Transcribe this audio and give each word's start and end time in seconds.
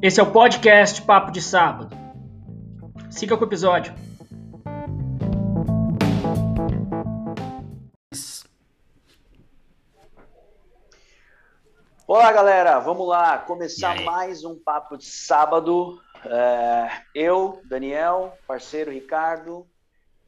Esse 0.00 0.20
é 0.20 0.22
o 0.22 0.30
podcast 0.30 1.02
Papo 1.02 1.32
de 1.32 1.42
Sábado. 1.42 1.90
Siga 3.10 3.36
com 3.36 3.42
o 3.42 3.48
episódio. 3.48 3.92
Olá, 12.06 12.30
galera. 12.30 12.78
Vamos 12.78 13.08
lá 13.08 13.38
começar 13.38 14.00
mais 14.02 14.44
um 14.44 14.56
Papo 14.56 14.96
de 14.96 15.06
Sábado. 15.06 16.00
É, 16.24 16.88
eu, 17.12 17.60
Daniel, 17.68 18.38
parceiro 18.46 18.92
Ricardo, 18.92 19.66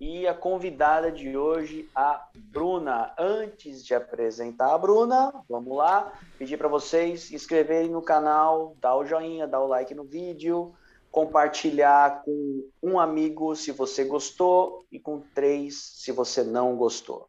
e 0.00 0.26
a 0.26 0.32
convidada 0.32 1.12
de 1.12 1.36
hoje, 1.36 1.86
a 1.94 2.26
Bruna. 2.34 3.12
Antes 3.18 3.84
de 3.84 3.94
apresentar 3.94 4.74
a 4.74 4.78
Bruna, 4.78 5.30
vamos 5.46 5.76
lá, 5.76 6.10
pedir 6.38 6.56
para 6.56 6.68
vocês 6.68 7.30
inscreverem 7.30 7.90
no 7.90 8.00
canal, 8.00 8.74
dar 8.80 8.96
o 8.96 9.04
joinha, 9.04 9.46
dar 9.46 9.60
o 9.60 9.66
like 9.66 9.94
no 9.94 10.04
vídeo, 10.04 10.74
compartilhar 11.10 12.22
com 12.24 12.64
um 12.82 12.98
amigo 12.98 13.54
se 13.54 13.72
você 13.72 14.02
gostou 14.04 14.86
e 14.90 14.98
com 14.98 15.20
três 15.34 15.78
se 15.96 16.12
você 16.12 16.42
não 16.42 16.76
gostou. 16.76 17.28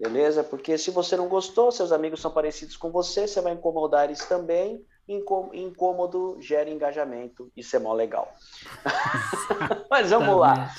Beleza? 0.00 0.42
Porque 0.42 0.78
se 0.78 0.90
você 0.90 1.14
não 1.16 1.28
gostou, 1.28 1.70
seus 1.70 1.92
amigos 1.92 2.22
são 2.22 2.30
parecidos 2.30 2.76
com 2.76 2.90
você, 2.90 3.26
você 3.26 3.40
vai 3.42 3.52
incomodar 3.52 4.04
eles 4.04 4.24
também. 4.24 4.82
Incômodo 5.08 6.36
gera 6.38 6.70
engajamento, 6.70 7.50
isso 7.56 7.74
é 7.74 7.78
mó 7.78 7.94
legal. 7.94 8.32
Mas 9.90 10.10
vamos 10.10 10.38
lá 10.38 10.70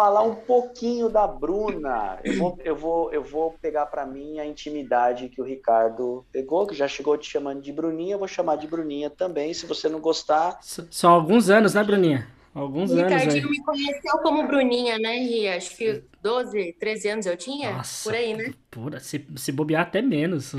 falar 0.00 0.22
um 0.22 0.34
pouquinho 0.34 1.10
da 1.10 1.26
Bruna. 1.26 2.18
Eu 2.24 2.38
vou, 2.38 2.58
eu 2.64 2.74
vou, 2.74 3.12
eu 3.12 3.22
vou 3.22 3.54
pegar 3.60 3.84
para 3.84 4.06
mim 4.06 4.38
a 4.38 4.46
intimidade 4.46 5.28
que 5.28 5.42
o 5.42 5.44
Ricardo 5.44 6.24
pegou, 6.32 6.66
que 6.66 6.74
já 6.74 6.88
chegou 6.88 7.18
te 7.18 7.28
chamando 7.28 7.60
de 7.60 7.70
Bruninha, 7.70 8.14
eu 8.14 8.18
vou 8.18 8.26
chamar 8.26 8.56
de 8.56 8.66
Bruninha 8.66 9.10
também, 9.10 9.52
se 9.52 9.66
você 9.66 9.90
não 9.90 10.00
gostar. 10.00 10.58
São 10.62 11.12
alguns 11.12 11.50
anos, 11.50 11.74
né, 11.74 11.84
Bruninha? 11.84 12.26
Alguns 12.54 12.90
o 12.90 12.94
anos. 12.94 13.12
Ricardinho 13.12 13.44
aí. 13.44 13.50
me 13.50 13.62
conheceu 13.62 14.18
como 14.22 14.46
Bruninha, 14.46 14.98
né, 14.98 15.18
Ri? 15.18 15.48
Acho 15.48 15.76
que 15.76 16.02
12, 16.22 16.76
13 16.80 17.08
anos 17.10 17.26
eu 17.26 17.36
tinha, 17.36 17.72
Nossa, 17.72 18.08
por 18.08 18.16
aí, 18.16 18.34
né? 18.34 18.54
Pura, 18.70 19.00
se, 19.00 19.26
se 19.36 19.52
bobear 19.52 19.82
até 19.82 20.00
menos. 20.00 20.54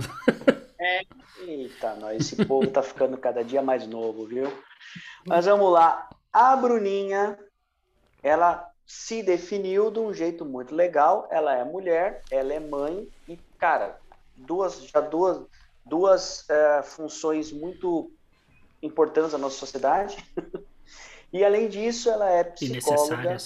É. 0.79 1.01
Eita, 1.47 1.95
nós, 1.95 2.21
esse 2.21 2.45
povo 2.45 2.67
tá 2.67 2.83
ficando 2.83 3.17
cada 3.17 3.43
dia 3.43 3.63
mais 3.63 3.87
novo, 3.87 4.27
viu? 4.27 4.51
Mas 5.25 5.45
vamos 5.45 5.71
lá. 5.71 6.09
A 6.31 6.55
Bruninha, 6.55 7.37
ela 8.23 8.70
se 8.91 9.23
definiu 9.23 9.89
de 9.89 9.99
um 9.99 10.13
jeito 10.13 10.43
muito 10.43 10.75
legal. 10.75 11.25
Ela 11.31 11.55
é 11.55 11.63
mulher, 11.63 12.21
ela 12.29 12.53
é 12.53 12.59
mãe 12.59 13.07
e, 13.25 13.37
cara, 13.57 13.97
duas 14.35 14.83
já 14.83 14.99
duas 14.99 15.45
duas 15.85 16.41
uh, 16.41 16.83
funções 16.83 17.53
muito 17.53 18.11
importantes 18.83 19.31
da 19.31 19.37
nossa 19.37 19.55
sociedade. 19.55 20.17
e 21.31 21.43
além 21.43 21.69
disso, 21.69 22.09
ela 22.09 22.29
é 22.29 22.43
psicóloga, 22.43 23.37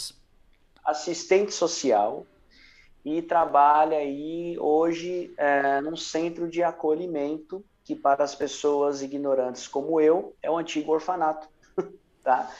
assistente 0.83 1.53
social 1.53 2.25
e 3.05 3.21
trabalha 3.21 3.97
aí 3.97 4.57
hoje 4.59 5.31
uh, 5.37 5.79
num 5.83 5.95
centro 5.95 6.49
de 6.49 6.63
acolhimento 6.63 7.63
que 7.83 7.95
para 7.95 8.23
as 8.23 8.33
pessoas 8.33 9.03
ignorantes 9.03 9.67
como 9.67 10.01
eu 10.01 10.35
é 10.41 10.49
o 10.49 10.57
antigo 10.57 10.91
orfanato, 10.91 11.47
tá? 12.23 12.51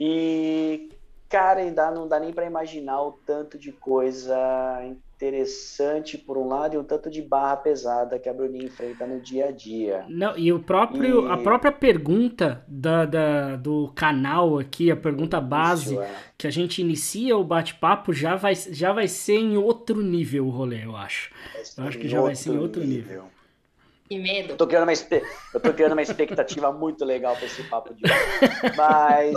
E 0.00 0.90
cara, 1.30 1.60
ainda 1.60 1.90
não 1.92 2.08
dá 2.08 2.18
nem 2.18 2.32
para 2.32 2.44
imaginar 2.44 3.00
o 3.02 3.12
tanto 3.24 3.56
de 3.56 3.70
coisa 3.70 4.36
interessante 4.84 6.18
por 6.18 6.36
um 6.36 6.48
lado 6.48 6.74
e 6.74 6.78
o 6.78 6.82
tanto 6.82 7.08
de 7.08 7.22
barra 7.22 7.56
pesada 7.56 8.18
que 8.18 8.28
a 8.28 8.32
Bruninha 8.32 8.64
enfrenta 8.64 9.06
no 9.06 9.20
dia 9.20 9.46
a 9.46 9.50
dia. 9.52 10.04
Não, 10.08 10.36
e 10.36 10.52
o 10.52 10.58
próprio, 10.58 11.28
e... 11.28 11.30
a 11.30 11.36
própria 11.36 11.70
pergunta 11.70 12.64
da, 12.66 13.04
da, 13.04 13.56
do 13.56 13.92
canal 13.94 14.58
aqui, 14.58 14.90
a 14.90 14.96
pergunta 14.96 15.40
base 15.40 15.94
Isso, 15.94 16.02
é. 16.02 16.10
que 16.36 16.46
a 16.48 16.50
gente 16.50 16.80
inicia 16.80 17.36
o 17.36 17.44
bate-papo 17.44 18.12
já 18.12 18.34
vai, 18.34 18.54
já 18.54 18.92
vai 18.92 19.06
ser 19.06 19.38
em 19.38 19.56
outro 19.56 20.02
nível 20.02 20.46
o 20.46 20.50
rolê, 20.50 20.84
eu 20.84 20.96
acho. 20.96 21.30
Eu 21.78 21.84
acho 21.84 21.98
que 21.98 22.08
já 22.08 22.20
vai 22.20 22.34
ser 22.34 22.50
em 22.50 22.58
outro 22.58 22.80
nível. 22.80 23.22
nível. 23.22 23.39
Que 24.10 24.18
medo. 24.18 24.54
Eu 24.54 24.56
tô 24.56 24.66
criando 24.66 24.82
uma, 24.82 24.92
eu 24.92 25.60
tô 25.60 25.72
criando 25.72 25.92
uma 25.92 26.02
expectativa 26.02 26.72
muito 26.74 27.04
legal 27.04 27.36
para 27.36 27.46
esse 27.46 27.62
papo 27.62 27.94
de 27.94 28.02
hoje. 28.04 28.76
Mas 28.76 29.34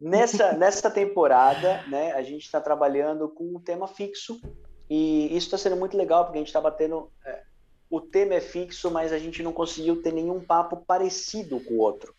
nessa, 0.00 0.52
nessa 0.52 0.88
temporada, 0.88 1.82
né, 1.88 2.12
a 2.12 2.22
gente 2.22 2.44
está 2.44 2.60
trabalhando 2.60 3.28
com 3.28 3.56
um 3.56 3.58
tema 3.60 3.88
fixo 3.88 4.40
e 4.88 5.36
isso 5.36 5.48
está 5.48 5.58
sendo 5.58 5.74
muito 5.74 5.96
legal 5.96 6.24
porque 6.24 6.38
a 6.38 6.40
gente 6.40 6.46
está 6.46 6.60
batendo. 6.60 7.10
É, 7.26 7.42
o 7.90 8.00
tema 8.00 8.34
é 8.34 8.40
fixo, 8.40 8.88
mas 8.88 9.12
a 9.12 9.18
gente 9.18 9.42
não 9.42 9.52
conseguiu 9.52 10.00
ter 10.00 10.12
nenhum 10.12 10.38
papo 10.38 10.76
parecido 10.76 11.58
com 11.58 11.74
o 11.74 11.80
outro, 11.80 12.14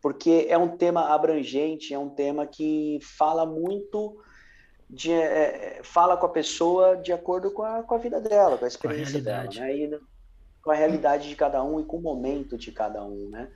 porque 0.00 0.46
é 0.48 0.56
um 0.56 0.76
tema 0.76 1.12
abrangente, 1.12 1.92
é 1.92 1.98
um 1.98 2.10
tema 2.10 2.46
que 2.46 3.00
fala 3.02 3.44
muito. 3.44 4.22
De, 4.88 5.10
é, 5.10 5.80
fala 5.82 6.16
com 6.16 6.26
a 6.26 6.28
pessoa 6.28 6.96
de 6.98 7.12
acordo 7.12 7.50
com 7.50 7.62
a, 7.62 7.82
com 7.82 7.94
a 7.94 7.98
vida 7.98 8.20
dela, 8.20 8.56
com 8.56 8.66
a 8.66 8.68
experiência 8.68 9.18
a 9.18 9.22
dela. 9.22 9.48
Né? 9.52 9.76
E, 9.76 10.13
com 10.64 10.70
a 10.70 10.74
realidade 10.74 11.28
de 11.28 11.36
cada 11.36 11.62
um 11.62 11.78
e 11.78 11.84
com 11.84 11.98
o 11.98 12.02
momento 12.02 12.56
de 12.56 12.72
cada 12.72 13.04
um, 13.04 13.28
né? 13.28 13.50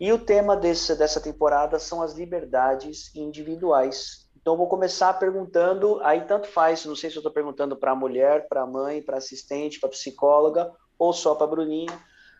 E 0.00 0.12
o 0.12 0.18
tema 0.18 0.56
desse, 0.56 0.94
dessa 0.96 1.20
temporada 1.20 1.78
são 1.78 2.02
as 2.02 2.14
liberdades 2.14 3.14
individuais. 3.14 4.28
Então, 4.36 4.56
vou 4.56 4.66
começar 4.66 5.12
perguntando, 5.14 6.00
aí 6.02 6.22
tanto 6.22 6.48
faz, 6.48 6.84
não 6.84 6.96
sei 6.96 7.10
se 7.10 7.16
eu 7.16 7.20
estou 7.20 7.32
perguntando 7.32 7.76
para 7.76 7.92
a 7.92 7.96
mulher, 7.96 8.48
para 8.48 8.62
a 8.62 8.66
mãe, 8.66 9.00
para 9.00 9.18
assistente, 9.18 9.78
para 9.78 9.88
psicóloga, 9.88 10.72
ou 10.98 11.12
só 11.12 11.34
para 11.34 11.46
a 11.46 11.50
Bruninha. 11.50 11.98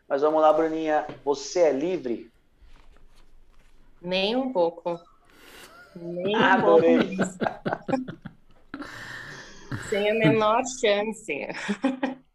Mas 0.08 0.22
vamos 0.22 0.40
lá, 0.40 0.52
Bruninha, 0.52 1.06
você 1.24 1.60
é 1.60 1.72
livre? 1.72 2.32
Nem 4.00 4.34
um 4.36 4.52
pouco. 4.52 4.98
Nem 5.94 6.36
um 6.36 6.40
Adorei. 6.40 7.16
pouco. 7.16 7.32
Sem 9.88 10.10
a 10.10 10.14
menor 10.14 10.62
chance. 10.80 11.48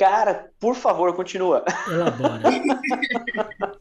Cara, 0.00 0.50
por 0.58 0.74
favor, 0.74 1.14
continua. 1.14 1.62
Elabora. 1.86 2.40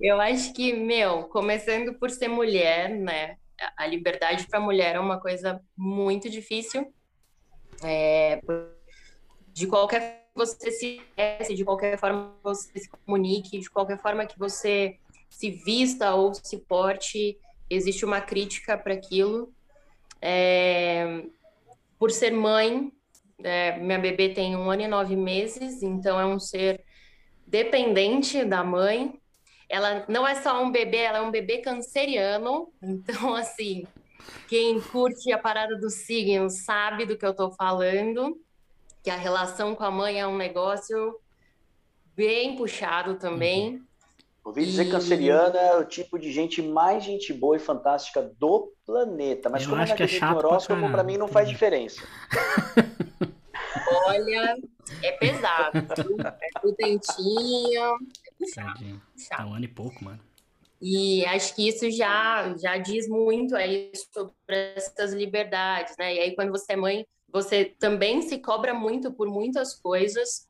Eu 0.00 0.20
acho 0.20 0.54
que, 0.54 0.72
meu, 0.72 1.24
começando 1.24 1.94
por 1.94 2.10
ser 2.10 2.28
mulher, 2.28 2.90
né? 2.90 3.38
A 3.76 3.88
liberdade 3.88 4.46
para 4.46 4.60
mulher 4.60 4.94
é 4.94 5.00
uma 5.00 5.18
coisa 5.20 5.60
muito 5.76 6.30
difícil. 6.30 6.94
É, 7.82 8.40
de 9.52 9.66
qualquer 9.66 10.00
forma 10.00 10.22
que 10.32 10.38
você 10.38 10.70
se 10.70 10.86
expresse, 10.98 11.54
de 11.56 11.64
qualquer 11.64 11.98
forma 11.98 12.32
que 12.36 12.44
você 12.44 12.78
se 12.78 12.88
comunique, 12.88 13.58
de 13.58 13.68
qualquer 13.68 13.98
forma 13.98 14.24
que 14.26 14.38
você 14.38 14.96
se 15.28 15.50
vista 15.50 16.14
ou 16.14 16.32
se 16.34 16.56
porte, 16.56 17.36
existe 17.68 18.04
uma 18.04 18.20
crítica 18.20 18.78
para 18.78 18.94
aquilo. 18.94 19.52
É, 20.22 21.24
por 21.98 22.12
ser 22.12 22.30
mãe, 22.30 22.92
é, 23.42 23.78
minha 23.78 23.98
bebê 23.98 24.30
tem 24.30 24.56
um 24.56 24.70
ano 24.70 24.82
e 24.82 24.88
nove 24.88 25.16
meses, 25.16 25.82
então 25.82 26.18
é 26.18 26.26
um 26.26 26.38
ser 26.38 26.84
dependente 27.46 28.44
da 28.44 28.62
mãe. 28.62 29.20
Ela 29.68 30.04
não 30.08 30.26
é 30.26 30.34
só 30.36 30.62
um 30.62 30.70
bebê, 30.70 30.98
ela 30.98 31.18
é 31.18 31.22
um 31.22 31.30
bebê 31.30 31.58
canceriano. 31.58 32.72
Então, 32.82 33.34
assim, 33.34 33.86
quem 34.48 34.80
curte 34.80 35.32
a 35.32 35.38
parada 35.38 35.76
do 35.76 35.90
signo 35.90 36.48
sabe 36.50 37.04
do 37.04 37.16
que 37.16 37.24
eu 37.24 37.30
estou 37.30 37.50
falando, 37.52 38.36
que 39.02 39.10
a 39.10 39.16
relação 39.16 39.74
com 39.74 39.84
a 39.84 39.90
mãe 39.90 40.20
é 40.20 40.26
um 40.26 40.36
negócio 40.36 41.18
bem 42.16 42.56
puxado 42.56 43.14
também. 43.14 43.74
Uhum. 43.74 43.84
Ouvi 44.42 44.64
dizer 44.64 44.86
que 44.86 44.90
canceriana 44.90 45.58
é 45.58 45.76
o 45.76 45.84
tipo 45.84 46.18
de 46.18 46.32
gente 46.32 46.62
mais 46.62 47.04
gente 47.04 47.32
boa 47.32 47.56
e 47.56 47.58
fantástica 47.58 48.22
do 48.38 48.72
planeta. 48.86 49.50
Mas 49.50 49.64
eu 49.64 49.70
como 49.70 49.82
acho 49.82 49.92
é 49.92 49.96
que 49.96 50.02
é 50.02 50.08
chato 50.08 50.38
horóscopo, 50.38 50.90
para 50.90 51.04
mim 51.04 51.18
não 51.18 51.28
faz 51.28 51.48
diferença. 51.48 52.02
Olha, 54.06 54.56
é 55.02 55.12
pesado. 55.12 55.78
É 55.78 56.60
prudentinho. 56.60 57.96
É 58.26 58.32
puxado. 58.38 59.02
Tá 59.28 59.46
um 59.46 59.54
ano 59.54 59.64
e 59.64 59.68
pouco, 59.68 60.04
mano. 60.04 60.20
E 60.80 61.24
acho 61.26 61.54
que 61.54 61.68
isso 61.68 61.90
já, 61.90 62.54
já 62.56 62.78
diz 62.78 63.06
muito 63.06 63.54
aí 63.54 63.92
sobre 64.12 64.32
essas 64.74 65.12
liberdades, 65.12 65.94
né? 65.98 66.14
E 66.14 66.18
aí, 66.20 66.34
quando 66.34 66.50
você 66.50 66.72
é 66.72 66.76
mãe, 66.76 67.06
você 67.30 67.66
também 67.78 68.22
se 68.22 68.38
cobra 68.38 68.72
muito 68.72 69.12
por 69.12 69.28
muitas 69.28 69.74
coisas, 69.74 70.48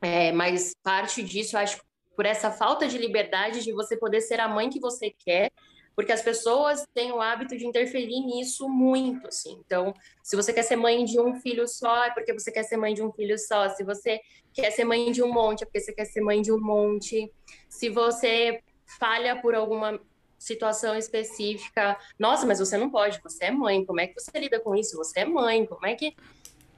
é, 0.00 0.30
mas 0.30 0.74
parte 0.82 1.22
disso, 1.22 1.56
acho, 1.56 1.80
por 2.14 2.26
essa 2.26 2.50
falta 2.50 2.86
de 2.86 2.98
liberdade 2.98 3.62
de 3.62 3.72
você 3.72 3.96
poder 3.96 4.20
ser 4.20 4.40
a 4.40 4.48
mãe 4.48 4.68
que 4.68 4.78
você 4.78 5.10
quer, 5.10 5.50
porque 5.94 6.12
as 6.12 6.22
pessoas 6.22 6.84
têm 6.94 7.12
o 7.12 7.20
hábito 7.20 7.56
de 7.56 7.66
interferir 7.66 8.20
nisso 8.20 8.68
muito, 8.68 9.28
assim. 9.28 9.60
Então, 9.64 9.94
se 10.22 10.36
você 10.36 10.52
quer 10.52 10.62
ser 10.62 10.76
mãe 10.76 11.04
de 11.04 11.20
um 11.20 11.34
filho 11.40 11.66
só, 11.68 12.04
é 12.04 12.10
porque 12.10 12.32
você 12.32 12.50
quer 12.50 12.62
ser 12.62 12.76
mãe 12.76 12.94
de 12.94 13.02
um 13.02 13.12
filho 13.12 13.38
só. 13.38 13.68
Se 13.68 13.84
você 13.84 14.20
quer 14.52 14.70
ser 14.70 14.84
mãe 14.84 15.10
de 15.12 15.22
um 15.22 15.32
monte, 15.32 15.62
é 15.62 15.66
porque 15.66 15.80
você 15.80 15.92
quer 15.92 16.06
ser 16.06 16.20
mãe 16.20 16.40
de 16.40 16.52
um 16.52 16.60
monte. 16.60 17.30
Se 17.68 17.88
você 17.88 18.62
falha 18.98 19.40
por 19.40 19.54
alguma 19.54 20.00
situação 20.38 20.96
específica, 20.96 21.96
nossa, 22.18 22.44
mas 22.44 22.58
você 22.58 22.76
não 22.76 22.90
pode, 22.90 23.20
você 23.22 23.44
é 23.44 23.50
mãe, 23.50 23.84
como 23.84 24.00
é 24.00 24.08
que 24.08 24.18
você 24.18 24.30
lida 24.38 24.58
com 24.58 24.74
isso? 24.74 24.96
Você 24.96 25.20
é 25.20 25.24
mãe, 25.24 25.64
como 25.64 25.86
é 25.86 25.94
que 25.94 26.16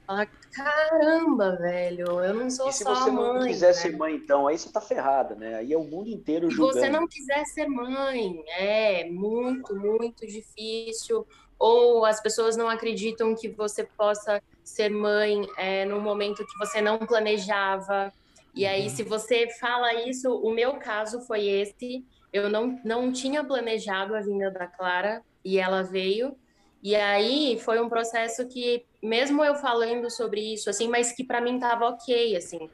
Fala, 0.05 0.27
caramba, 0.51 1.55
velho, 1.55 2.05
eu 2.23 2.33
não 2.33 2.49
sou 2.49 2.69
e 2.69 2.73
se 2.73 2.83
só 2.83 2.93
você 2.93 3.11
mãe. 3.11 3.33
não 3.33 3.47
quiser 3.47 3.67
né? 3.67 3.73
ser 3.73 3.97
mãe, 3.97 4.15
então, 4.15 4.47
aí 4.47 4.57
você 4.57 4.71
tá 4.71 4.79
ferrada, 4.79 5.35
né? 5.35 5.55
Aí 5.55 5.73
é 5.73 5.77
o 5.77 5.83
mundo 5.83 6.09
inteiro 6.09 6.49
Se 6.49 6.55
julgando. 6.55 6.79
você 6.79 6.89
não 6.89 7.07
quiser 7.07 7.43
ser 7.45 7.67
mãe, 7.67 8.43
é 8.57 9.09
muito, 9.09 9.75
muito 9.75 10.25
difícil. 10.27 11.25
Ou 11.57 12.05
as 12.05 12.21
pessoas 12.21 12.57
não 12.57 12.69
acreditam 12.69 13.33
que 13.33 13.47
você 13.47 13.83
possa 13.83 14.41
ser 14.63 14.89
mãe 14.89 15.47
é, 15.57 15.85
no 15.85 16.01
momento 16.01 16.45
que 16.45 16.57
você 16.57 16.81
não 16.81 16.99
planejava. 16.99 18.11
E 18.53 18.65
aí, 18.65 18.89
se 18.89 19.03
você 19.03 19.47
fala 19.59 19.93
isso, 20.07 20.29
o 20.33 20.53
meu 20.53 20.73
caso 20.75 21.21
foi 21.21 21.45
esse. 21.45 22.05
Eu 22.31 22.49
não, 22.49 22.79
não 22.83 23.11
tinha 23.11 23.43
planejado 23.43 24.15
a 24.15 24.21
vinda 24.21 24.51
da 24.51 24.67
Clara 24.67 25.21
e 25.43 25.57
ela 25.57 25.81
veio. 25.81 26.35
E 26.83 26.95
aí 26.95 27.57
foi 27.59 27.81
um 27.81 27.89
processo 27.89 28.47
que, 28.47 28.85
mesmo 29.05 29.43
eu 29.43 29.55
falando 29.55 30.09
sobre 30.09 30.53
isso, 30.53 30.69
assim, 30.69 30.87
mas 30.87 31.11
que 31.11 31.23
para 31.23 31.41
mim 31.41 31.59
tava 31.59 31.85
ok, 31.89 32.35
assim. 32.35 32.69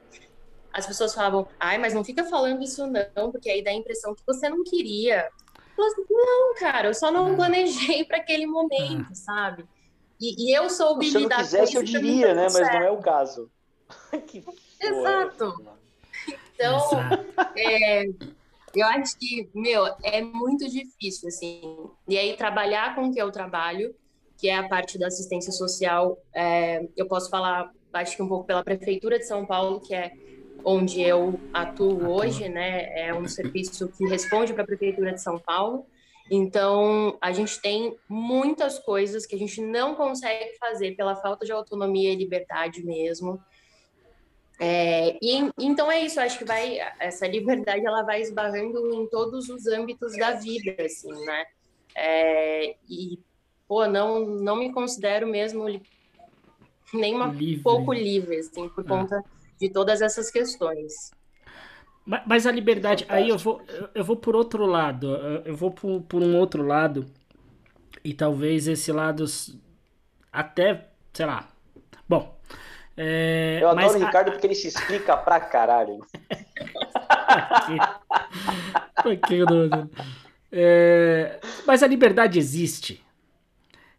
As 0.72 0.86
pessoas 0.86 1.14
falavam, 1.14 1.46
ai, 1.60 1.76
mas 1.78 1.92
não 1.92 2.02
fica 2.02 2.24
falando 2.24 2.62
isso 2.62 2.86
não, 2.86 3.30
porque 3.30 3.50
aí 3.50 3.62
dá 3.62 3.70
a 3.70 3.74
impressão 3.74 4.14
que 4.14 4.22
você 4.26 4.48
não 4.48 4.64
queria. 4.64 5.28
Eu 5.78 5.90
falei, 5.90 6.06
não, 6.10 6.54
cara, 6.54 6.88
eu 6.88 6.94
só 6.94 7.10
não 7.10 7.36
planejei 7.36 8.04
para 8.04 8.18
aquele 8.18 8.46
momento, 8.46 9.14
sabe? 9.14 9.64
E, 10.20 10.46
e 10.50 10.56
eu 10.56 10.70
soube 10.70 11.10
Se 11.10 11.16
eu 11.16 11.22
lidar 11.22 11.36
com 11.36 11.42
quisesse, 11.42 11.72
isso. 11.72 11.78
eu 11.78 11.84
pra 11.90 12.00
mim 12.00 12.06
diria, 12.06 12.34
né? 12.34 12.46
tudo 12.46 12.52
Mas 12.58 12.66
certo. 12.66 12.74
não 12.74 12.82
é 12.86 12.90
o 12.90 12.98
caso. 12.98 13.50
Exato. 14.80 15.56
porra. 15.56 15.78
Então, 16.54 16.76
Exato. 16.76 17.26
é, 17.56 18.04
eu 18.74 18.86
acho 18.86 19.18
que, 19.18 19.50
meu, 19.54 19.84
é 20.02 20.22
muito 20.22 20.68
difícil, 20.68 21.28
assim. 21.28 21.90
E 22.08 22.16
aí, 22.16 22.36
trabalhar 22.36 22.94
com 22.94 23.08
o 23.08 23.12
que 23.12 23.20
eu 23.20 23.30
trabalho, 23.32 23.94
que 24.42 24.48
é 24.48 24.56
a 24.56 24.68
parte 24.68 24.98
da 24.98 25.06
assistência 25.06 25.52
social, 25.52 26.18
é, 26.34 26.88
eu 26.96 27.06
posso 27.06 27.30
falar, 27.30 27.72
acho 27.92 28.16
que 28.16 28.22
um 28.24 28.26
pouco 28.26 28.44
pela 28.44 28.64
Prefeitura 28.64 29.16
de 29.16 29.24
São 29.24 29.46
Paulo, 29.46 29.78
que 29.80 29.94
é 29.94 30.10
onde 30.64 31.00
eu 31.00 31.38
atuo 31.54 32.10
hoje, 32.10 32.48
né? 32.48 33.06
É 33.06 33.14
um 33.14 33.28
serviço 33.28 33.88
que 33.96 34.04
responde 34.04 34.52
para 34.52 34.64
a 34.64 34.66
Prefeitura 34.66 35.12
de 35.12 35.22
São 35.22 35.38
Paulo. 35.38 35.86
Então, 36.28 37.16
a 37.20 37.30
gente 37.30 37.62
tem 37.62 37.96
muitas 38.08 38.80
coisas 38.80 39.24
que 39.26 39.36
a 39.36 39.38
gente 39.38 39.60
não 39.60 39.94
consegue 39.94 40.56
fazer 40.58 40.96
pela 40.96 41.14
falta 41.14 41.46
de 41.46 41.52
autonomia 41.52 42.12
e 42.12 42.16
liberdade 42.16 42.84
mesmo. 42.84 43.40
É, 44.60 45.18
e 45.22 45.52
então 45.56 45.90
é 45.90 46.04
isso, 46.04 46.18
acho 46.20 46.38
que 46.38 46.44
vai 46.44 46.78
essa 46.98 47.28
liberdade 47.28 47.86
ela 47.86 48.02
vai 48.02 48.20
esbarrando 48.20 48.92
em 48.92 49.08
todos 49.08 49.48
os 49.48 49.66
âmbitos 49.68 50.16
da 50.16 50.32
vida, 50.32 50.74
assim, 50.82 51.12
né? 51.24 51.44
É, 51.96 52.76
e 52.88 53.20
pô, 53.72 53.86
não 53.86 54.20
não 54.26 54.56
me 54.56 54.70
considero 54.70 55.26
mesmo 55.26 55.66
li- 55.66 55.82
nem 56.92 57.14
uma 57.14 57.28
Livre. 57.28 57.62
pouco 57.62 57.90
livre, 57.90 58.36
assim, 58.36 58.68
por 58.68 58.84
Ah. 58.84 58.88
conta 58.88 59.24
de 59.58 59.70
todas 59.70 60.02
essas 60.02 60.30
questões. 60.30 61.10
Ma- 62.04 62.22
Mas 62.26 62.46
a 62.46 62.52
liberdade, 62.52 63.06
aí 63.08 63.30
eu 63.30 63.38
vou, 63.38 63.62
eu- 63.94 64.04
vou 64.04 64.16
por 64.16 64.36
outro 64.36 64.66
lado, 64.66 65.16
eu- 65.46 65.56
vou 65.56 65.70
por, 65.70 66.02
por 66.02 66.22
um 66.22 66.36
outro 66.36 66.62
lado, 66.66 67.06
e 68.04 68.12
talvez 68.12 68.68
esse 68.68 68.92
lado 68.92 69.24
até, 70.30 70.88
sei 71.14 71.24
lá. 71.24 71.48
Bom, 72.06 72.38
é, 72.94 73.58
Eu 73.62 73.74
mas 73.74 73.86
adoro 73.86 74.00
o 74.00 74.02
a- 74.02 74.06
Ricardo 74.06 74.32
porque 74.32 74.46
ele 74.48 74.54
se 74.54 74.68
explica 74.68 75.16
pra 75.16 75.40
caralho. 75.40 76.04
É, 80.54 81.40
mas 81.66 81.82
a 81.82 81.86
liberdade 81.86 82.38
existe. 82.38 83.02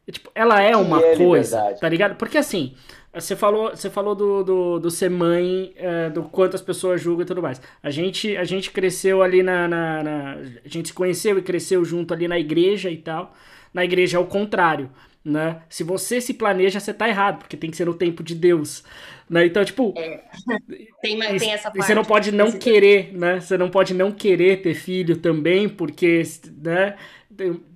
É, 0.08 0.12
Tipo, 0.12 0.32
ela 0.36 0.62
é 0.62 0.76
uma 0.76 1.00
é 1.02 1.16
coisa, 1.16 1.58
liberdade? 1.58 1.80
tá 1.80 1.90
ligado? 1.90 2.16
Porque 2.18 2.38
assim, 2.38 2.76
você 3.14 3.36
falou, 3.36 3.70
você 3.72 3.90
falou 3.90 4.16
do, 4.16 4.44
do, 4.44 4.80
do 4.80 4.92
ser 4.92 5.10
mãe, 5.10 5.74
é, 5.76 6.10
do 6.10 6.24
quanto 6.24 6.56
as 6.56 6.62
pessoas 6.62 7.02
julgam 7.02 7.24
e 7.24 7.28
tudo 7.28 7.42
mais. 7.42 7.62
A 7.82 7.90
gente, 7.90 8.36
a 8.38 8.44
gente 8.44 8.72
cresceu 8.72 9.22
ali 9.22 9.44
na, 9.44 9.68
na, 9.68 10.04
na- 10.04 10.34
A 10.66 10.68
gente 10.68 10.90
se 10.90 10.94
conheceu 10.94 11.38
e 11.38 11.42
cresceu 11.42 11.84
junto 11.86 12.14
ali 12.14 12.28
na 12.28 12.40
igreja 12.40 12.90
e 12.90 12.98
tal. 12.98 13.34
Na 13.74 13.84
igreja 13.84 14.18
é 14.18 14.20
o 14.20 14.26
contrário, 14.28 14.90
né? 15.26 15.62
Se 15.70 15.84
você 15.84 16.22
se 16.22 16.34
planeja, 16.34 16.80
você 16.80 16.94
tá 16.94 17.08
errado, 17.08 17.40
porque 17.40 17.58
tem 17.58 17.72
que 17.72 17.78
ser 17.78 17.86
no 17.86 17.94
tempo 17.94 18.22
de 18.24 18.36
Deus. 18.36 18.84
Né? 19.30 19.46
Então, 19.48 19.64
tipo, 19.66 19.94
Tem, 21.02 21.18
e, 21.20 21.40
tem 21.40 21.52
essa 21.54 21.70
e 21.70 21.72
parte. 21.78 21.86
você 21.86 21.96
não 21.96 22.04
pode 22.06 22.32
não 22.32 22.52
querer, 22.52 23.14
né? 23.18 23.40
Você 23.40 23.58
não 23.58 23.70
pode 23.70 23.94
não 23.94 24.12
querer 24.12 24.62
ter 24.62 24.74
filho 24.74 25.18
também, 25.18 25.68
porque, 25.70 26.22
né? 26.62 26.96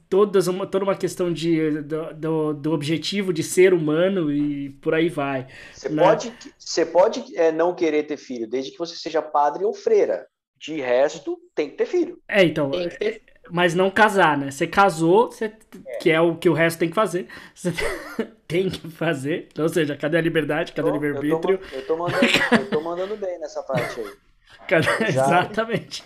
Todas 0.09 0.47
uma, 0.47 0.65
toda 0.65 0.85
uma 0.85 0.95
questão 0.95 1.31
de, 1.33 1.81
do, 1.81 2.13
do, 2.13 2.53
do 2.53 2.71
objetivo 2.73 3.33
de 3.33 3.43
ser 3.43 3.73
humano 3.73 4.31
e 4.31 4.69
por 4.81 4.93
aí 4.93 5.09
vai. 5.09 5.47
Você 5.73 5.89
Né? 5.89 6.01
pode, 6.03 6.33
você 6.57 6.85
pode 6.85 7.37
é, 7.37 7.51
não 7.51 7.75
querer 7.75 8.03
ter 8.03 8.17
filho, 8.17 8.47
desde 8.47 8.71
que 8.71 8.77
você 8.77 8.95
seja 8.95 9.21
padre 9.21 9.65
ou 9.65 9.73
freira. 9.73 10.25
De 10.57 10.79
resto, 10.81 11.37
tem 11.53 11.69
que 11.69 11.75
ter 11.77 11.85
filho. 11.85 12.19
É, 12.27 12.43
então, 12.43 12.71
Tem 12.71 12.89
que 12.89 12.97
ter 12.97 13.21
mas 13.49 13.73
não 13.73 13.89
casar, 13.89 14.37
né? 14.37 14.51
Você 14.51 14.67
casou, 14.67 15.31
você, 15.31 15.53
que 16.01 16.09
é 16.11 16.19
o 16.19 16.35
que 16.35 16.49
o 16.49 16.53
resto 16.53 16.79
tem 16.79 16.89
que 16.89 16.95
fazer. 16.95 17.27
Você 17.55 17.71
tem 18.47 18.69
que 18.69 18.89
fazer. 18.89 19.47
Ou 19.57 19.69
seja, 19.69 19.95
cadê 19.95 20.17
a 20.17 20.21
liberdade? 20.21 20.73
Cadê 20.73 20.89
o 20.89 20.95
Então, 20.95 20.95
eu, 20.95 21.01
tô, 21.39 21.53
livre-arbítrio? 21.53 21.59
eu, 21.71 21.85
tô 21.85 21.97
mandando, 21.97 22.45
eu 22.51 22.69
tô 22.69 22.81
mandando 22.81 23.17
bem 23.17 23.39
nessa 23.39 23.63
parte 23.63 23.99
aí. 23.99 24.17
Cadê- 24.67 25.05
Já- 25.07 25.07
Exatamente. 25.07 26.03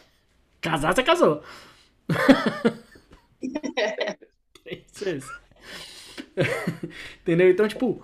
Casar, 0.61 0.93
você 0.95 1.03
casou. 1.03 1.43
Isso, 4.65 5.09
isso. 5.09 5.41
Entendeu? 7.21 7.49
Então, 7.49 7.67
tipo, 7.67 8.01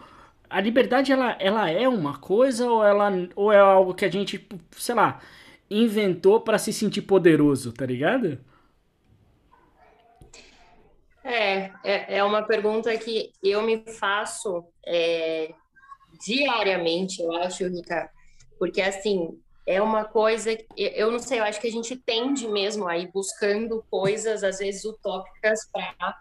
a 0.50 0.60
liberdade, 0.60 1.12
ela, 1.12 1.38
ela 1.40 1.70
é 1.70 1.88
uma 1.88 2.18
coisa 2.18 2.70
ou, 2.70 2.84
ela, 2.84 3.12
ou 3.36 3.52
é 3.52 3.60
algo 3.60 3.94
que 3.94 4.06
a 4.06 4.10
gente, 4.10 4.38
tipo, 4.38 4.60
sei 4.72 4.96
lá, 4.96 5.22
inventou 5.70 6.42
pra 6.42 6.58
se 6.58 6.74
sentir 6.74 7.04
poderoso, 7.04 7.72
tá 7.74 7.86
ligado? 7.86 8.40
É, 11.24 11.72
é, 11.84 12.18
é 12.18 12.24
uma 12.24 12.42
pergunta 12.44 12.96
que 12.98 13.34
eu 13.44 13.62
me 13.62 13.84
faço 14.00 14.64
é, 14.86 15.54
diariamente, 16.26 17.22
eu 17.22 17.34
acho, 17.36 17.68
Rica, 17.68 18.10
porque 18.58 18.82
assim, 18.82 19.38
é 19.68 19.82
uma 19.82 20.06
coisa, 20.06 20.56
que- 20.56 20.66
eu 20.78 21.12
não 21.12 21.20
sei, 21.20 21.40
eu 21.40 21.44
acho 21.44 21.62
que 21.62 21.68
a 21.68 21.72
gente 21.72 21.96
tende 21.98 22.48
mesmo 22.48 22.88
a 22.88 22.98
ir 22.98 23.12
buscando 23.12 23.84
coisas, 23.92 24.44
às 24.44 24.60
vezes 24.60 24.86
utópicas, 24.86 25.60
para 25.72 26.16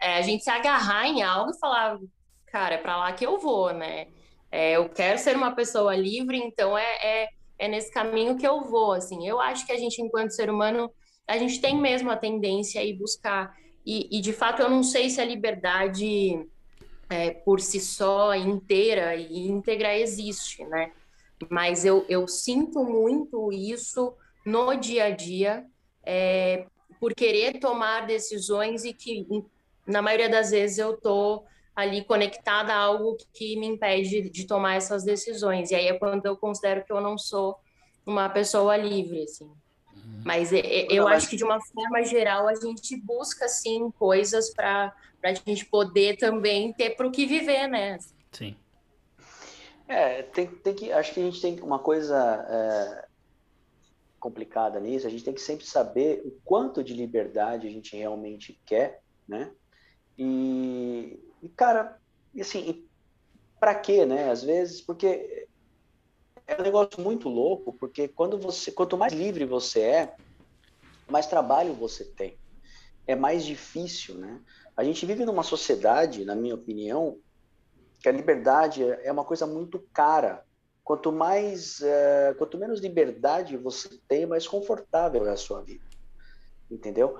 a 0.00 0.22
gente 0.22 0.44
se 0.44 0.50
agarrar 0.50 1.06
em 1.06 1.22
algo 1.22 1.52
e 1.52 1.58
falar, 1.60 1.98
cara, 2.46 2.74
é 2.74 2.78
para 2.78 2.96
lá 2.96 3.12
que 3.12 3.24
eu 3.24 3.38
vou, 3.38 3.72
né? 3.72 4.08
É, 4.50 4.72
eu 4.72 4.88
quero 4.88 5.18
ser 5.18 5.36
uma 5.36 5.54
pessoa 5.54 5.94
livre, 5.96 6.38
então 6.38 6.76
é, 6.76 6.96
é, 7.24 7.28
é 7.58 7.68
nesse 7.68 7.92
caminho 7.92 8.36
que 8.36 8.46
eu 8.46 8.62
vou, 8.64 8.92
assim. 8.92 9.26
Eu 9.28 9.40
acho 9.40 9.66
que 9.66 9.72
a 9.72 9.78
gente, 9.78 10.02
enquanto 10.02 10.32
ser 10.32 10.50
humano, 10.50 10.90
a 11.28 11.38
gente 11.38 11.60
tem 11.60 11.76
mesmo 11.76 12.10
a 12.10 12.16
tendência 12.16 12.80
a 12.80 12.84
ir 12.84 12.94
buscar 12.98 13.54
e, 13.86 14.18
e, 14.18 14.20
de 14.20 14.32
fato, 14.32 14.60
eu 14.62 14.70
não 14.70 14.82
sei 14.82 15.08
se 15.10 15.20
a 15.20 15.24
liberdade 15.24 16.46
é, 17.10 17.30
por 17.30 17.60
si 17.60 17.80
só, 17.80 18.34
inteira 18.34 19.14
e 19.16 19.48
íntegra, 19.48 19.96
existe, 19.96 20.64
né? 20.64 20.92
Mas 21.50 21.84
eu, 21.84 22.04
eu 22.08 22.26
sinto 22.26 22.82
muito 22.84 23.52
isso 23.52 24.14
no 24.44 24.74
dia 24.74 25.04
a 25.04 25.10
dia, 25.10 25.64
é, 26.04 26.66
por 26.98 27.14
querer 27.14 27.60
tomar 27.60 28.06
decisões 28.06 28.84
e 28.84 28.92
que, 28.92 29.26
na 29.86 30.00
maioria 30.02 30.28
das 30.28 30.50
vezes, 30.50 30.78
eu 30.78 30.96
tô 30.96 31.44
ali 31.76 32.02
conectada 32.04 32.72
a 32.72 32.78
algo 32.78 33.16
que 33.32 33.56
me 33.56 33.66
impede 33.66 34.28
de 34.30 34.46
tomar 34.46 34.74
essas 34.74 35.04
decisões. 35.04 35.70
E 35.70 35.76
aí 35.76 35.86
é 35.86 35.94
quando 35.96 36.26
eu 36.26 36.36
considero 36.36 36.84
que 36.84 36.92
eu 36.92 37.00
não 37.00 37.16
sou 37.16 37.56
uma 38.04 38.28
pessoa 38.28 38.76
livre, 38.76 39.22
assim. 39.22 39.48
Mas 40.24 40.52
é, 40.52 40.58
é, 40.58 40.86
eu 40.90 41.04
mas- 41.04 41.18
acho 41.18 41.30
que, 41.30 41.36
de 41.36 41.44
uma 41.44 41.60
forma 41.60 42.02
geral, 42.04 42.48
a 42.48 42.54
gente 42.54 42.96
busca, 42.96 43.46
sim, 43.48 43.90
coisas 43.92 44.52
para 44.52 44.92
a 45.22 45.32
gente 45.34 45.64
poder 45.66 46.16
também 46.16 46.72
ter 46.72 46.90
para 46.96 47.06
o 47.06 47.12
que 47.12 47.26
viver, 47.26 47.68
né? 47.68 47.98
Sim. 48.32 48.56
É, 49.88 50.22
tem, 50.22 50.46
tem 50.46 50.74
que, 50.74 50.92
acho 50.92 51.14
que 51.14 51.20
a 51.20 51.22
gente 51.22 51.40
tem 51.40 51.58
uma 51.60 51.78
coisa 51.78 52.14
é, 52.48 53.08
complicada 54.20 54.78
nisso, 54.78 55.06
a 55.06 55.10
gente 55.10 55.24
tem 55.24 55.32
que 55.32 55.40
sempre 55.40 55.64
saber 55.64 56.20
o 56.26 56.38
quanto 56.44 56.84
de 56.84 56.92
liberdade 56.92 57.66
a 57.66 57.70
gente 57.70 57.96
realmente 57.96 58.60
quer, 58.66 59.00
né? 59.26 59.50
E, 60.18 61.18
e 61.42 61.48
cara, 61.48 61.98
assim, 62.38 62.86
para 63.58 63.74
quê, 63.74 64.04
né? 64.04 64.30
Às 64.30 64.42
vezes, 64.42 64.82
porque 64.82 65.48
é 66.46 66.60
um 66.60 66.64
negócio 66.64 67.00
muito 67.00 67.30
louco, 67.30 67.72
porque 67.72 68.08
quando 68.08 68.38
você, 68.38 68.70
quanto 68.70 68.96
mais 68.96 69.14
livre 69.14 69.46
você 69.46 69.80
é, 69.80 70.14
mais 71.08 71.26
trabalho 71.26 71.72
você 71.72 72.04
tem. 72.04 72.38
É 73.06 73.16
mais 73.16 73.42
difícil, 73.44 74.16
né? 74.16 74.40
A 74.76 74.84
gente 74.84 75.06
vive 75.06 75.24
numa 75.24 75.42
sociedade, 75.42 76.26
na 76.26 76.34
minha 76.34 76.54
opinião, 76.54 77.18
que 78.00 78.08
a 78.08 78.12
liberdade 78.12 78.82
é 78.82 79.10
uma 79.10 79.24
coisa 79.24 79.46
muito 79.46 79.78
cara. 79.92 80.44
Quanto 80.84 81.12
mais, 81.12 81.82
é, 81.82 82.34
quanto 82.38 82.56
menos 82.56 82.80
liberdade 82.80 83.56
você 83.56 83.88
tem, 84.08 84.24
mais 84.24 84.46
confortável 84.46 85.26
é 85.26 85.32
a 85.32 85.36
sua 85.36 85.60
vida, 85.60 85.84
entendeu? 86.70 87.18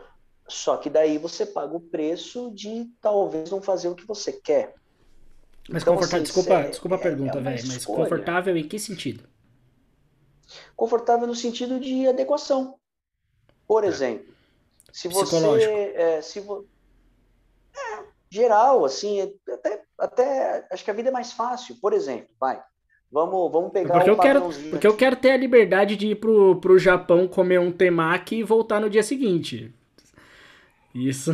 Só 0.49 0.79
que 0.79 0.89
daí 0.89 1.19
você 1.19 1.45
paga 1.45 1.77
o 1.77 1.81
preço 1.81 2.51
de 2.53 2.91
talvez 3.01 3.51
não 3.51 3.61
fazer 3.61 3.89
o 3.89 3.95
que 3.95 4.07
você 4.07 4.33
quer. 4.33 4.75
Mas 5.69 5.83
então, 5.83 5.95
confortável, 5.95 6.25
assim, 6.25 6.33
desculpa, 6.33 6.61
é, 6.61 6.71
desculpa 6.71 6.97
a 6.97 6.99
pergunta, 6.99 7.39
é 7.39 7.43
velho, 7.43 7.69
mas 7.69 7.85
confortável 7.85 8.57
em 8.57 8.67
que 8.67 8.79
sentido? 8.79 9.29
Confortável 10.75 11.27
no 11.27 11.35
sentido 11.35 11.79
de 11.79 12.09
adequação. 12.09 12.79
Por 13.67 13.83
tá. 13.83 13.89
exemplo, 13.89 14.33
se 14.91 15.09
você. 15.09 15.93
É, 15.95 16.23
se 16.23 16.41
vo... 16.41 16.67
geral, 18.31 18.85
assim, 18.85 19.35
até, 19.49 19.83
até 19.99 20.67
acho 20.71 20.85
que 20.85 20.91
a 20.91 20.95
vida 20.95 21.09
é 21.09 21.13
mais 21.13 21.33
fácil. 21.33 21.77
Por 21.81 21.93
exemplo, 21.93 22.29
vai. 22.39 22.61
Vamos, 23.11 23.51
vamos 23.51 23.73
pegar 23.73 23.95
porque 23.95 24.11
um 24.11 24.15
eu 24.15 24.21
quero 24.21 24.41
Porque 24.71 24.87
eu 24.87 24.97
quero 24.97 25.17
ter 25.17 25.31
a 25.31 25.37
liberdade 25.37 25.97
de 25.97 26.09
ir 26.09 26.17
pro, 26.17 26.61
pro 26.61 26.79
Japão 26.79 27.27
comer 27.27 27.59
um 27.59 27.73
temaki 27.73 28.37
e 28.37 28.43
voltar 28.43 28.81
no 28.81 28.91
dia 28.91 29.03
seguinte. 29.03 29.75
Isso. 30.95 31.33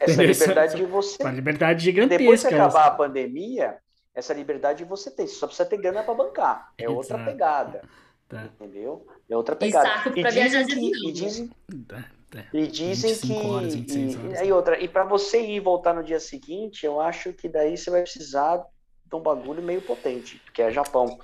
Essa 0.00 0.22
liberdade 0.22 0.76
de 0.76 0.84
você. 0.84 1.22
Uma 1.22 1.32
liberdade 1.32 1.84
gigantesca. 1.84 2.18
Depois 2.18 2.42
que 2.42 2.54
acabar 2.54 2.80
essa. 2.80 2.88
a 2.88 2.90
pandemia, 2.90 3.78
essa 4.14 4.32
liberdade 4.32 4.84
você 4.84 5.10
tem. 5.10 5.26
Você 5.26 5.34
só 5.34 5.46
precisa 5.46 5.68
ter 5.68 5.78
grana 5.78 6.02
para 6.02 6.14
bancar. 6.14 6.72
É 6.78 6.84
Exato. 6.84 6.98
outra 6.98 7.24
pegada. 7.24 7.82
Tá. 8.28 8.44
Entendeu? 8.44 9.06
É 9.28 9.36
outra 9.36 9.54
pegada. 9.54 9.88
E 9.88 9.92
saco 9.92 10.20
pra 10.20 10.30
viajar 10.30 10.62
de 10.64 11.08
E 11.08 11.12
dizem, 11.12 11.50
tá, 11.86 12.04
tá. 12.30 12.44
e 12.52 12.66
dizem 12.66 13.14
que. 13.16 13.32
Horas, 13.32 13.74
e, 13.74 14.16
horas. 14.16 14.40
e, 14.46 14.52
outra, 14.52 14.80
e 14.80 14.88
para 14.88 15.04
você 15.04 15.40
ir 15.40 15.60
voltar 15.60 15.94
no 15.94 16.02
dia 16.02 16.20
seguinte, 16.20 16.84
eu 16.84 17.00
acho 17.00 17.32
que 17.32 17.48
daí 17.48 17.76
você 17.76 17.90
vai 17.90 18.02
precisar 18.02 18.64
de 19.04 19.16
um 19.16 19.20
bagulho 19.20 19.62
meio 19.62 19.80
potente, 19.80 20.40
que 20.52 20.62
é 20.62 20.70
Japão. 20.70 21.18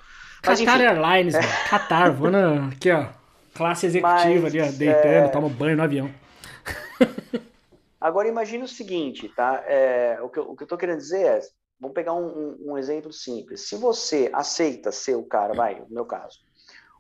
Mas, 0.45 0.61
Qatar 0.61 0.81
enfim, 0.81 0.87
Airlines, 0.87 1.35
é... 1.35 1.41
Qatar, 1.71 2.13
vou 2.13 2.31
na, 2.31 2.69
aqui, 2.69 2.91
ó. 2.91 3.09
Classe 3.55 3.87
executiva 3.87 4.41
Mas, 4.41 4.45
ali, 4.47 4.61
ó, 4.61 4.71
deitando, 4.73 5.27
é... 5.27 5.29
toma 5.29 5.49
banho 5.49 5.77
no 5.77 5.83
avião. 5.83 6.11
Agora 8.01 8.27
imagine 8.27 8.65
o 8.65 8.69
seguinte, 8.69 9.29
tá? 9.29 9.63
É, 9.67 10.19
o, 10.21 10.29
que 10.29 10.39
eu, 10.39 10.51
o 10.51 10.57
que 10.57 10.65
eu 10.65 10.67
tô 10.67 10.77
querendo 10.77 10.99
dizer 10.99 11.25
é, 11.25 11.41
vamos 11.79 11.95
pegar 11.95 12.15
um, 12.15 12.27
um, 12.27 12.73
um 12.73 12.79
exemplo 12.79 13.13
simples. 13.13 13.69
Se 13.69 13.77
você 13.77 14.29
aceita 14.33 14.91
ser 14.91 15.15
o 15.15 15.23
cara, 15.23 15.55
vai, 15.55 15.81
no 15.81 15.87
meu 15.89 16.05
caso, 16.05 16.39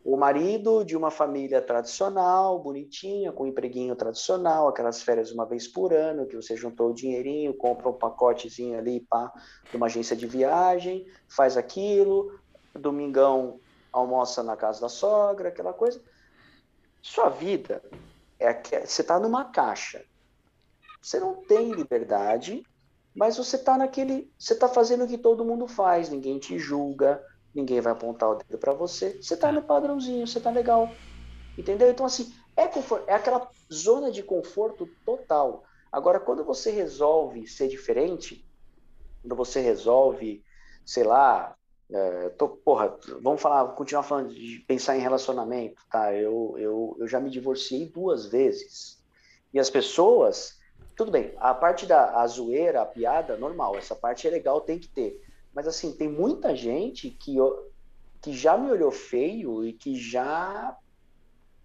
o 0.05 0.17
marido 0.17 0.85
de 0.85 0.97
uma 0.97 1.11
família 1.11 1.63
tradicional, 1.63 2.59
bonitinha, 2.59 3.31
com 3.31 3.45
um 3.45 3.47
empreguinho 3.47 3.95
tradicional, 3.95 4.67
aquelas 4.67 5.01
férias 5.01 5.31
uma 5.31 5.47
vez 5.47 5.69
por 5.69 5.93
ano, 5.93 6.27
que 6.27 6.35
você 6.35 6.57
juntou 6.57 6.91
o 6.91 6.95
dinheirinho, 6.95 7.55
compra 7.55 7.89
um 7.89 7.93
pacotezinho 7.93 8.77
ali 8.77 9.01
pá, 9.01 9.33
uma 9.73 9.87
agência 9.87 10.17
de 10.17 10.27
viagem, 10.27 11.07
faz 11.29 11.57
aquilo, 11.57 12.39
domingão 12.75 13.61
almoça 13.93 14.43
na 14.43 14.57
casa 14.57 14.81
da 14.81 14.89
sogra, 14.89 15.51
aquela 15.51 15.73
coisa. 15.73 16.03
Sua 17.01 17.29
vida 17.29 17.83
é 18.41 18.53
que 18.53 18.81
você 18.81 19.03
está 19.03 19.21
numa 19.21 19.45
caixa. 19.45 20.05
Você 21.01 21.21
não 21.21 21.35
tem 21.35 21.73
liberdade, 21.73 22.65
mas 23.15 23.37
você 23.37 23.57
está 23.57 23.77
naquele, 23.77 24.33
você 24.39 24.55
está 24.55 24.69
fazendo 24.69 25.05
o 25.05 25.09
que 25.09 25.19
todo 25.19 25.45
mundo 25.45 25.69
faz, 25.69 26.09
ninguém 26.09 26.39
te 26.39 26.59
julga, 26.59 27.23
ninguém 27.55 27.81
vai 27.81 27.93
apontar 27.93 28.31
o 28.31 28.35
dedo 28.35 28.59
para 28.59 28.73
você, 28.73 29.21
você 29.21 29.35
está 29.35 29.53
no 29.53 29.63
padrãozinho, 29.63 30.27
você 30.27 30.39
está 30.39 30.51
legal. 30.51 30.89
Entendeu? 31.57 31.91
Então, 31.91 32.07
assim, 32.07 32.33
é, 32.57 32.67
confort, 32.67 33.05
é 33.07 33.15
aquela 33.15 33.49
zona 33.73 34.11
de 34.11 34.23
conforto 34.23 34.89
total. 35.05 35.65
Agora, 35.91 36.19
quando 36.19 36.45
você 36.45 36.71
resolve 36.71 37.47
ser 37.47 37.69
diferente, 37.69 38.47
quando 39.21 39.37
você 39.37 39.61
resolve, 39.61 40.43
sei 40.85 41.05
lá, 41.05 41.55
é, 41.91 42.31
tô, 42.31 42.49
porra, 42.49 42.97
vamos 43.21 43.41
falar, 43.41 43.69
continuar 43.75 44.03
falando 44.03 44.33
de 44.35 44.65
pensar 44.67 44.97
em 44.97 45.01
relacionamento, 45.01 45.83
tá? 45.91 46.15
Eu, 46.15 46.55
eu, 46.57 46.97
eu 46.99 47.07
já 47.07 47.21
me 47.21 47.29
divorciei 47.31 47.87
duas 47.87 48.27
vezes. 48.27 49.03
E 49.53 49.61
as 49.61 49.69
pessoas, 49.69 50.59
tudo 50.97 51.11
bem, 51.11 51.35
a 51.37 51.53
parte 51.53 51.85
da 51.85 52.23
a 52.23 52.27
zoeira, 52.27 52.81
a 52.81 52.87
piada, 52.87 53.37
normal, 53.37 53.77
essa 53.77 53.95
parte 53.95 54.27
é 54.27 54.31
legal, 54.31 54.63
tem 54.63 54.79
que 54.79 54.89
ter. 54.89 55.21
Mas 55.55 55.67
assim, 55.67 55.93
tem 55.93 56.09
muita 56.09 56.57
gente 56.57 57.11
que, 57.11 57.37
que 58.21 58.33
já 58.33 58.57
me 58.57 58.71
olhou 58.71 58.91
feio 58.91 59.65
e 59.65 59.73
que 59.73 59.95
já 59.95 60.77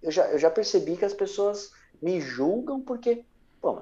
eu, 0.01 0.11
já. 0.11 0.29
eu 0.29 0.37
já 0.37 0.49
percebi 0.49 0.97
que 0.97 1.05
as 1.05 1.13
pessoas 1.13 1.71
me 2.01 2.19
julgam 2.19 2.81
porque. 2.81 3.25
Pô, 3.61 3.81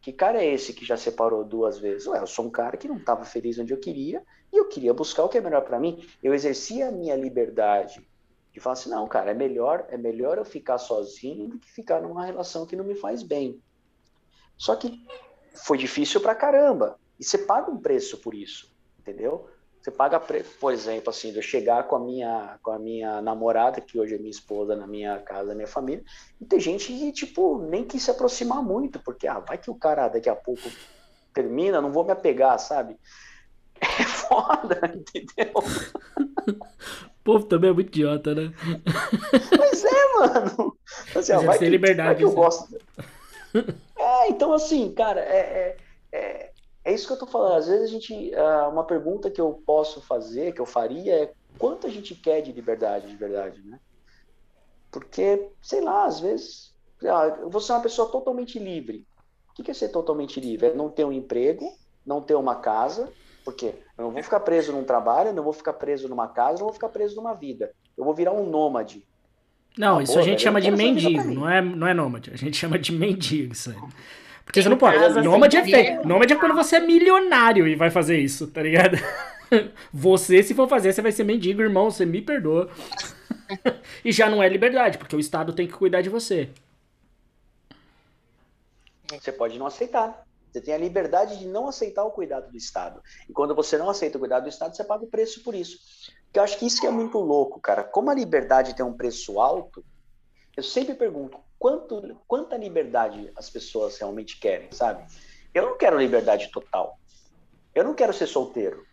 que 0.00 0.12
cara 0.12 0.42
é 0.42 0.54
esse 0.54 0.72
que 0.72 0.84
já 0.84 0.96
separou 0.96 1.44
duas 1.44 1.78
vezes? 1.78 2.06
Ué, 2.06 2.20
eu 2.20 2.26
sou 2.26 2.46
um 2.46 2.50
cara 2.50 2.76
que 2.76 2.86
não 2.86 2.98
estava 2.98 3.24
feliz 3.24 3.58
onde 3.58 3.72
eu 3.72 3.80
queria 3.80 4.22
e 4.52 4.56
eu 4.56 4.68
queria 4.68 4.94
buscar 4.94 5.24
o 5.24 5.28
que 5.28 5.38
é 5.38 5.40
melhor 5.40 5.62
para 5.62 5.80
mim. 5.80 6.06
Eu 6.22 6.32
exercia 6.32 6.88
a 6.88 6.92
minha 6.92 7.16
liberdade 7.16 8.06
de 8.52 8.60
falar 8.60 8.74
assim, 8.74 8.88
não, 8.88 9.06
cara, 9.06 9.32
é 9.32 9.34
melhor, 9.34 9.86
é 9.90 9.98
melhor 9.98 10.38
eu 10.38 10.44
ficar 10.44 10.78
sozinho 10.78 11.48
do 11.48 11.58
que 11.58 11.70
ficar 11.70 12.00
numa 12.00 12.24
relação 12.24 12.64
que 12.64 12.76
não 12.76 12.84
me 12.84 12.94
faz 12.94 13.22
bem. 13.22 13.60
Só 14.56 14.76
que 14.76 15.04
foi 15.54 15.76
difícil 15.76 16.20
pra 16.20 16.34
caramba. 16.34 16.98
E 17.18 17.24
você 17.24 17.38
paga 17.38 17.70
um 17.70 17.78
preço 17.78 18.18
por 18.18 18.34
isso 18.34 18.75
entendeu? 19.06 19.48
Você 19.80 19.90
paga, 19.92 20.18
por 20.18 20.72
exemplo, 20.72 21.10
assim, 21.10 21.30
de 21.30 21.38
eu 21.38 21.42
chegar 21.42 21.84
com 21.84 21.94
a 21.94 22.00
minha 22.00 22.58
com 22.60 22.72
a 22.72 22.78
minha 22.78 23.22
namorada, 23.22 23.80
que 23.80 24.00
hoje 24.00 24.16
é 24.16 24.18
minha 24.18 24.32
esposa, 24.32 24.74
na 24.74 24.84
minha 24.84 25.16
casa, 25.20 25.50
na 25.50 25.54
minha 25.54 25.68
família, 25.68 26.02
e 26.40 26.44
tem 26.44 26.58
gente 26.58 26.88
que, 26.88 27.12
tipo, 27.12 27.58
nem 27.58 27.84
quis 27.84 28.02
se 28.02 28.10
aproximar 28.10 28.60
muito, 28.64 28.98
porque, 28.98 29.28
ah, 29.28 29.38
vai 29.38 29.56
que 29.56 29.70
o 29.70 29.76
cara 29.76 30.08
daqui 30.08 30.28
a 30.28 30.34
pouco 30.34 30.68
termina, 31.32 31.80
não 31.80 31.92
vou 31.92 32.04
me 32.04 32.10
apegar, 32.10 32.58
sabe? 32.58 32.96
É 33.78 34.04
foda, 34.04 34.80
entendeu? 34.94 35.52
O 35.54 36.54
povo 37.22 37.44
também 37.44 37.68
é 37.68 37.72
muito 37.74 37.88
idiota, 37.88 38.34
né? 38.34 38.50
Mas 39.58 39.84
é, 39.84 40.12
mano. 40.14 40.76
Assim, 41.14 41.32
ó, 41.32 41.42
vai 41.42 41.58
que, 41.58 41.68
liberdade. 41.68 42.08
Vai 42.08 42.16
que 42.16 42.24
eu 42.24 42.32
gosto. 42.32 42.74
É, 43.98 44.30
então, 44.30 44.54
assim, 44.54 44.90
cara, 44.94 45.20
é, 45.20 45.76
é, 46.10 46.18
é 46.18 46.52
é 46.86 46.92
isso 46.94 47.08
que 47.08 47.12
eu 47.12 47.18
tô 47.18 47.26
falando. 47.26 47.56
Às 47.56 47.66
vezes 47.66 47.82
a 47.82 47.92
gente. 47.92 48.32
Ah, 48.36 48.68
uma 48.68 48.84
pergunta 48.84 49.28
que 49.28 49.40
eu 49.40 49.60
posso 49.66 50.00
fazer, 50.00 50.52
que 50.52 50.60
eu 50.60 50.66
faria, 50.66 51.24
é 51.24 51.32
quanto 51.58 51.84
a 51.84 51.90
gente 51.90 52.14
quer 52.14 52.40
de 52.40 52.52
liberdade, 52.52 53.08
de 53.08 53.16
verdade, 53.16 53.60
né? 53.62 53.80
Porque, 54.88 55.48
sei 55.60 55.80
lá, 55.80 56.04
às 56.04 56.20
vezes. 56.20 56.72
Ah, 57.02 57.38
eu 57.40 57.50
vou 57.50 57.60
ser 57.60 57.72
uma 57.72 57.82
pessoa 57.82 58.08
totalmente 58.08 58.56
livre. 58.60 59.04
O 59.50 59.62
que 59.64 59.68
é 59.68 59.74
ser 59.74 59.88
totalmente 59.88 60.38
livre? 60.38 60.68
É 60.68 60.74
não 60.74 60.88
ter 60.88 61.04
um 61.04 61.12
emprego, 61.12 61.76
não 62.06 62.22
ter 62.22 62.36
uma 62.36 62.54
casa, 62.54 63.12
porque 63.44 63.74
eu 63.98 64.04
não 64.04 64.10
vou 64.12 64.22
ficar 64.22 64.40
preso 64.40 64.70
num 64.70 64.84
trabalho, 64.84 65.32
não 65.32 65.42
vou 65.42 65.52
ficar 65.52 65.72
preso 65.72 66.08
numa 66.08 66.28
casa, 66.28 66.60
não 66.60 66.66
vou 66.66 66.72
ficar 66.72 66.88
preso 66.88 67.16
numa 67.16 67.34
vida. 67.34 67.72
Eu 67.98 68.04
vou 68.04 68.14
virar 68.14 68.32
um 68.32 68.48
nômade. 68.48 69.04
Não, 69.76 70.00
isso 70.00 70.12
boa, 70.12 70.22
a 70.22 70.24
gente 70.24 70.40
chama 70.40 70.60
de 70.60 70.70
mendigo, 70.70 71.34
não 71.34 71.50
é, 71.50 71.60
não 71.60 71.86
é 71.86 71.92
nômade. 71.92 72.30
A 72.32 72.36
gente 72.36 72.56
chama 72.56 72.78
de 72.78 72.92
mendigo 72.92 73.52
isso 73.52 73.70
aí. 73.70 73.76
Porque 74.46 74.62
você 74.62 74.68
não 74.68 74.78
pode. 74.78 74.96
Nômade 75.22 75.56
é 75.56 75.64
feio. 75.64 76.06
Nômade 76.06 76.32
é 76.32 76.36
quando 76.36 76.54
você 76.54 76.76
é 76.76 76.80
milionário 76.80 77.66
e 77.66 77.74
vai 77.74 77.90
fazer 77.90 78.18
isso, 78.18 78.46
tá 78.46 78.62
ligado? 78.62 78.96
Você, 79.94 80.42
se 80.42 80.54
for 80.54 80.68
fazer, 80.68 80.92
você 80.92 81.00
vai 81.00 81.12
ser 81.12 81.22
mendigo, 81.22 81.62
irmão, 81.62 81.88
você 81.88 82.04
me 82.04 82.20
perdoa. 82.20 82.68
e 84.04 84.10
já 84.10 84.28
não 84.28 84.42
é 84.42 84.48
liberdade, 84.48 84.98
porque 84.98 85.14
o 85.14 85.20
Estado 85.20 85.52
tem 85.52 85.68
que 85.68 85.72
cuidar 85.72 86.02
de 86.02 86.08
você. 86.08 86.50
Você 89.08 89.30
pode 89.30 89.56
não 89.56 89.66
aceitar. 89.66 90.26
Você 90.50 90.60
tem 90.60 90.74
a 90.74 90.78
liberdade 90.78 91.38
de 91.38 91.46
não 91.46 91.68
aceitar 91.68 92.02
o 92.02 92.10
cuidado 92.10 92.50
do 92.50 92.56
Estado. 92.56 93.00
E 93.28 93.32
quando 93.32 93.54
você 93.54 93.78
não 93.78 93.88
aceita 93.88 94.16
o 94.16 94.20
cuidado 94.20 94.42
do 94.42 94.48
Estado, 94.48 94.74
você 94.74 94.82
paga 94.82 95.04
o 95.04 95.08
preço 95.08 95.44
por 95.44 95.54
isso. 95.54 95.78
Porque 96.24 96.40
eu 96.40 96.42
acho 96.42 96.58
que 96.58 96.66
isso 96.66 96.80
que 96.80 96.86
é 96.88 96.90
muito 96.90 97.18
louco, 97.18 97.60
cara. 97.60 97.84
Como 97.84 98.10
a 98.10 98.14
liberdade 98.14 98.74
tem 98.74 98.84
um 98.84 98.96
preço 98.96 99.40
alto, 99.40 99.84
eu 100.56 100.62
sempre 100.64 100.94
pergunto, 100.94 101.38
quanto, 101.58 102.20
quanta 102.26 102.56
liberdade 102.56 103.30
as 103.36 103.50
pessoas 103.50 103.98
realmente 103.98 104.38
querem, 104.38 104.70
sabe? 104.72 105.06
Eu 105.54 105.62
não 105.62 105.78
quero 105.78 105.98
liberdade 105.98 106.50
total. 106.50 106.98
Eu 107.74 107.84
não 107.84 107.94
quero 107.94 108.12
ser 108.12 108.26
solteiro. 108.26 108.86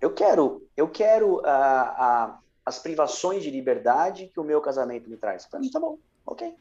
Eu 0.00 0.14
quero, 0.14 0.66
eu 0.76 0.88
quero 0.88 1.36
uh, 1.36 1.40
uh, 1.40 2.38
as 2.64 2.78
privações 2.78 3.42
de 3.42 3.50
liberdade 3.50 4.28
que 4.28 4.40
o 4.40 4.44
meu 4.44 4.60
casamento 4.60 5.10
me 5.10 5.16
traz. 5.16 5.46
Para 5.46 5.60
mim 5.60 5.70
tá 5.70 5.78
bom, 5.78 5.98
ok. 6.24 6.54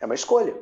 É 0.00 0.06
uma 0.06 0.14
escolha, 0.14 0.56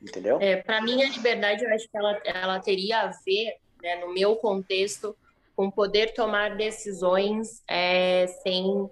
entendeu? 0.00 0.38
É, 0.40 0.56
Para 0.56 0.82
mim 0.82 1.02
a 1.02 1.08
liberdade 1.08 1.64
eu 1.64 1.74
acho 1.74 1.88
que 1.88 1.96
ela, 1.96 2.20
ela 2.24 2.60
teria 2.60 3.02
a 3.02 3.06
ver, 3.24 3.58
né, 3.82 3.96
no 3.96 4.12
meu 4.12 4.36
contexto, 4.36 5.16
com 5.54 5.70
poder 5.70 6.14
tomar 6.14 6.56
decisões 6.56 7.62
é, 7.68 8.26
sem 8.42 8.88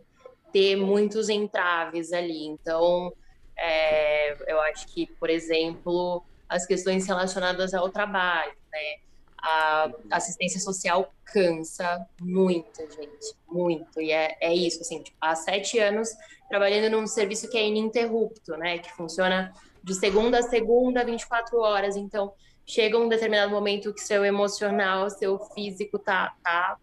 ter 0.57 0.75
muitos 0.75 1.29
entraves 1.29 2.15
ali. 2.15 2.47
Então, 2.47 3.13
é, 3.59 4.51
eu 4.51 4.59
acho 4.63 4.87
que, 4.89 5.07
por 5.21 5.29
exemplo, 5.29 6.25
as 6.49 6.65
questões 6.65 7.07
relacionadas 7.07 7.75
ao 7.75 7.91
trabalho, 7.91 8.55
né? 8.73 8.97
A 9.39 9.93
assistência 10.13 10.59
social 10.59 11.13
cansa 11.27 12.07
muito, 12.19 12.81
gente, 12.91 13.35
muito. 13.47 14.01
E 14.01 14.11
é, 14.11 14.35
é 14.41 14.55
isso, 14.55 14.81
assim, 14.81 15.03
tipo, 15.03 15.17
há 15.21 15.35
sete 15.35 15.79
anos 15.79 16.09
trabalhando 16.49 16.91
num 16.91 17.07
serviço 17.07 17.51
que 17.51 17.59
é 17.59 17.67
ininterrupto, 17.67 18.57
né? 18.57 18.79
Que 18.79 18.91
funciona 18.95 19.53
de 19.85 19.95
segunda 19.95 20.39
a 20.39 20.43
segunda, 20.43 21.05
24 21.05 21.59
horas. 21.59 21.97
Então, 21.97 22.33
chega 22.65 22.97
um 22.97 23.11
determinado 23.11 23.53
momento 23.53 23.93
que 23.93 24.01
seu 24.01 24.25
emocional, 24.25 25.11
seu 25.11 25.39
físico 25.55 25.99
tá, 25.99 26.35
tá 26.43 26.79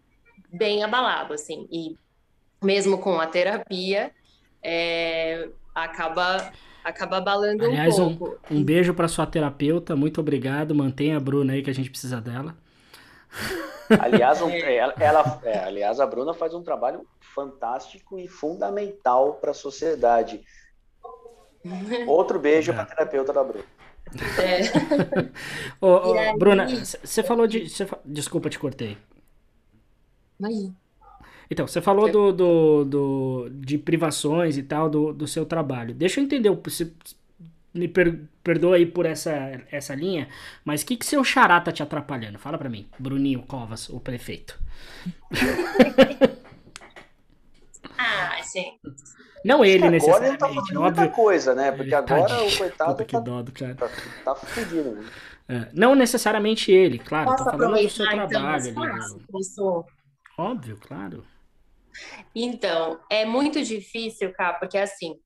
bem 0.52 0.84
abalado, 0.84 1.34
assim. 1.34 1.68
E 1.72 1.98
mesmo 2.64 2.98
com 2.98 3.20
a 3.20 3.28
terapia, 3.28 4.12
é, 4.62 5.50
acaba 5.74 6.52
acaba 6.84 7.18
abalando 7.18 7.66
Aliás, 7.66 7.98
um 7.98 8.16
pouco. 8.16 8.40
Um, 8.52 8.58
um 8.58 8.64
beijo 8.64 8.94
para 8.94 9.08
sua 9.08 9.26
terapeuta, 9.26 9.96
muito 9.96 10.20
obrigado. 10.20 10.76
Mantenha 10.76 11.18
a 11.18 11.20
Bruna 11.20 11.54
aí 11.54 11.64
que 11.64 11.70
a 11.70 11.74
gente 11.74 11.90
precisa 11.90 12.20
dela. 12.20 12.56
Aliás, 14.00 14.42
um, 14.42 14.50
é, 14.52 14.76
ela, 14.76 14.94
ela 15.00 15.42
é, 15.44 15.60
aliás, 15.60 16.00
a 16.00 16.06
Bruna 16.06 16.34
faz 16.34 16.54
um 16.54 16.62
trabalho 16.62 17.08
fantástico 17.20 18.20
e 18.20 18.28
fundamental 18.28 19.36
para 19.36 19.52
a 19.52 19.56
sociedade. 19.56 20.42
Outro 22.08 22.40
beijo 22.40 22.72
é. 22.72 22.76
para 22.76 22.84
a 22.84 22.88
terapeuta 22.88 23.34
da 23.34 23.44
Bruna. 23.44 23.66
É. 24.40 25.26
ô, 25.82 25.88
ô, 25.88 26.38
Bruna, 26.38 26.68
você 26.68 27.24
falou 27.24 27.48
de. 27.48 27.70
Cê, 27.70 27.88
desculpa, 28.06 28.50
te 28.50 28.60
cortei. 28.60 28.98
Imagina. 30.40 30.76
Então, 31.54 31.66
você 31.68 31.80
falou 31.80 32.12
do, 32.12 32.34
do, 32.34 32.84
do, 32.84 33.48
de 33.52 33.78
privações 33.78 34.58
e 34.58 34.64
tal 34.64 34.90
do, 34.90 35.14
do 35.14 35.28
seu 35.28 35.46
trabalho. 35.46 35.94
Deixa 35.94 36.20
eu 36.20 36.24
entender, 36.24 36.50
se, 36.68 36.92
me 37.72 37.88
per, 37.88 38.22
perdoa 38.44 38.76
aí 38.76 38.88
por 38.88 39.06
essa, 39.06 39.62
essa 39.72 39.94
linha, 39.94 40.28
mas 40.66 40.82
o 40.82 40.88
que, 40.88 40.98
que 40.98 41.06
seu 41.06 41.24
xará 41.24 41.62
tá 41.62 41.72
te 41.72 41.84
atrapalhando? 41.84 42.40
Fala 42.40 42.58
para 42.58 42.70
mim, 42.70 42.88
Bruninho 42.98 43.44
Covas, 43.44 43.88
o 43.90 44.00
prefeito. 44.00 44.60
ah, 48.00 48.42
gente. 48.52 48.80
Não 49.46 49.64
ele, 49.64 49.86
agora 49.86 49.92
necessariamente. 49.92 50.04
Agora 50.10 50.28
ele 50.28 50.38
tá 50.38 50.48
fazendo 50.48 50.82
óbvio, 50.82 51.02
muita 51.02 51.16
coisa, 51.16 51.54
né? 51.54 51.72
Porque 51.72 51.94
agora 51.94 52.26
tadinho, 52.26 52.48
o 52.48 52.58
coitado 52.58 53.06
tá, 53.06 53.20
dó 53.20 53.46
cara. 53.54 53.76
tá, 53.76 53.90
tá 54.26 54.34
fudido. 54.34 54.94
Né? 54.94 55.06
É, 55.50 55.68
não 55.72 55.94
necessariamente 55.94 56.72
ele, 56.72 56.98
claro. 56.98 57.30
Posso 57.30 57.44
tô 57.44 57.52
falando 57.52 57.80
do 57.80 57.90
seu 57.92 58.08
então, 58.08 58.28
trabalho. 58.28 58.70
Então, 58.70 59.86
Óbvio, 60.36 60.80
claro. 60.82 61.24
Então, 62.36 63.00
é 63.10 63.26
muito 63.26 63.64
difícil, 63.64 64.34
cá, 64.34 64.54
porque 64.54 64.78
assim, 64.78 65.20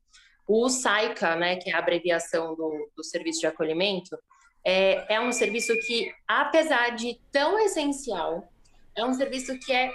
o 0.48 0.70
SAICA, 0.70 1.36
né, 1.36 1.58
que 1.58 1.70
é 1.70 1.74
a 1.74 1.80
abreviação 1.80 2.56
do, 2.56 2.90
do 2.96 3.04
serviço 3.04 3.42
de 3.42 3.48
acolhimento, 3.48 4.18
é, 4.66 5.16
é 5.16 5.20
um 5.22 5.32
serviço 5.32 5.74
que, 5.86 6.12
apesar 6.28 6.96
de 6.96 7.20
tão 7.32 7.60
essencial, 7.60 8.48
é 8.96 9.06
um 9.06 9.14
serviço 9.14 9.58
que 9.60 9.72
é 9.72 9.92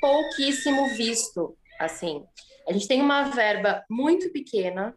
pouquíssimo 0.00 0.88
visto, 0.94 1.56
assim. 1.78 2.24
A 2.68 2.72
gente 2.72 2.88
tem 2.88 3.00
uma 3.00 3.24
verba 3.24 3.84
muito 3.88 4.30
pequena 4.30 4.96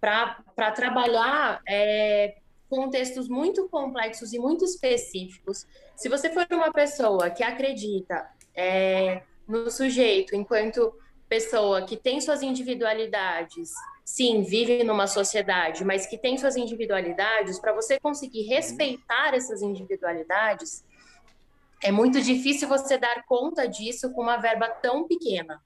para 0.00 0.70
trabalhar 0.72 1.62
é, 1.68 2.36
contextos 2.68 3.28
muito 3.28 3.68
complexos 3.68 4.32
e 4.32 4.38
muito 4.38 4.64
específicos. 4.64 5.66
Se 5.96 6.08
você 6.08 6.30
for 6.30 6.46
uma 6.50 6.72
pessoa 6.72 7.30
que 7.30 7.42
acredita 7.42 8.28
é, 8.54 9.22
no 9.46 9.70
sujeito 9.70 10.34
enquanto 10.34 10.94
pessoa 11.28 11.82
que 11.82 11.96
tem 11.96 12.20
suas 12.20 12.42
individualidades, 12.42 13.70
sim, 14.04 14.42
vive 14.42 14.84
numa 14.84 15.06
sociedade, 15.06 15.84
mas 15.84 16.06
que 16.06 16.18
tem 16.18 16.36
suas 16.36 16.56
individualidades, 16.56 17.58
para 17.58 17.72
você 17.72 17.98
conseguir 17.98 18.42
respeitar 18.42 19.34
essas 19.34 19.62
individualidades, 19.62 20.84
é 21.82 21.90
muito 21.90 22.20
difícil 22.20 22.68
você 22.68 22.96
dar 22.96 23.24
conta 23.26 23.66
disso 23.66 24.12
com 24.12 24.22
uma 24.22 24.36
verba 24.36 24.68
tão 24.68 25.06
pequena. 25.06 25.60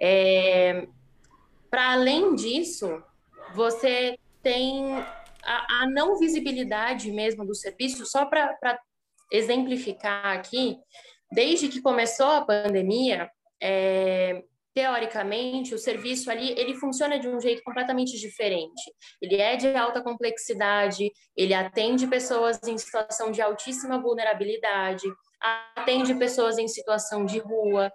É, 0.00 0.88
para 1.70 1.92
além 1.92 2.34
disso, 2.34 3.02
você 3.54 4.18
tem 4.42 4.94
a, 5.42 5.82
a, 5.82 5.90
não 5.90 6.18
visibilidade 6.18 7.10
mesmo 7.10 7.44
do 7.44 7.54
serviço, 7.54 8.06
só 8.06 8.26
para 8.26 8.80
exemplificar 9.30 10.36
aqui, 10.36 10.78
Desde 11.30 11.68
que 11.68 11.82
começou 11.82 12.26
a 12.26 12.44
pandemia, 12.44 13.30
é, 13.62 14.42
teoricamente, 14.78 15.74
o 15.74 15.78
serviço 15.78 16.30
ali 16.30 16.52
ele 16.56 16.74
funciona 16.74 17.18
de 17.18 17.28
um 17.28 17.40
jeito 17.40 17.62
completamente 17.64 18.16
diferente. 18.16 18.80
Ele 19.20 19.36
é 19.36 19.56
de 19.56 19.74
alta 19.74 20.00
complexidade, 20.00 21.10
ele 21.36 21.52
atende 21.52 22.06
pessoas 22.06 22.60
em 22.64 22.78
situação 22.78 23.32
de 23.32 23.42
altíssima 23.42 24.00
vulnerabilidade, 24.00 25.02
atende 25.76 26.14
pessoas 26.14 26.58
em 26.58 26.68
situação 26.68 27.24
de 27.24 27.40
rua. 27.40 27.92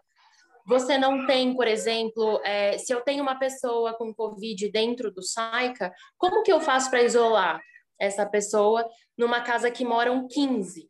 Você 0.68 0.98
não 0.98 1.26
tem, 1.26 1.56
por 1.56 1.68
exemplo, 1.68 2.42
é, 2.44 2.78
se 2.78 2.94
eu 2.94 3.00
tenho 3.00 3.24
uma 3.24 3.40
pessoa 3.40 3.94
com 3.94 4.14
Covid 4.14 4.70
dentro 4.70 5.10
do 5.10 5.22
SAICA, 5.22 5.90
como 6.18 6.44
que 6.44 6.52
eu 6.52 6.60
faço 6.60 6.90
para 6.90 7.04
isolar 7.04 7.62
essa 8.00 8.26
pessoa 8.26 8.86
numa 9.18 9.42
casa 9.42 9.72
que 9.72 9.86
moram 9.86 10.28
15? 10.28 10.90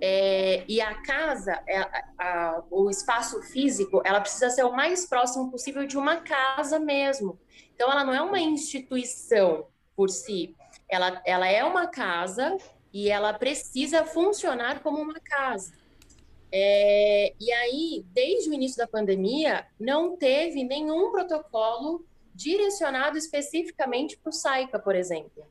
É, 0.00 0.64
e 0.68 0.80
a 0.80 0.94
casa, 1.02 1.62
é, 1.66 1.78
a, 1.78 2.04
a, 2.18 2.62
o 2.70 2.90
espaço 2.90 3.42
físico, 3.42 4.02
ela 4.04 4.20
precisa 4.20 4.50
ser 4.50 4.64
o 4.64 4.72
mais 4.72 5.06
próximo 5.06 5.50
possível 5.50 5.86
de 5.86 5.96
uma 5.96 6.16
casa 6.16 6.78
mesmo. 6.78 7.38
Então, 7.74 7.90
ela 7.90 8.04
não 8.04 8.14
é 8.14 8.20
uma 8.20 8.40
instituição 8.40 9.66
por 9.96 10.10
si, 10.10 10.54
ela, 10.88 11.22
ela 11.24 11.48
é 11.48 11.64
uma 11.64 11.86
casa 11.86 12.56
e 12.92 13.10
ela 13.10 13.32
precisa 13.32 14.04
funcionar 14.04 14.82
como 14.82 15.00
uma 15.00 15.20
casa. 15.20 15.72
É, 16.52 17.34
e 17.40 17.52
aí, 17.52 18.04
desde 18.12 18.48
o 18.48 18.54
início 18.54 18.76
da 18.76 18.86
pandemia, 18.86 19.66
não 19.78 20.16
teve 20.16 20.62
nenhum 20.62 21.10
protocolo 21.10 22.06
direcionado 22.32 23.18
especificamente 23.18 24.16
para 24.16 24.30
o 24.30 24.32
SAICA, 24.32 24.78
por 24.78 24.94
exemplo. 24.94 25.44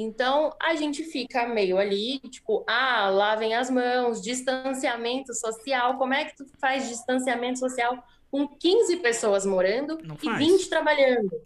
Então, 0.00 0.54
a 0.62 0.76
gente 0.76 1.02
fica 1.02 1.44
meio 1.48 1.76
ali, 1.76 2.20
tipo, 2.20 2.64
ah, 2.68 3.10
lavem 3.10 3.56
as 3.56 3.68
mãos, 3.68 4.22
distanciamento 4.22 5.34
social. 5.34 5.98
Como 5.98 6.14
é 6.14 6.24
que 6.24 6.36
tu 6.36 6.46
faz 6.60 6.88
distanciamento 6.88 7.58
social 7.58 8.00
com 8.30 8.46
15 8.46 8.98
pessoas 8.98 9.44
morando 9.44 9.98
e 10.22 10.32
20 10.34 10.68
trabalhando? 10.68 11.42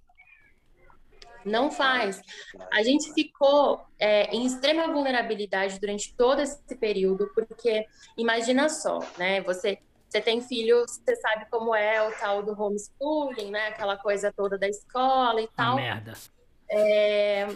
Não 1.47 1.71
faz. 1.71 2.21
A 2.71 2.83
gente 2.83 3.15
ficou 3.15 3.87
é, 3.99 4.25
em 4.27 4.45
extrema 4.45 4.87
vulnerabilidade 4.93 5.81
durante 5.81 6.15
todo 6.15 6.43
esse 6.43 6.77
período, 6.77 7.33
porque 7.35 7.87
imagina 8.19 8.69
só, 8.69 8.99
né? 9.17 9.41
Você, 9.41 9.79
você 10.07 10.21
tem 10.21 10.43
filho, 10.43 10.85
você 10.87 11.17
sabe 11.17 11.47
como 11.51 11.75
é 11.75 12.07
o 12.07 12.13
tal 12.13 12.43
do 12.43 12.53
homeschooling, 12.53 13.51
né? 13.51 13.69
Aquela 13.69 13.97
coisa 13.97 14.31
toda 14.31 14.59
da 14.59 14.69
escola 14.69 15.41
e 15.41 15.49
tal. 15.57 15.73
Uma 15.73 15.83
merda. 15.83 16.13
É, 16.69 17.49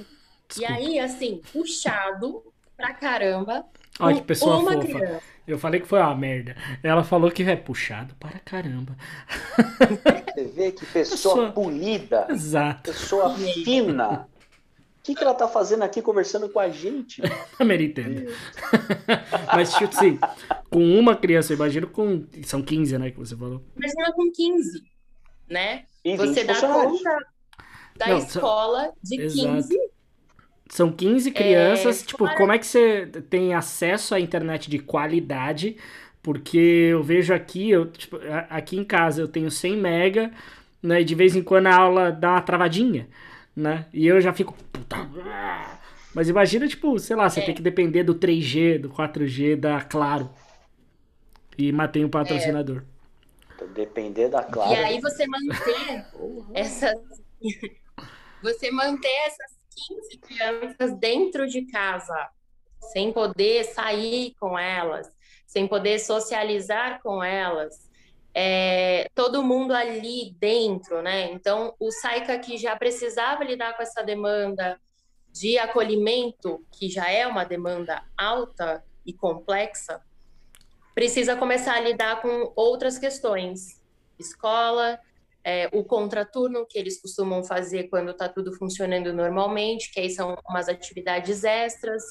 Desculpa. 0.49 0.73
E 0.73 0.77
aí, 0.77 0.99
assim, 0.99 1.41
puxado 1.53 2.43
pra 2.77 2.93
caramba. 2.95 3.65
Olha 3.99 4.17
que 4.17 4.23
pessoa 4.23 4.61
fofa. 4.61 4.79
Criança. 4.79 5.23
Eu 5.47 5.59
falei 5.59 5.81
que 5.81 5.87
foi 5.87 6.01
uma 6.01 6.15
merda. 6.15 6.57
Ela 6.83 7.05
falou 7.05 7.31
que 7.31 7.43
é 7.45 7.55
puxado 7.55 8.15
para 8.17 8.39
caramba. 8.41 8.97
Você 10.35 10.45
vê 10.45 10.73
que 10.73 10.85
pessoa, 10.93 11.35
pessoa... 11.35 11.53
polida. 11.53 12.27
Exato. 12.29 12.91
Pessoa 12.91 13.35
fina. 13.35 14.29
O 14.99 15.03
que, 15.07 15.15
que 15.15 15.23
ela 15.23 15.35
tá 15.35 15.47
fazendo 15.47 15.85
aqui 15.85 16.03
conversando 16.03 16.49
com 16.49 16.59
a 16.59 16.69
gente? 16.69 17.23
A 17.61 17.65
entende. 17.65 18.27
Mas, 19.55 19.73
tipo 19.73 19.97
assim, 19.97 20.19
com 20.69 20.99
uma 20.99 21.15
criança, 21.15 21.53
eu 21.53 21.57
imagino 21.57 21.87
com. 21.87 22.27
São 22.45 22.61
15, 22.61 22.99
né? 22.99 23.11
Que 23.13 23.19
você 23.19 23.37
falou. 23.37 23.63
Imagina 23.77 24.13
com 24.13 24.33
15, 24.33 24.83
né? 25.49 25.85
E 26.05 26.17
você 26.17 26.43
dá 26.43 26.61
conta 26.61 27.19
da 27.97 28.09
Não, 28.09 28.19
escola 28.19 28.93
de 29.01 29.21
Exato. 29.21 29.69
15 30.69 30.77
são 30.77 30.91
15 30.91 31.31
crianças. 31.31 32.03
É, 32.03 32.07
tipo, 32.07 32.29
como 32.37 32.53
é 32.53 32.59
que 32.59 32.67
você 32.67 33.07
tem 33.31 33.55
acesso 33.55 34.15
à 34.15 34.21
internet 34.21 34.69
de 34.71 34.79
qualidade? 34.79 35.77
Porque 36.23 36.59
eu 36.59 37.03
vejo 37.03 37.33
aqui, 37.33 37.71
eu, 37.71 37.87
tipo, 37.87 38.19
aqui 38.51 38.77
em 38.77 38.85
casa 38.85 39.23
eu 39.23 39.29
tenho 39.29 39.51
100 39.51 39.77
mega, 39.77 40.31
né? 40.83 41.01
E 41.01 41.05
de 41.05 41.15
vez 41.15 41.37
em 41.37 41.43
quando 41.43 41.69
a 41.69 41.77
aula 41.77 42.11
dá 42.11 42.33
uma 42.33 42.43
travadinha, 42.43 43.09
né? 43.55 43.87
E 43.93 44.07
eu 44.07 44.21
já 44.21 44.33
fico. 44.33 44.55
Puta. 44.73 45.09
Mas 46.13 46.29
imagina, 46.29 46.67
tipo, 46.67 46.99
sei 46.99 47.15
lá, 47.15 47.29
você 47.29 47.41
é. 47.41 47.45
tem 47.45 47.55
que 47.55 47.63
depender 47.63 48.03
do 48.03 48.15
3G, 48.15 48.79
do 48.79 48.91
4G, 48.91 49.55
da 49.55 49.83
Claro. 49.83 50.31
E 51.57 51.71
matei 51.73 52.05
um 52.05 52.09
patrocinador. 52.09 52.83
É. 53.61 53.67
Depender 53.67 54.29
da 54.29 54.43
Claro. 54.43 54.73
E 54.73 54.77
aí 54.77 55.01
você 55.01 55.27
manter 55.27 56.05
essas. 56.55 56.95
você 58.43 58.71
manter 58.71 59.13
essas 59.27 59.56
15 59.77 60.19
crianças 60.19 60.99
dentro 60.99 61.47
de 61.47 61.67
casa, 61.67 62.31
sem 62.93 63.13
poder 63.13 63.65
sair 63.65 64.35
com 64.41 64.59
elas, 64.59 65.13
sem 65.47 65.67
poder 65.69 65.99
socializar 65.99 67.01
com 67.03 67.23
elas, 67.23 67.87
é, 68.35 69.09
todo 69.15 69.43
mundo 69.43 69.73
ali 69.73 70.37
dentro, 70.39 71.01
né? 71.01 71.33
Então, 71.33 71.75
o 71.81 71.91
SAICA 71.91 72.39
que 72.39 72.59
já 72.59 72.77
precisava 72.77 73.43
lidar 73.43 73.75
com 73.75 73.83
essa 73.83 74.03
demanda 74.03 74.79
de 75.33 75.59
acolhimento, 75.59 76.63
que 76.73 76.89
já 76.89 77.11
é 77.11 77.27
uma 77.27 77.45
demanda 77.45 78.03
alta 78.17 78.85
e 79.07 79.13
complexa, 79.13 80.03
precisa 80.95 81.37
começar 81.37 81.75
a 81.75 81.81
lidar 81.81 82.21
com 82.21 82.53
outras 82.57 82.99
questões. 82.99 83.83
Escola, 84.19 84.99
é, 85.47 85.71
o 85.73 85.85
contraturno 85.85 86.67
que 86.67 86.77
eles 86.77 87.01
costumam 87.01 87.45
fazer 87.45 87.85
quando 87.85 88.11
está 88.11 88.29
tudo 88.29 88.53
funcionando 88.53 89.13
normalmente, 89.13 89.93
que 89.93 90.01
aí 90.01 90.11
são 90.11 90.37
umas 90.49 90.69
atividades 90.69 91.45
extras, 91.45 92.03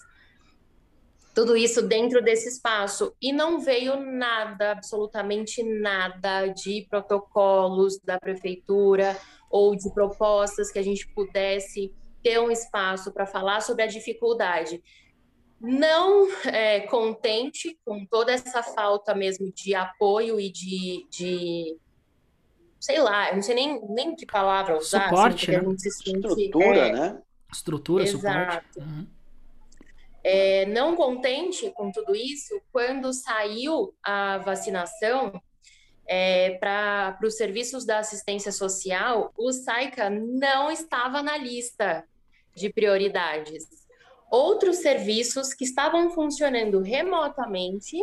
tudo 1.33 1.57
isso 1.57 1.81
dentro 1.81 2.23
desse 2.23 2.47
espaço. 2.47 3.13
E 3.21 3.33
não 3.33 3.59
veio 3.59 3.99
nada, 3.99 4.71
absolutamente 4.71 5.61
nada 5.61 6.47
de 6.47 6.87
protocolos 6.89 7.99
da 7.99 8.17
prefeitura 8.17 9.17
ou 9.51 9.75
de 9.75 9.93
propostas 9.93 10.71
que 10.71 10.79
a 10.79 10.83
gente 10.83 11.05
pudesse 11.13 11.93
ter 12.23 12.39
um 12.39 12.49
espaço 12.49 13.11
para 13.11 13.25
falar 13.25 13.59
sobre 13.59 13.83
a 13.83 13.87
dificuldade. 13.87 14.81
não 15.59 16.29
é, 16.45 16.81
contente 16.81 17.77
com 17.83 18.05
toda 18.05 18.31
essa 18.31 18.63
falta 18.63 19.13
mesmo 19.13 19.51
de 19.51 19.75
apoio 19.75 20.39
e 20.39 20.49
de, 20.49 21.05
de 21.09 21.77
sei 22.85 22.99
lá, 22.99 23.29
eu 23.29 23.35
não 23.35 23.41
sei 23.41 23.55
nem, 23.55 23.81
nem 23.89 24.15
que 24.15 24.27
palavra 24.27 24.77
usar. 24.77 25.05
Assim, 25.05 25.09
suporte, 25.09 25.55
assim, 25.55 25.65
né? 25.65 25.75
Sente, 25.77 25.87
Estrutura, 25.87 26.77
é, 26.77 26.91
né? 26.91 27.21
Estrutura, 27.51 28.03
Exato. 28.03 28.19
suporte. 28.21 28.79
Uhum. 28.79 29.07
É, 30.23 30.65
não 30.67 30.95
contente 30.95 31.71
com 31.71 31.91
tudo 31.91 32.15
isso, 32.15 32.61
quando 32.71 33.11
saiu 33.11 33.95
a 34.03 34.37
vacinação 34.37 35.41
é, 36.07 36.51
para 36.59 37.17
os 37.23 37.35
serviços 37.35 37.85
da 37.85 37.99
assistência 37.99 38.51
social, 38.51 39.33
o 39.35 39.51
SAICA 39.51 40.09
não 40.09 40.71
estava 40.71 41.23
na 41.23 41.37
lista 41.37 42.03
de 42.55 42.71
prioridades. 42.71 43.67
Outros 44.29 44.77
serviços 44.77 45.55
que 45.55 45.63
estavam 45.63 46.11
funcionando 46.11 46.81
remotamente, 46.81 47.97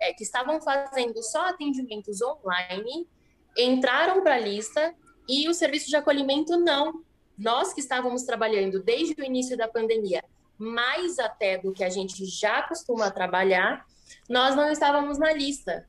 é, 0.00 0.12
que 0.12 0.24
estavam 0.24 0.60
fazendo 0.60 1.22
só 1.22 1.48
atendimentos 1.48 2.20
online, 2.20 3.06
entraram 3.56 4.22
para 4.22 4.34
a 4.34 4.38
lista 4.38 4.94
e 5.28 5.48
o 5.48 5.54
serviço 5.54 5.88
de 5.88 5.96
acolhimento 5.96 6.56
não. 6.56 7.02
Nós 7.36 7.72
que 7.72 7.80
estávamos 7.80 8.24
trabalhando 8.24 8.82
desde 8.82 9.20
o 9.20 9.24
início 9.24 9.56
da 9.56 9.68
pandemia, 9.68 10.24
mais 10.56 11.18
até 11.18 11.58
do 11.58 11.72
que 11.72 11.84
a 11.84 11.88
gente 11.88 12.24
já 12.24 12.62
costuma 12.62 13.10
trabalhar, 13.10 13.86
nós 14.28 14.56
não 14.56 14.70
estávamos 14.70 15.18
na 15.18 15.32
lista. 15.32 15.86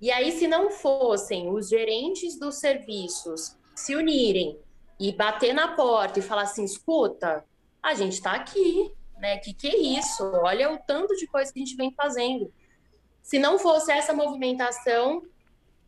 E 0.00 0.10
aí, 0.10 0.32
se 0.32 0.46
não 0.46 0.70
fossem 0.70 1.50
os 1.50 1.68
gerentes 1.68 2.38
dos 2.38 2.56
serviços 2.56 3.56
se 3.74 3.94
unirem 3.94 4.58
e 4.98 5.12
bater 5.12 5.52
na 5.52 5.76
porta 5.76 6.18
e 6.18 6.22
falar 6.22 6.42
assim: 6.42 6.64
escuta, 6.64 7.44
a 7.82 7.94
gente 7.94 8.14
está 8.14 8.32
aqui, 8.32 8.92
né? 9.18 9.38
Que 9.38 9.52
que 9.52 9.68
é 9.68 9.76
isso? 9.76 10.24
Olha 10.24 10.72
o 10.72 10.78
tanto 10.78 11.14
de 11.16 11.26
coisa 11.26 11.52
que 11.52 11.60
a 11.60 11.64
gente 11.64 11.76
vem 11.76 11.92
fazendo. 11.92 12.52
Se 13.22 13.38
não 13.38 13.58
fosse 13.58 13.92
essa 13.92 14.12
movimentação, 14.12 15.22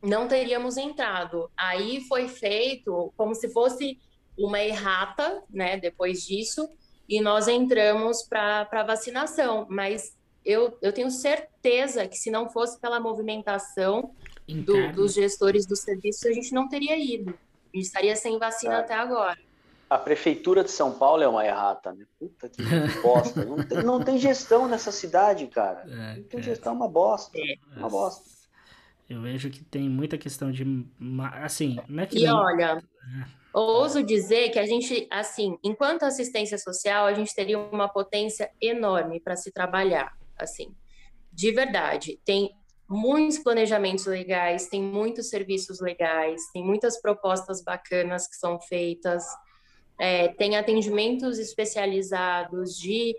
não 0.02 0.26
teríamos 0.26 0.76
entrado. 0.76 1.50
Aí 1.56 2.00
foi 2.02 2.28
feito 2.28 3.12
como 3.16 3.34
se 3.34 3.48
fosse 3.52 3.98
uma 4.36 4.60
errata, 4.60 5.42
né, 5.50 5.76
depois 5.76 6.26
disso, 6.26 6.68
e 7.08 7.20
nós 7.20 7.48
entramos 7.48 8.22
para 8.22 8.82
vacinação. 8.84 9.66
Mas 9.68 10.16
eu, 10.44 10.76
eu 10.80 10.92
tenho 10.92 11.10
certeza 11.10 12.06
que 12.08 12.16
se 12.16 12.30
não 12.30 12.48
fosse 12.48 12.78
pela 12.80 13.00
movimentação 13.00 14.14
do, 14.48 14.92
dos 14.92 15.14
gestores 15.14 15.66
do 15.66 15.76
serviço, 15.76 16.26
a 16.26 16.32
gente 16.32 16.52
não 16.52 16.68
teria 16.68 16.98
ido. 16.98 17.30
A 17.72 17.76
gente 17.76 17.86
estaria 17.86 18.16
sem 18.16 18.38
vacina 18.38 18.74
é. 18.74 18.78
até 18.78 18.94
agora. 18.94 19.38
A 19.88 19.98
prefeitura 19.98 20.62
de 20.62 20.70
São 20.70 20.92
Paulo 20.92 21.22
é 21.22 21.28
uma 21.28 21.44
errata, 21.44 21.92
né? 21.92 22.04
Puta 22.18 22.48
que 22.48 22.62
bosta. 23.02 23.44
Não 23.44 23.62
tem, 23.62 23.82
não 23.82 24.02
tem 24.02 24.18
gestão 24.18 24.68
nessa 24.68 24.92
cidade, 24.92 25.46
cara. 25.48 25.84
É, 25.86 26.16
não 26.16 26.22
tem 26.24 26.42
gestão, 26.42 26.72
é 26.72 26.76
uma 26.76 26.88
bosta. 26.88 27.36
É. 27.36 27.56
Uma 27.76 27.88
bosta. 27.88 28.24
Eu 29.10 29.20
vejo 29.20 29.50
que 29.50 29.64
tem 29.64 29.88
muita 29.88 30.16
questão 30.16 30.52
de. 30.52 30.64
Assim, 31.42 31.76
não 31.88 32.04
é 32.04 32.06
que. 32.06 32.16
E 32.16 32.22
nem... 32.22 32.30
olha, 32.30 32.80
é. 32.80 33.26
ouso 33.52 34.04
dizer 34.04 34.50
que 34.50 34.58
a 34.60 34.64
gente, 34.64 35.08
assim, 35.10 35.58
enquanto 35.64 36.04
assistência 36.04 36.56
social, 36.56 37.06
a 37.06 37.12
gente 37.12 37.34
teria 37.34 37.58
uma 37.58 37.88
potência 37.88 38.48
enorme 38.60 39.18
para 39.18 39.34
se 39.34 39.50
trabalhar. 39.50 40.16
Assim, 40.38 40.72
de 41.32 41.50
verdade. 41.50 42.20
Tem 42.24 42.50
muitos 42.88 43.40
planejamentos 43.40 44.06
legais, 44.06 44.68
tem 44.68 44.80
muitos 44.80 45.28
serviços 45.28 45.80
legais, 45.80 46.40
tem 46.52 46.64
muitas 46.64 47.00
propostas 47.00 47.64
bacanas 47.64 48.28
que 48.28 48.36
são 48.36 48.60
feitas, 48.60 49.24
é, 49.98 50.28
tem 50.28 50.56
atendimentos 50.56 51.40
especializados 51.40 52.78
de 52.78 53.16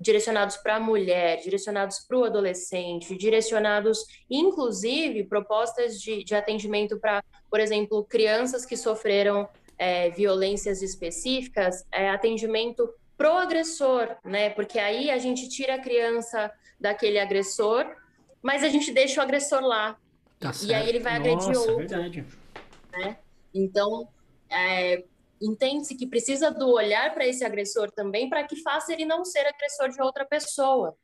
direcionados 0.00 0.56
para 0.56 0.76
a 0.76 0.80
mulher, 0.80 1.40
direcionados 1.40 2.00
para 2.00 2.16
o 2.16 2.24
adolescente, 2.24 3.16
direcionados, 3.16 4.04
inclusive, 4.30 5.24
propostas 5.24 6.00
de, 6.00 6.22
de 6.22 6.34
atendimento 6.34 6.98
para, 6.98 7.24
por 7.50 7.60
exemplo, 7.60 8.04
crianças 8.04 8.64
que 8.64 8.76
sofreram 8.76 9.48
é, 9.76 10.10
violências 10.10 10.82
específicas, 10.82 11.84
é, 11.92 12.10
atendimento 12.10 12.92
pro 13.16 13.32
agressor, 13.32 14.16
né? 14.24 14.50
Porque 14.50 14.78
aí 14.78 15.10
a 15.10 15.18
gente 15.18 15.48
tira 15.48 15.74
a 15.74 15.80
criança 15.80 16.50
daquele 16.78 17.18
agressor, 17.18 17.84
mas 18.40 18.62
a 18.62 18.68
gente 18.68 18.92
deixa 18.92 19.20
o 19.20 19.24
agressor 19.24 19.60
lá. 19.60 19.98
Tá 20.38 20.52
e 20.62 20.72
aí 20.72 20.88
ele 20.88 21.00
vai 21.00 21.18
Nossa, 21.18 21.30
agredir 21.30 21.54
é 21.54 21.58
outro. 21.58 21.76
Verdade. 21.76 22.24
Né? 22.92 23.16
Então, 23.52 24.08
é, 24.48 25.02
entende-se 25.40 25.94
que 25.94 26.06
precisa 26.06 26.50
do 26.50 26.68
olhar 26.70 27.14
para 27.14 27.26
esse 27.26 27.44
agressor 27.44 27.90
também, 27.90 28.28
para 28.28 28.44
que 28.44 28.56
faça 28.62 28.92
ele 28.92 29.04
não 29.04 29.24
ser 29.24 29.46
agressor 29.46 29.88
de 29.88 30.00
outra 30.02 30.24
pessoa. 30.24 30.96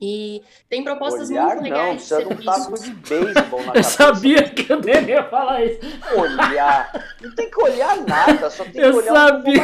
E 0.00 0.42
tem 0.68 0.84
propostas 0.84 1.30
olhar, 1.30 1.46
muito 1.46 1.62
legais. 1.62 1.86
Não, 1.86 1.94
precisa 1.96 2.22
de 2.22 2.32
um 2.34 2.44
taco 2.44 2.78
de 2.78 2.90
beisebol 2.90 3.62
na 3.64 3.72
Eu 3.76 3.82
sabia 3.82 4.48
que 4.50 4.70
eu 4.70 4.80
deveria 4.80 5.24
falar 5.24 5.64
isso. 5.64 5.80
Olhar. 6.14 7.16
Não 7.22 7.34
tem 7.34 7.50
que 7.50 7.62
olhar 7.62 7.96
nada, 8.02 8.50
só 8.50 8.64
tem 8.64 8.72
que 8.72 8.80
eu 8.80 8.96
olhar 8.96 9.14
sabia. 9.14 9.62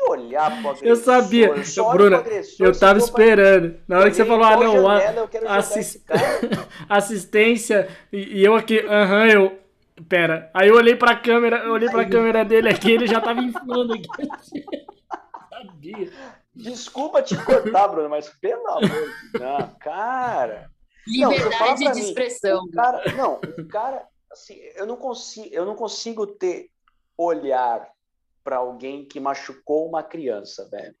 o 0.00 0.10
olhar 0.10 0.50
pro 0.60 0.70
agressor. 0.70 0.88
Eu 0.88 0.96
sabia. 0.96 1.46
Eu 1.46 1.90
Bruna, 1.90 2.18
agressor, 2.18 2.66
eu 2.66 2.78
tava 2.78 2.98
esperando. 2.98 3.70
Pra... 3.70 3.80
Na 3.88 3.98
hora 4.00 4.10
que 4.10 4.16
você 4.16 4.24
falou, 4.24 4.44
ah, 4.44 4.56
não, 4.56 4.82
janela, 4.82 5.30
assist... 5.48 6.02
assistência, 6.88 7.88
e, 8.12 8.44
eu 8.44 8.54
aqui, 8.54 8.80
aham, 8.80 9.24
uh 9.24 9.28
-huh, 9.28 9.32
eu 9.32 9.67
Pera, 10.06 10.50
aí 10.54 10.68
eu 10.68 10.76
olhei 10.76 10.94
pra 10.94 11.16
câmera, 11.16 11.64
eu 11.64 11.72
olhei 11.72 11.90
pra 11.90 12.08
câmera 12.08 12.44
dele 12.44 12.68
aqui, 12.68 12.92
ele 12.92 13.06
já 13.06 13.20
tava 13.20 13.40
inflando 13.40 13.94
aqui. 13.94 14.06
Sabia. 15.50 16.12
Desculpa 16.54 17.22
te 17.22 17.36
cortar, 17.44 17.88
Bruno, 17.88 18.08
mas 18.08 18.28
pelo 18.40 18.68
amor 18.68 18.80
de 18.80 19.38
Deus, 19.38 19.70
cara. 19.80 20.70
Liberdade 21.06 21.84
não, 21.84 21.92
de 21.92 22.00
expressão. 22.00 22.64
Mim, 22.64 22.70
cara, 22.72 23.12
não, 23.14 23.40
o 23.58 23.68
cara, 23.68 24.06
assim, 24.30 24.54
eu 24.74 24.86
não 24.86 24.96
consigo, 24.96 25.48
eu 25.52 25.64
não 25.64 25.74
consigo 25.74 26.26
ter 26.26 26.70
olhar 27.16 27.88
para 28.44 28.56
alguém 28.56 29.04
que 29.04 29.18
machucou 29.18 29.88
uma 29.88 30.02
criança, 30.02 30.68
velho. 30.70 30.94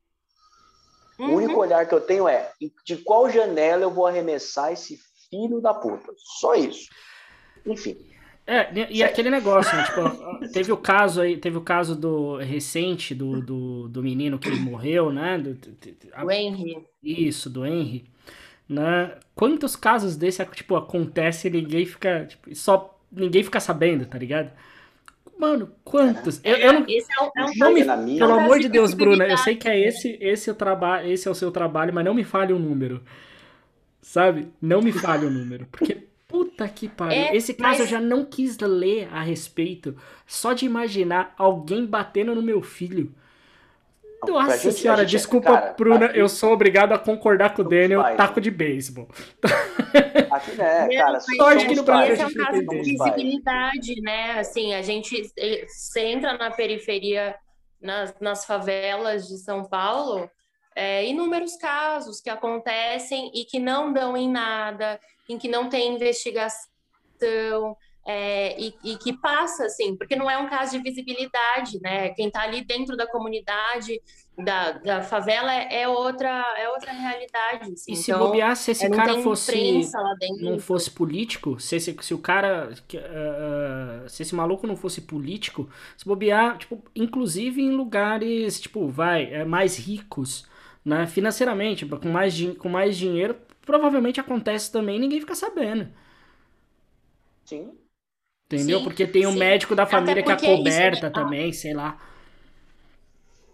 Uhum. 1.18 1.30
O 1.30 1.36
único 1.36 1.60
olhar 1.60 1.86
que 1.86 1.94
eu 1.94 2.00
tenho 2.00 2.28
é 2.28 2.52
de 2.84 2.96
qual 2.98 3.28
janela 3.28 3.82
eu 3.82 3.90
vou 3.90 4.06
arremessar 4.06 4.72
esse 4.72 4.98
filho 5.28 5.60
da 5.60 5.74
puta. 5.74 6.12
Só 6.16 6.54
isso. 6.54 6.88
Enfim. 7.66 7.96
É, 8.50 8.70
e, 8.90 9.02
aquele 9.04 9.28
negócio, 9.28 9.76
né? 9.76 9.84
Tipo, 9.84 10.48
teve 10.54 10.72
o 10.72 10.76
caso 10.78 11.20
aí, 11.20 11.36
teve 11.36 11.58
o 11.58 11.60
caso 11.60 11.94
do 11.94 12.38
recente 12.38 13.14
do, 13.14 13.42
do, 13.42 13.88
do 13.88 14.02
menino 14.02 14.38
que 14.38 14.48
morreu, 14.52 15.12
né? 15.12 15.36
Do, 15.36 15.58
a, 16.14 16.24
o 16.24 16.30
Henry. 16.30 16.82
Isso, 17.02 17.50
do 17.50 17.66
Henry. 17.66 18.06
Né? 18.66 19.14
Quantos 19.34 19.76
casos 19.76 20.16
desse, 20.16 20.42
tipo, 20.46 20.76
acontece 20.76 21.48
e 21.48 21.50
ninguém 21.50 21.84
fica, 21.84 22.24
tipo, 22.24 22.54
só 22.54 22.98
ninguém 23.12 23.42
fica 23.42 23.60
sabendo, 23.60 24.06
tá 24.06 24.16
ligado? 24.16 24.50
Mano, 25.38 25.70
quantos? 25.84 26.40
Eu, 26.42 26.56
eu 26.56 26.72
não, 26.72 26.86
esse 26.88 27.08
é 27.12 27.22
um, 27.22 27.30
é 27.36 27.44
um 27.44 27.52
não 27.54 27.74
me, 27.74 28.18
pelo 28.18 28.32
amor 28.32 28.60
de 28.60 28.70
Deus, 28.70 28.94
Bruna, 28.94 29.26
eu 29.26 29.36
sei 29.36 29.56
que 29.56 29.68
é 29.68 29.78
esse, 29.78 30.16
esse 30.22 30.50
o 30.50 30.54
trabalho, 30.54 31.12
esse 31.12 31.28
é 31.28 31.30
o 31.30 31.34
seu 31.34 31.50
trabalho, 31.50 31.92
mas 31.92 32.04
não 32.04 32.14
me 32.14 32.24
fale 32.24 32.54
o 32.54 32.58
número. 32.58 33.02
Sabe? 34.00 34.48
Não 34.60 34.80
me 34.80 34.90
fale 34.90 35.26
o 35.26 35.30
número, 35.30 35.66
porque 35.70 36.07
Puta 36.58 36.68
que 36.68 36.88
pariu. 36.88 37.16
É, 37.16 37.36
Esse 37.36 37.54
caso 37.54 37.70
mas... 37.70 37.80
eu 37.80 37.86
já 37.86 38.00
não 38.00 38.24
quis 38.24 38.58
ler 38.58 39.08
a 39.12 39.22
respeito. 39.22 39.96
Só 40.26 40.52
de 40.52 40.66
imaginar 40.66 41.32
alguém 41.38 41.86
batendo 41.86 42.34
no 42.34 42.42
meu 42.42 42.60
filho. 42.60 43.14
Nossa 44.26 44.58
gente, 44.58 44.80
senhora, 44.80 45.02
gente, 45.02 45.10
desculpa, 45.10 45.52
cara, 45.52 45.74
Bruna, 45.74 46.06
aqui... 46.06 46.18
eu 46.18 46.28
sou 46.28 46.52
obrigado 46.52 46.90
a 46.92 46.98
concordar 46.98 47.54
com 47.54 47.62
o 47.62 47.64
Daniel, 47.64 48.02
pais, 48.02 48.16
taco 48.16 48.40
de 48.40 48.50
beisebol. 48.50 49.08
Aqui, 50.28 50.56
né, 50.56 50.88
cara, 50.88 51.20
sorte 51.20 51.66
que 51.66 51.76
no 51.76 51.84
Brasil 51.84 52.14
esse 52.14 52.22
é 52.22 52.26
um 52.26 52.34
caso 52.34 52.66
de 52.66 52.76
visibilidade, 52.82 54.00
né? 54.02 54.40
Assim, 54.40 54.74
a 54.74 54.82
gente 54.82 55.30
você 55.68 56.00
entra 56.00 56.36
na 56.36 56.50
periferia, 56.50 57.36
nas, 57.80 58.12
nas 58.20 58.44
favelas 58.44 59.28
de 59.28 59.38
São 59.38 59.64
Paulo, 59.64 60.28
é, 60.78 61.04
inúmeros 61.04 61.56
casos 61.56 62.20
que 62.20 62.30
acontecem 62.30 63.32
e 63.34 63.44
que 63.44 63.58
não 63.58 63.92
dão 63.92 64.16
em 64.16 64.30
nada, 64.30 65.00
em 65.28 65.36
que 65.36 65.48
não 65.48 65.68
tem 65.68 65.92
investigação, 65.92 67.76
é, 68.06 68.58
e, 68.58 68.72
e, 68.84 68.96
que 68.96 69.12
passa, 69.12 69.66
assim, 69.66 69.96
porque 69.96 70.14
não 70.14 70.30
é 70.30 70.38
um 70.38 70.48
caso 70.48 70.70
de 70.72 70.82
visibilidade, 70.82 71.80
né? 71.82 72.10
Quem 72.10 72.28
está 72.28 72.42
ali 72.42 72.64
dentro 72.64 72.96
da 72.96 73.08
comunidade, 73.08 74.00
da, 74.38 74.70
da 74.72 75.02
favela, 75.02 75.52
é, 75.52 75.86
outra, 75.88 76.44
é 76.56 76.68
outra 76.70 76.92
realidade. 76.92 77.72
Assim. 77.72 77.92
E 77.92 77.96
se 77.96 78.12
então, 78.12 78.24
bobear, 78.24 78.56
se 78.56 78.70
esse 78.70 78.86
é, 78.86 78.88
cara 78.88 79.20
fosse 79.20 79.82
não 80.40 80.60
fosse 80.60 80.92
político, 80.92 81.58
se, 81.58 81.74
esse, 81.74 81.94
se 82.00 82.14
o 82.14 82.18
cara, 82.18 82.70
uh, 82.70 84.08
se 84.08 84.22
esse 84.22 84.34
maluco 84.34 84.66
não 84.66 84.76
fosse 84.76 85.00
político, 85.00 85.68
se 85.96 86.06
bobear, 86.06 86.56
tipo, 86.56 86.80
inclusive 86.94 87.60
em 87.60 87.72
lugares, 87.72 88.60
tipo, 88.60 88.88
vai, 88.88 89.24
é, 89.24 89.44
mais 89.44 89.76
ricos, 89.76 90.46
né, 90.84 91.06
financeiramente, 91.06 91.86
com 91.86 92.08
mais, 92.08 92.34
com 92.56 92.68
mais 92.68 92.96
dinheiro, 92.96 93.36
provavelmente 93.62 94.20
acontece 94.20 94.72
também 94.72 94.98
ninguém 94.98 95.20
fica 95.20 95.34
sabendo. 95.34 95.88
Sim. 97.44 97.72
Entendeu? 98.46 98.78
Sim, 98.78 98.84
porque 98.84 99.06
tem 99.06 99.26
o 99.26 99.30
um 99.30 99.34
médico 99.34 99.74
da 99.74 99.84
família 99.84 100.22
que 100.22 100.32
é 100.32 100.36
coberta 100.36 101.10
também, 101.10 101.52
sei 101.52 101.74
lá. 101.74 102.00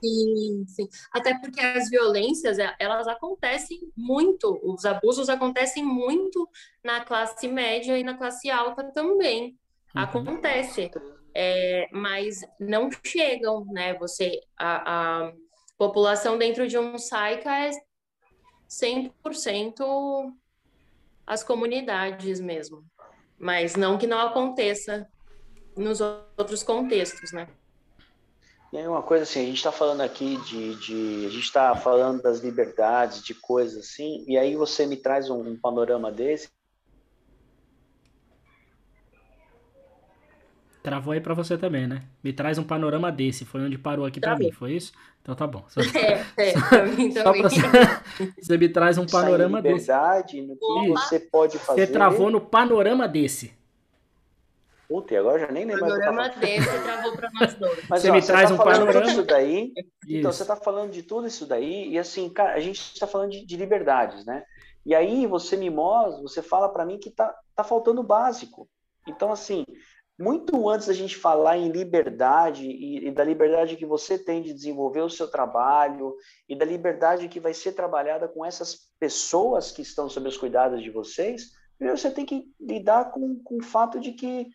Sim, 0.04 0.64
sim. 0.68 0.88
Até 1.12 1.38
porque 1.38 1.60
as 1.60 1.88
violências, 1.88 2.58
é, 2.58 2.74
elas 2.78 3.08
acontecem 3.08 3.80
muito, 3.96 4.60
os 4.62 4.84
abusos 4.84 5.28
acontecem 5.28 5.82
muito 5.82 6.48
na 6.84 7.00
classe 7.00 7.48
média 7.48 7.98
e 7.98 8.04
na 8.04 8.14
classe 8.14 8.50
alta 8.50 8.84
também. 8.92 9.58
Uhum. 9.94 10.02
Acontece. 10.02 10.90
É, 11.34 11.88
mas 11.90 12.42
não 12.60 12.88
chegam, 13.02 13.64
né? 13.64 13.94
Você, 13.94 14.40
a, 14.56 15.22
a 15.24 15.32
população 15.76 16.38
dentro 16.38 16.66
de 16.66 16.78
um 16.78 16.98
SAICA 16.98 17.50
é 17.50 17.70
100% 18.68 20.32
as 21.26 21.42
comunidades 21.42 22.40
mesmo. 22.40 22.84
Mas 23.38 23.76
não 23.76 23.98
que 23.98 24.06
não 24.06 24.18
aconteça 24.18 25.08
nos 25.76 26.00
outros 26.00 26.62
contextos, 26.62 27.32
né? 27.32 27.48
E 28.72 28.86
uma 28.88 29.02
coisa 29.02 29.22
assim, 29.22 29.42
a 29.42 29.46
gente 29.46 29.56
está 29.56 29.70
falando 29.70 30.00
aqui 30.00 30.36
de, 30.38 30.74
de 30.76 31.26
a 31.26 31.30
gente 31.30 31.44
está 31.44 31.76
falando 31.76 32.20
das 32.20 32.40
liberdades, 32.40 33.22
de 33.22 33.32
coisas 33.32 33.84
assim, 33.84 34.24
e 34.26 34.36
aí 34.36 34.56
você 34.56 34.84
me 34.84 34.96
traz 34.96 35.30
um, 35.30 35.40
um 35.48 35.56
panorama 35.56 36.10
desse. 36.10 36.48
Travou 40.84 41.14
aí 41.14 41.20
para 41.20 41.32
você 41.32 41.56
também, 41.56 41.86
né? 41.86 42.02
Me 42.22 42.30
traz 42.30 42.58
um 42.58 42.62
panorama 42.62 43.10
desse, 43.10 43.46
foi 43.46 43.62
onde 43.62 43.78
parou 43.78 44.04
aqui 44.04 44.20
para 44.20 44.36
mim, 44.36 44.52
foi 44.52 44.72
isso? 44.72 44.92
Então 45.22 45.34
tá 45.34 45.46
bom. 45.46 45.64
Só, 45.72 45.80
é, 45.80 46.26
é, 46.36 46.52
pra 46.60 46.84
mim 46.84 47.10
só 47.10 47.32
pra 47.32 47.42
você, 47.48 47.60
você 48.38 48.58
me 48.58 48.68
traz 48.68 48.98
um 48.98 49.06
panorama 49.06 49.60
liberdade, 49.60 50.42
desse. 50.42 50.46
no 50.46 50.56
que 50.58 50.88
você 50.90 51.18
pode 51.18 51.58
fazer. 51.58 51.86
Você 51.86 51.90
travou 51.90 52.30
no 52.30 52.38
panorama 52.38 53.08
desse. 53.08 53.54
Puta, 54.86 55.14
e 55.14 55.16
agora 55.16 55.38
já 55.38 55.50
nem 55.50 55.64
lembro. 55.64 55.86
Panorama 55.86 56.28
desse 56.28 56.78
travou 56.82 57.12
para 57.16 57.30
nós 57.32 57.54
dois. 57.54 57.88
Mas, 57.88 58.02
você 58.02 58.10
ó, 58.10 58.12
me 58.12 58.20
você 58.20 58.32
traz 58.32 58.50
tá 58.50 58.54
um 58.54 58.58
panorama. 58.58 59.06
Isso 59.06 59.22
daí, 59.22 59.72
então 60.06 60.30
você 60.30 60.42
está 60.42 60.54
falando 60.54 60.90
de 60.90 61.02
tudo 61.02 61.26
isso 61.26 61.46
daí, 61.46 61.88
e 61.88 61.98
assim, 61.98 62.28
cara, 62.28 62.52
a 62.52 62.60
gente 62.60 62.78
está 62.78 63.06
falando 63.06 63.30
de, 63.30 63.46
de, 63.46 63.56
liberdades, 63.56 64.26
né? 64.26 64.44
E 64.84 64.94
aí 64.94 65.26
você 65.26 65.56
me 65.56 65.70
mostra, 65.70 66.20
você 66.20 66.42
fala 66.42 66.68
para 66.68 66.84
mim 66.84 66.98
que 66.98 67.10
tá, 67.10 67.34
tá 67.56 67.64
faltando 67.64 68.02
o 68.02 68.04
básico. 68.04 68.68
Então, 69.06 69.32
assim, 69.32 69.64
muito 70.18 70.68
antes 70.68 70.86
da 70.86 70.92
gente 70.92 71.16
falar 71.16 71.58
em 71.58 71.70
liberdade 71.70 72.66
e, 72.66 73.08
e, 73.08 73.10
da 73.10 73.24
liberdade 73.24 73.76
que 73.76 73.84
você 73.84 74.16
tem 74.16 74.42
de 74.42 74.52
desenvolver 74.52 75.00
o 75.00 75.10
seu 75.10 75.28
trabalho 75.28 76.14
e 76.48 76.56
da 76.56 76.64
liberdade 76.64 77.28
que 77.28 77.40
vai 77.40 77.52
ser 77.52 77.72
trabalhada 77.72 78.28
com 78.28 78.44
essas 78.44 78.88
pessoas 78.98 79.72
que 79.72 79.82
estão 79.82 80.08
sob 80.08 80.28
os 80.28 80.36
cuidados 80.36 80.82
de 80.82 80.90
vocês, 80.90 81.50
primeiro 81.76 81.98
você 81.98 82.10
tem 82.10 82.24
que 82.24 82.48
lidar 82.60 83.10
com, 83.10 83.40
com 83.42 83.56
o 83.56 83.62
fato 83.62 83.98
de 83.98 84.12
que 84.12 84.46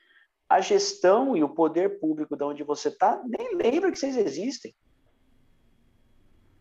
a 0.47 0.61
gestão 0.61 1.35
e 1.35 1.43
o 1.43 1.49
poder 1.49 1.99
público 1.99 2.35
de 2.35 2.43
onde 2.43 2.63
você 2.63 2.87
está 2.87 3.21
nem 3.25 3.55
lembra 3.55 3.91
que 3.91 3.99
vocês 3.99 4.17
existem. 4.17 4.73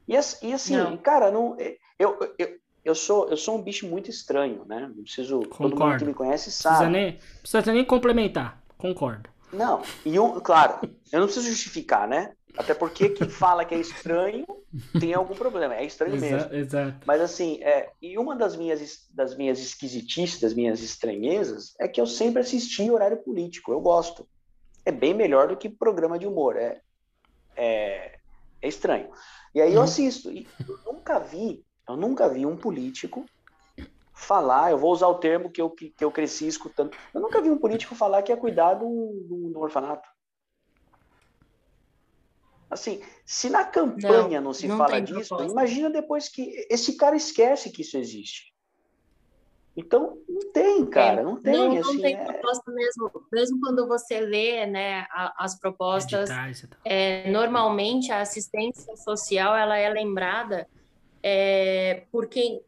E, 0.07 0.15
e 0.15 0.53
assim, 0.53 0.77
não. 0.77 0.97
cara, 0.97 1.31
não, 1.31 1.57
eu, 1.99 2.19
eu, 2.37 2.59
eu, 2.85 2.95
sou, 2.95 3.29
eu 3.29 3.37
sou 3.37 3.57
um 3.57 3.63
bicho 3.63 3.87
muito 3.87 4.11
estranho, 4.11 4.65
né? 4.67 4.91
Não 4.95 5.03
preciso. 5.03 5.41
Concordo. 5.41 5.71
Todo 5.71 5.87
mundo 5.87 5.99
que 5.99 6.05
me 6.05 6.15
conhece 6.15 6.51
sabe. 6.51 6.77
Precisa 6.77 6.91
nem, 6.91 7.19
precisa 7.43 7.73
nem 7.73 7.85
complementar. 7.85 8.68
Concordo. 8.79 9.29
Não, 9.53 9.83
e 10.05 10.19
um, 10.19 10.39
claro, 10.41 10.79
eu 11.11 11.21
não 11.21 11.27
preciso 11.27 11.49
justificar, 11.49 12.07
né? 12.07 12.33
Até 12.57 12.75
porque 12.75 13.11
quem 13.11 13.29
fala 13.29 13.65
que 13.65 13.75
é 13.75 13.79
estranho 13.79 14.47
tem 14.99 15.15
algum 15.15 15.35
problema, 15.35 15.75
é 15.77 15.85
estranho 15.85 16.19
mesmo. 16.21 16.53
Exato. 16.53 17.07
Mas 17.07 17.21
assim, 17.21 17.63
é, 17.63 17.91
e 18.01 18.19
uma 18.19 18.35
das 18.35 18.57
minhas, 18.57 19.07
das 19.11 19.37
minhas 19.37 19.61
esquisitices, 19.61 20.41
das 20.41 20.55
minhas 20.55 20.83
estranhezas, 20.83 21.75
é 21.79 21.87
que 21.87 22.01
eu 22.01 22.07
sempre 22.07 22.41
assisti 22.41 22.91
horário 22.91 23.19
político, 23.19 23.73
eu 23.73 23.81
gosto. 23.81 24.29
É 24.85 24.91
bem 24.91 25.15
melhor 25.15 25.49
do 25.49 25.57
que 25.57 25.69
programa 25.69 26.19
de 26.19 26.27
humor, 26.27 26.57
é, 26.57 26.81
é, 27.57 28.19
é 28.61 28.69
estranho. 28.69 29.09
E 29.55 29.61
aí 29.61 29.73
eu 29.73 29.79
uhum. 29.79 29.85
assisto, 29.85 30.31
e 30.31 30.47
eu 30.67 30.93
nunca 30.93 31.19
vi, 31.19 31.65
eu 31.89 31.97
nunca 31.97 32.29
vi 32.29 32.45
um 32.45 32.57
político 32.57 33.25
falar, 34.19 34.73
eu 34.73 34.79
vou 34.79 34.93
usar 34.93 35.07
o 35.07 35.15
termo 35.15 35.49
que 35.49 35.63
eu, 35.63 35.71
que, 35.71 35.91
que 35.91 36.05
eu 36.05 36.11
cresci 36.11 36.49
escutando, 36.49 36.91
eu 37.15 37.21
nunca 37.21 37.41
vi 37.41 37.51
um 37.51 37.57
político 37.57 37.95
falar 37.95 38.23
que 38.23 38.33
ia 38.33 38.37
cuidar 38.37 38.75
do, 38.75 38.87
do, 39.29 39.51
do 39.51 39.61
orfanato. 39.61 40.09
Assim, 42.69 43.01
se 43.25 43.49
na 43.49 43.65
campanha 43.65 44.41
não, 44.41 44.49
não 44.49 44.53
se 44.53 44.67
não 44.67 44.77
fala 44.77 45.01
disso, 45.01 45.29
proposta. 45.29 45.53
imagina 45.53 45.89
depois 45.89 46.29
que 46.29 46.67
esse 46.69 46.97
cara 46.97 47.17
esquece 47.17 47.71
que 47.71 47.81
isso 47.83 47.97
existe. 47.97 48.53
Então, 49.75 50.19
não 50.29 50.53
tem, 50.53 50.85
cara, 50.85 51.23
não 51.23 51.41
tem. 51.41 51.53
Não, 51.53 51.79
assim, 51.79 51.95
não 51.95 52.03
tem 52.03 52.17
é... 52.17 52.25
proposta 52.25 52.71
mesmo. 52.73 53.11
Mesmo 53.33 53.61
quando 53.61 53.87
você 53.87 54.21
lê 54.21 54.67
né, 54.67 55.07
as 55.39 55.59
propostas, 55.59 56.29
é, 56.85 57.31
normalmente 57.31 58.11
a 58.11 58.21
assistência 58.21 58.97
social 58.97 59.57
ela 59.57 59.79
é 59.79 59.89
lembrada 59.89 60.69
é, 61.23 62.05
por 62.11 62.27
quem 62.27 62.61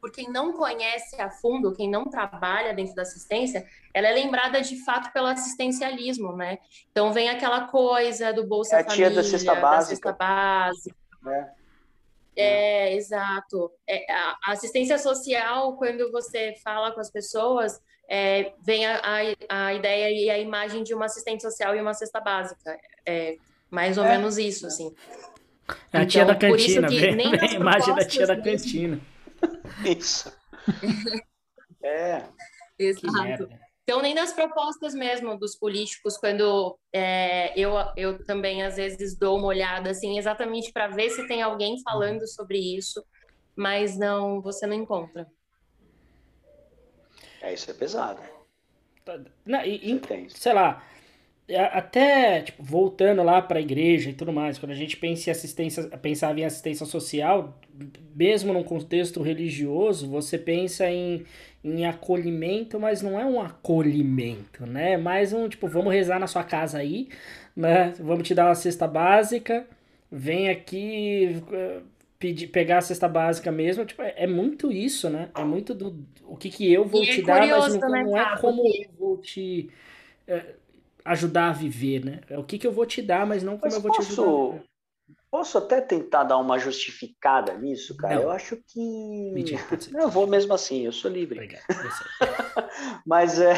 por 0.00 0.10
quem 0.10 0.30
não 0.30 0.52
conhece 0.52 1.20
a 1.20 1.30
fundo, 1.30 1.74
quem 1.74 1.90
não 1.90 2.08
trabalha 2.08 2.74
dentro 2.74 2.94
da 2.94 3.02
assistência, 3.02 3.66
ela 3.92 4.08
é 4.08 4.12
lembrada 4.12 4.60
de 4.60 4.82
fato 4.84 5.12
pelo 5.12 5.26
assistencialismo, 5.26 6.34
né? 6.36 6.58
Então 6.90 7.12
vem 7.12 7.28
aquela 7.28 7.68
coisa 7.68 8.32
do 8.32 8.46
Bolsa 8.46 8.76
é 8.76 8.80
a 8.80 8.84
Família, 8.84 9.10
da 9.10 9.22
cesta 9.22 9.54
básica. 9.54 10.12
Da 10.12 10.12
cesta 10.12 10.12
básica. 10.12 10.96
É. 11.26 11.60
É, 12.36 12.94
exato. 12.94 13.70
É, 13.86 14.10
a 14.12 14.52
assistência 14.52 14.98
social, 14.98 15.76
quando 15.76 16.10
você 16.10 16.54
fala 16.64 16.92
com 16.92 17.00
as 17.00 17.10
pessoas, 17.10 17.80
é, 18.08 18.52
vem 18.62 18.86
a, 18.86 19.00
a, 19.48 19.66
a, 19.66 19.74
ideia 19.74 20.10
e 20.10 20.30
a 20.30 20.38
imagem 20.38 20.82
de 20.82 20.94
uma 20.94 21.06
assistente 21.06 21.42
social 21.42 21.76
e 21.76 21.80
uma 21.80 21.92
cesta 21.92 22.20
básica. 22.20 22.78
É 23.04 23.36
mais 23.70 23.96
ou 23.96 24.04
é. 24.04 24.16
menos 24.16 24.36
isso, 24.36 24.66
assim. 24.66 24.94
É 25.92 25.98
a 25.98 26.02
então, 26.02 26.06
tia 26.06 26.24
da 26.24 26.34
cantina, 26.34 26.88
vem, 26.88 27.16
vem 27.16 27.40
a 27.40 27.52
imagem 27.52 27.94
da 27.94 28.04
tia 28.04 28.26
da 28.26 28.36
cantina. 28.36 29.00
Isso. 29.84 30.32
é. 31.82 32.24
Exato. 32.78 33.48
Então, 33.82 34.00
nem 34.02 34.14
nas 34.14 34.32
propostas 34.32 34.94
mesmo 34.94 35.36
dos 35.36 35.56
políticos, 35.56 36.16
quando 36.16 36.78
é, 36.92 37.58
eu, 37.58 37.72
eu 37.96 38.24
também 38.24 38.62
às 38.62 38.76
vezes 38.76 39.16
dou 39.16 39.36
uma 39.36 39.48
olhada, 39.48 39.90
assim, 39.90 40.16
exatamente 40.16 40.72
para 40.72 40.86
ver 40.88 41.10
se 41.10 41.26
tem 41.26 41.42
alguém 41.42 41.82
falando 41.82 42.26
sobre 42.28 42.58
isso, 42.58 43.04
mas 43.56 43.98
não, 43.98 44.40
você 44.40 44.66
não 44.66 44.74
encontra. 44.74 45.26
É, 47.42 47.52
isso 47.52 47.70
é 47.70 47.74
pesado. 47.74 48.20
Não, 49.44 49.64
e, 49.64 49.92
e, 49.92 50.30
sei 50.30 50.52
lá, 50.52 50.84
até 51.56 52.42
tipo, 52.42 52.62
voltando 52.62 53.22
lá 53.22 53.40
para 53.42 53.58
a 53.58 53.62
igreja 53.62 54.10
e 54.10 54.12
tudo 54.12 54.32
mais, 54.32 54.58
quando 54.58 54.72
a 54.72 54.76
gente 54.76 54.96
pensa 54.96 55.30
em 55.30 55.32
assistência, 55.32 55.82
pensava 55.98 56.38
em 56.38 56.44
assistência 56.44 56.86
social, 56.86 57.58
mesmo 58.14 58.52
num 58.52 58.62
contexto 58.62 59.22
religioso, 59.22 60.08
você 60.08 60.38
pensa 60.38 60.90
em, 60.90 61.24
em 61.64 61.86
acolhimento, 61.86 62.78
mas 62.78 63.02
não 63.02 63.18
é 63.18 63.24
um 63.24 63.40
acolhimento, 63.40 64.66
né? 64.66 64.92
É 64.92 64.96
mais 64.96 65.32
um 65.32 65.48
tipo, 65.48 65.66
vamos 65.66 65.92
rezar 65.92 66.18
na 66.18 66.26
sua 66.26 66.44
casa 66.44 66.78
aí, 66.78 67.08
né? 67.56 67.94
Vamos 67.98 68.26
te 68.26 68.34
dar 68.34 68.46
uma 68.46 68.54
cesta 68.54 68.86
básica, 68.86 69.66
vem 70.10 70.48
aqui 70.48 71.42
eh, 71.52 71.80
pedir, 72.18 72.48
pegar 72.48 72.78
a 72.78 72.82
cesta 72.82 73.08
básica 73.08 73.50
mesmo, 73.50 73.84
tipo, 73.84 74.02
é, 74.02 74.14
é 74.16 74.26
muito 74.26 74.70
isso, 74.70 75.08
né? 75.08 75.30
É 75.34 75.42
muito 75.42 75.74
do 75.74 76.04
o 76.24 76.36
que, 76.36 76.50
que 76.50 76.72
eu 76.72 76.84
vou 76.84 77.02
e 77.02 77.06
te 77.06 77.20
é 77.20 77.24
dar, 77.24 77.46
mas 77.46 77.74
não, 77.74 77.88
não 77.88 78.16
é 78.18 78.36
como 78.38 78.62
eu 78.62 78.90
vou 78.98 79.16
te 79.16 79.68
é, 80.28 80.54
ajudar 81.04 81.48
a 81.48 81.52
viver, 81.52 82.04
né? 82.04 82.20
É 82.28 82.38
o 82.38 82.44
que, 82.44 82.58
que 82.58 82.66
eu 82.66 82.72
vou 82.72 82.86
te 82.86 83.02
dar, 83.02 83.26
mas 83.26 83.42
não 83.42 83.58
como 83.58 83.64
mas 83.64 83.74
eu 83.74 83.80
vou 83.80 83.92
posso, 83.92 84.08
te 84.08 84.12
ajudar. 84.12 84.64
Posso 85.30 85.58
até 85.58 85.80
tentar 85.80 86.24
dar 86.24 86.38
uma 86.38 86.58
justificada 86.58 87.56
nisso, 87.56 87.96
cara? 87.96 88.16
Não. 88.16 88.22
Eu 88.22 88.30
acho 88.30 88.56
que. 88.56 89.32
Mentira, 89.32 89.60
eu 89.94 90.08
vou 90.08 90.26
mesmo 90.26 90.52
assim, 90.52 90.84
eu 90.84 90.92
sou 90.92 91.10
livre. 91.10 91.38
Obrigado. 91.38 91.64
mas 93.06 93.40
é, 93.40 93.54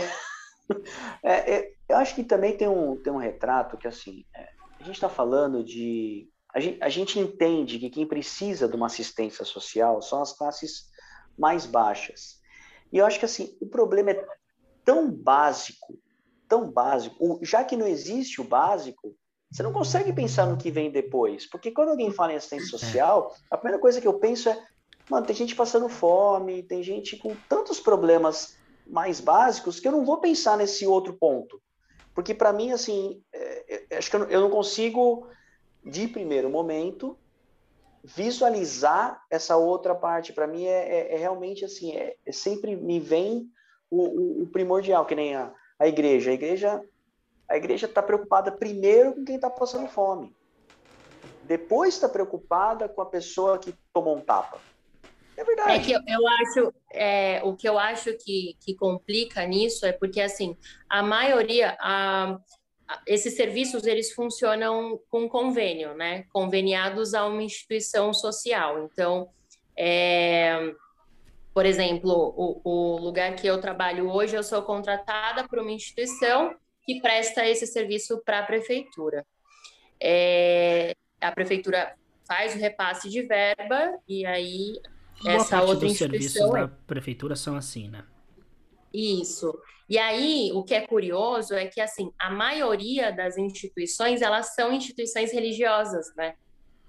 é, 1.23 1.55
é, 1.55 1.73
Eu 1.89 1.97
acho 1.97 2.15
que 2.15 2.25
também 2.25 2.57
tem 2.57 2.69
um, 2.69 2.97
tem 2.97 3.13
um 3.13 3.19
retrato 3.19 3.77
que, 3.77 3.89
assim, 3.89 4.25
é, 4.35 4.49
a 4.81 4.85
gente 4.85 4.95
está 4.95 5.09
falando 5.09 5.65
de. 5.65 6.29
A 6.55 6.61
gente, 6.61 6.83
a 6.83 6.89
gente 6.91 7.19
entende 7.19 7.79
que 7.79 7.89
quem 7.89 8.07
precisa 8.07 8.69
de 8.69 8.77
uma 8.77 8.87
assistência 8.87 9.45
social 9.45 10.03
são 10.03 10.21
as 10.21 10.37
classes 10.37 10.91
mais 11.39 11.65
baixas. 11.65 12.41
E 12.93 12.99
eu 12.99 13.07
acho 13.07 13.19
que, 13.19 13.25
assim, 13.25 13.57
o 13.61 13.67
problema 13.67 14.11
é 14.11 14.27
tão 14.85 15.11
básico 15.11 15.99
tão 16.53 16.71
básico. 16.71 17.39
Já 17.41 17.65
que 17.65 17.79
não 17.79 17.87
existe 17.87 18.39
o 18.39 18.45
básico, 18.45 19.17
você 19.51 19.63
não 19.63 19.73
consegue 19.73 20.13
pensar 20.13 20.45
no 20.45 20.59
que 20.59 20.71
vem 20.71 20.91
depois. 20.91 21.47
Porque 21.47 21.71
quando 21.71 21.89
alguém 21.89 22.13
fala 22.13 22.35
em 22.35 22.37
assistência 22.37 22.77
é. 22.77 22.79
social, 22.79 23.35
a 23.51 23.57
primeira 23.57 23.81
coisa 23.81 24.03
que 24.03 24.07
eu 24.07 24.19
penso 24.19 24.51
é, 24.51 24.63
mano, 25.09 25.25
tem 25.25 25.35
gente 25.35 25.57
passando 25.57 25.89
fome, 25.89 26.63
tem 26.63 26.83
gente 26.83 27.17
com 27.17 27.35
tantos 27.49 27.81
problemas 27.81 28.55
mais 28.87 29.19
básicos 29.19 29.81
que 29.81 29.89
eu 29.89 29.93
não 29.93 30.05
vou 30.05 30.19
pensar 30.19 30.59
nesse 30.59 30.87
outro 30.87 31.15
ponto. 31.15 31.59
Porque 32.15 32.35
para 32.35 32.53
mim, 32.53 32.71
assim, 32.71 33.23
é, 33.33 33.87
é, 33.91 33.97
acho 33.97 34.11
que 34.11 34.17
eu, 34.17 34.41
não 34.43 34.51
consigo, 34.51 35.27
de 35.83 36.07
primeiro 36.07 36.51
momento, 36.51 37.17
visualizar 38.05 39.23
essa 39.31 39.57
outra 39.57 39.95
parte. 39.95 40.35
Para 40.35 40.47
mim 40.47 40.67
é, 40.67 40.99
é, 40.99 41.15
é, 41.15 41.17
realmente 41.17 41.65
assim, 41.65 41.97
é, 41.97 42.15
é 42.27 42.33
sempre 42.33 42.77
me 42.77 43.01
vem 43.01 43.49
o, 43.91 44.03
o, 44.03 44.43
o, 44.43 44.47
primordial, 44.49 45.07
que 45.07 45.15
nem 45.15 45.35
a, 45.35 45.51
a 45.83 45.89
igreja. 45.89 46.31
A 46.31 46.35
igreja 46.35 46.83
a 47.49 47.57
igreja 47.57 47.85
está 47.85 48.03
preocupada 48.03 48.51
primeiro 48.51 49.13
com 49.13 49.25
quem 49.27 49.37
está 49.37 49.51
passando 49.51 49.87
fome. 49.87 50.35
depois 51.45 51.95
está 51.95 52.09
preocupada 52.09 52.89
com 52.89 53.03
a 53.03 53.07
pessoa 53.07 53.59
que 53.59 53.75
tomou 53.93 54.17
um 54.17 54.21
tapa. 54.21 54.59
É 55.37 55.45
verdade. 55.45 55.73
É 55.73 55.79
que 55.81 55.93
eu, 55.93 56.01
eu 56.07 56.29
acho, 56.29 56.75
é, 56.91 57.43
o 57.45 57.55
que 57.55 57.69
eu 57.69 57.79
acho 57.79 58.17
que, 58.19 58.57
que 58.61 58.75
complica 58.75 59.45
nisso 59.45 59.85
é 59.85 59.93
porque, 59.93 60.21
assim, 60.21 60.57
a 60.89 61.03
maioria, 61.03 61.77
a, 61.79 62.39
a, 62.89 63.03
esses 63.07 63.35
serviços, 63.35 63.87
eles 63.87 64.13
funcionam 64.13 64.99
com 65.11 65.29
convênio, 65.29 65.95
né? 65.95 66.25
Conveniados 66.33 67.13
a 67.13 67.27
uma 67.27 67.43
instituição 67.43 68.15
social. 68.15 68.85
Então, 68.85 69.29
é, 69.77 70.75
por 71.55 71.67
exemplo, 71.67 72.35
o, 72.37 72.61
o 72.65 72.97
lugar 72.99 73.35
que 73.37 73.47
eu 73.47 73.61
trabalho 73.61 74.11
hoje, 74.11 74.35
eu 74.35 74.43
sou 74.43 74.63
contratada 74.63 75.47
por 75.47 75.59
uma 75.59 75.71
instituição 75.71 76.55
que 76.85 77.01
presta 77.01 77.47
esse 77.47 77.67
serviço 77.67 78.23
para 78.25 78.41
a 78.41 78.43
prefeitura. 78.43 79.27
É, 80.01 80.95
a 81.21 81.31
prefeitura 81.31 81.95
faz 82.27 82.55
o 82.55 82.59
repasse 82.59 83.09
de 83.09 83.23
verba 83.23 83.99
e 84.09 84.25
aí 84.27 84.81
Boa 85.23 85.35
essa 85.37 85.57
parte 85.59 85.71
outra 85.71 85.89
dos 85.89 85.99
serviços 85.99 86.51
da 86.51 86.69
prefeitura 86.87 87.37
são 87.37 87.55
assim, 87.55 87.89
né? 87.89 88.05
Isso. 88.93 89.57
E 89.89 89.99
aí, 89.99 90.51
o 90.55 90.63
que 90.63 90.75
é 90.75 90.87
curioso 90.87 91.55
é 91.55 91.67
que, 91.67 91.81
assim, 91.81 92.13
a 92.19 92.31
maioria 92.31 93.13
das 93.13 93.37
instituições, 93.37 94.23
elas 94.23 94.55
são 94.55 94.73
instituições 94.73 95.33
religiosas, 95.33 96.15
né? 96.17 96.35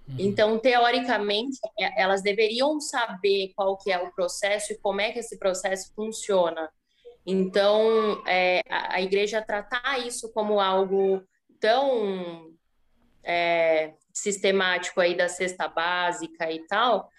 Uhum. 0.07 0.15
Então, 0.19 0.59
teoricamente, 0.59 1.57
é, 1.79 2.01
elas 2.01 2.21
deveriam 2.21 2.79
saber 2.79 3.51
qual 3.55 3.77
que 3.77 3.91
é 3.91 3.97
o 3.97 4.11
processo 4.11 4.73
e 4.73 4.77
como 4.77 5.01
é 5.01 5.11
que 5.11 5.19
esse 5.19 5.37
processo 5.37 5.93
funciona. 5.95 6.69
Então, 7.25 8.21
é, 8.27 8.61
a, 8.69 8.95
a, 8.95 9.01
igreja 9.01 9.41
tratar 9.41 10.05
isso 10.05 10.31
como 10.33 10.59
algo 10.59 11.23
tão 11.59 12.51
é, 13.23 13.93
sistemático 14.11 14.99
aí 14.99 15.15
da 15.15 15.29
cesta 15.29 15.67
básica 15.69 16.51
e 16.51 16.59
tal, 16.67 17.09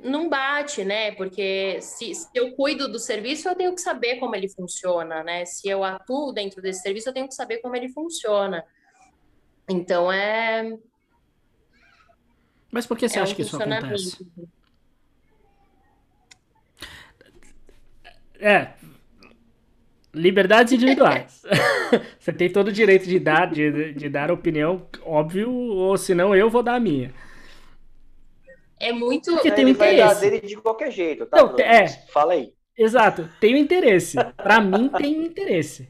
não 0.00 0.28
bate, 0.28 0.84
né? 0.84 1.12
Porque 1.12 1.80
se, 1.80 2.14
se, 2.14 2.28
eu 2.34 2.54
cuido 2.54 2.90
do 2.90 2.98
serviço, 2.98 3.48
eu 3.48 3.54
tenho 3.54 3.74
que 3.74 3.80
saber 3.80 4.16
como 4.16 4.34
ele 4.34 4.48
funciona, 4.48 5.22
né? 5.22 5.44
Se 5.44 5.68
eu 5.68 5.84
atuo 5.84 6.32
dentro 6.32 6.62
desse 6.62 6.82
serviço, 6.82 7.08
eu 7.08 7.12
tenho 7.12 7.28
que 7.28 7.34
saber 7.34 7.58
como 7.58 7.76
ele 7.76 7.88
funciona. 7.90 8.64
Então 9.68 10.10
é. 10.10 10.76
Mas 12.70 12.86
por 12.86 12.96
que 12.96 13.08
você 13.08 13.18
é 13.18 13.22
acha 13.22 13.32
um 13.32 13.36
que 13.36 13.42
isso 13.42 13.56
acontece? 13.56 14.26
É. 18.40 18.68
Liberdades 20.14 20.72
individuais. 20.72 21.42
você 22.18 22.32
tem 22.32 22.50
todo 22.50 22.68
o 22.68 22.72
direito 22.72 23.06
de 23.06 23.18
dar, 23.18 23.50
de, 23.50 23.92
de 23.92 24.08
dar 24.08 24.30
opinião, 24.30 24.86
óbvio, 25.02 25.50
ou 25.50 25.96
senão 25.96 26.34
eu 26.34 26.48
vou 26.50 26.62
dar 26.62 26.74
a 26.74 26.80
minha 26.80 27.12
é 28.80 28.92
muito. 28.92 29.32
Porque 29.32 29.50
tem 29.50 29.66
um 29.66 29.68
interesse. 29.68 29.96
Vai 29.96 30.14
dar 30.14 30.20
dele 30.20 30.40
de 30.40 30.56
qualquer 30.56 30.90
jeito, 30.90 31.26
tá? 31.26 31.36
Não, 31.36 31.58
é. 31.58 31.88
Fala 32.12 32.34
aí. 32.34 32.52
Exato, 32.76 33.28
tem 33.40 33.54
um 33.54 33.58
interesse. 33.58 34.16
Para 34.36 34.60
mim 34.60 34.88
tem 34.88 35.18
um 35.18 35.22
interesse. 35.24 35.88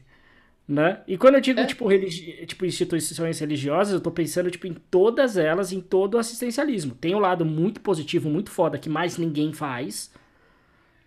Né? 0.69 1.01
E 1.07 1.17
quando 1.17 1.33
eu 1.33 1.41
digo, 1.41 1.59
é. 1.59 1.65
tipo, 1.65 1.87
religi 1.87 2.45
tipo, 2.45 2.63
instituições 2.63 3.39
religiosas, 3.39 3.91
eu 3.91 3.99
tô 3.99 4.11
pensando, 4.11 4.51
tipo, 4.51 4.67
em 4.67 4.73
todas 4.73 5.35
elas, 5.35 5.71
em 5.71 5.81
todo 5.81 6.13
o 6.13 6.19
assistencialismo. 6.19 6.93
Tem 6.93 7.15
um 7.15 7.19
lado 7.19 7.43
muito 7.43 7.81
positivo, 7.81 8.29
muito 8.29 8.51
foda, 8.51 8.77
que 8.77 8.87
mais 8.87 9.17
ninguém 9.17 9.51
faz, 9.51 10.13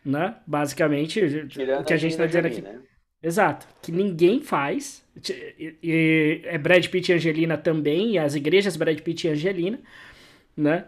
né? 0.05 0.35
Basicamente, 0.44 1.46
Tirando 1.46 1.83
o 1.83 1.85
que 1.85 1.92
a 1.92 1.96
gente 1.96 2.16
tá 2.16 2.27
dizendo 2.27 2.46
aqui. 2.46 2.61
Né? 2.61 2.81
Exato, 3.22 3.68
que 3.81 3.92
ninguém 3.92 4.42
faz. 4.42 5.07
E, 5.16 5.77
e, 5.81 6.40
é 6.42 6.59
Brad 6.59 6.85
Pitt 6.88 7.12
e 7.12 7.14
Angelina 7.14 7.57
também, 7.57 8.14
e 8.14 8.18
as 8.18 8.35
igrejas 8.35 8.77
Brad 8.77 8.98
Pitt 8.98 9.29
e 9.29 9.31
Angelina, 9.31 9.79
né? 10.57 10.87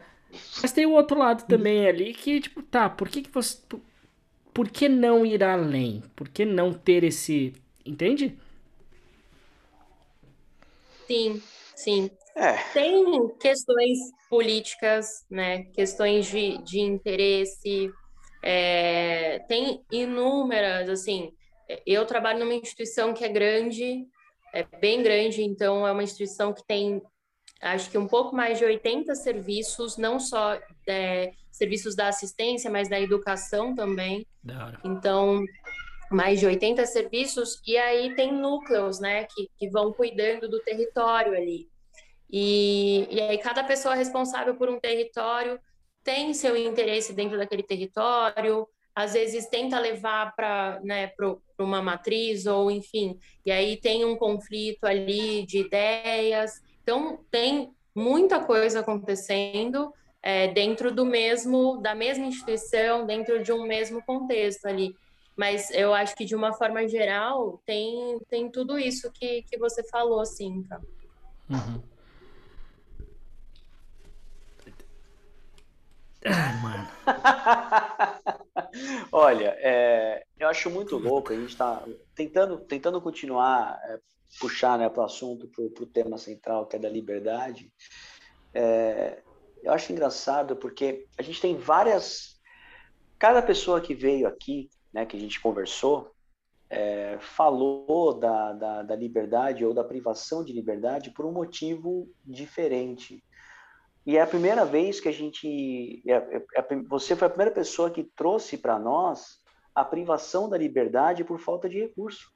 Mas 0.60 0.72
tem 0.72 0.84
o 0.84 0.94
outro 0.94 1.16
lado 1.16 1.46
também 1.46 1.86
ali 1.86 2.12
que, 2.12 2.40
tipo, 2.40 2.60
tá, 2.60 2.90
por 2.90 3.08
que, 3.08 3.22
que 3.22 3.30
você. 3.30 3.56
Por, 3.68 3.80
por 4.52 4.68
que 4.68 4.88
não 4.88 5.24
ir 5.24 5.44
além? 5.44 6.02
Por 6.16 6.28
que 6.28 6.44
não 6.44 6.72
ter 6.72 7.04
esse. 7.04 7.52
Entende? 7.86 8.36
Sim, 11.06 11.42
sim. 11.74 12.10
É. 12.36 12.54
Tem 12.72 13.28
questões 13.38 13.98
políticas, 14.28 15.24
né? 15.30 15.64
Questões 15.72 16.26
de, 16.26 16.58
de 16.64 16.80
interesse. 16.80 17.92
É, 18.42 19.38
tem 19.48 19.84
inúmeras, 19.90 20.88
assim. 20.88 21.32
Eu 21.86 22.04
trabalho 22.04 22.40
numa 22.40 22.54
instituição 22.54 23.14
que 23.14 23.24
é 23.24 23.28
grande, 23.28 24.06
é 24.52 24.64
bem 24.78 25.02
grande, 25.02 25.42
então 25.42 25.86
é 25.86 25.92
uma 25.92 26.02
instituição 26.02 26.52
que 26.52 26.64
tem 26.66 27.00
acho 27.62 27.90
que 27.90 27.96
um 27.96 28.06
pouco 28.06 28.36
mais 28.36 28.58
de 28.58 28.64
80 28.64 29.14
serviços, 29.14 29.96
não 29.96 30.20
só 30.20 30.58
é, 30.86 31.32
serviços 31.50 31.94
da 31.94 32.08
assistência, 32.08 32.70
mas 32.70 32.88
da 32.88 33.00
educação 33.00 33.74
também. 33.74 34.26
Então, 34.84 35.42
mais 36.14 36.40
de 36.40 36.46
80 36.46 36.86
serviços, 36.86 37.60
e 37.66 37.76
aí 37.76 38.14
tem 38.14 38.32
núcleos, 38.32 39.00
né, 39.00 39.24
que, 39.24 39.50
que 39.58 39.68
vão 39.68 39.92
cuidando 39.92 40.48
do 40.48 40.60
território 40.60 41.34
ali. 41.34 41.68
E, 42.30 43.06
e 43.10 43.20
aí 43.20 43.38
cada 43.38 43.62
pessoa 43.62 43.94
responsável 43.94 44.54
por 44.54 44.68
um 44.68 44.80
território 44.80 45.60
tem 46.02 46.32
seu 46.34 46.56
interesse 46.56 47.12
dentro 47.12 47.38
daquele 47.38 47.62
território, 47.62 48.66
às 48.94 49.14
vezes 49.14 49.46
tenta 49.46 49.78
levar 49.78 50.34
para 50.36 50.80
né, 50.84 51.10
uma 51.58 51.82
matriz, 51.82 52.46
ou 52.46 52.70
enfim, 52.70 53.18
e 53.44 53.50
aí 53.50 53.76
tem 53.76 54.04
um 54.04 54.16
conflito 54.16 54.84
ali 54.84 55.44
de 55.44 55.58
ideias, 55.58 56.62
então, 56.84 57.18
tem 57.30 57.74
muita 57.94 58.40
coisa 58.44 58.80
acontecendo 58.80 59.92
é, 60.22 60.48
dentro 60.48 60.94
do 60.94 61.04
mesmo, 61.04 61.78
da 61.78 61.94
mesma 61.94 62.26
instituição, 62.26 63.06
dentro 63.06 63.42
de 63.42 63.52
um 63.52 63.66
mesmo 63.66 64.02
contexto 64.04 64.66
ali. 64.66 64.94
Mas 65.36 65.70
eu 65.70 65.92
acho 65.92 66.14
que, 66.14 66.24
de 66.24 66.34
uma 66.34 66.52
forma 66.52 66.86
geral, 66.86 67.60
tem, 67.66 68.18
tem 68.28 68.50
tudo 68.50 68.78
isso 68.78 69.10
que, 69.12 69.42
que 69.42 69.58
você 69.58 69.82
falou, 69.88 70.20
assim, 70.20 70.62
tá? 70.64 70.80
Uhum. 71.50 71.82
Ah, 76.26 76.52
mano. 76.62 76.88
Olha, 79.12 79.56
é, 79.58 80.24
eu 80.38 80.48
acho 80.48 80.70
muito 80.70 80.96
louco, 80.96 81.32
a 81.32 81.36
gente 81.36 81.50
está 81.50 81.84
tentando, 82.14 82.58
tentando 82.60 83.00
continuar 83.00 83.78
é, 83.84 83.98
puxar 84.40 84.78
né, 84.78 84.88
para 84.88 85.02
o 85.02 85.06
assunto, 85.06 85.48
para 85.48 85.64
o 85.64 85.86
tema 85.86 86.16
central, 86.16 86.66
que 86.66 86.76
é 86.76 86.78
da 86.78 86.88
liberdade, 86.88 87.70
é, 88.54 89.20
eu 89.62 89.72
acho 89.72 89.92
engraçado 89.92 90.56
porque 90.56 91.06
a 91.18 91.22
gente 91.22 91.40
tem 91.40 91.56
várias. 91.56 92.34
Cada 93.18 93.40
pessoa 93.40 93.80
que 93.80 93.94
veio 93.94 94.28
aqui, 94.28 94.68
né, 94.94 95.04
que 95.04 95.16
a 95.16 95.20
gente 95.20 95.40
conversou, 95.40 96.14
é, 96.70 97.18
falou 97.20 98.14
da, 98.14 98.52
da, 98.52 98.82
da, 98.82 98.96
liberdade 98.96 99.66
ou 99.66 99.74
da 99.74 99.82
privação 99.82 100.44
de 100.44 100.52
liberdade 100.52 101.10
por 101.10 101.26
um 101.26 101.32
motivo 101.32 102.08
diferente. 102.24 103.22
E 104.06 104.16
é 104.16 104.20
a 104.20 104.26
primeira 104.26 104.64
vez 104.64 105.00
que 105.00 105.08
a 105.08 105.12
gente. 105.12 106.02
É, 106.06 106.14
é, 106.14 106.46
é 106.54 106.76
você 106.88 107.16
foi 107.16 107.26
a 107.26 107.30
primeira 107.30 107.52
pessoa 107.52 107.90
que 107.90 108.04
trouxe 108.04 108.56
para 108.56 108.78
nós 108.78 109.42
a 109.74 109.84
privação 109.84 110.48
da 110.48 110.56
liberdade 110.56 111.24
por 111.24 111.40
falta 111.40 111.68
de 111.68 111.80
recurso. 111.80 112.32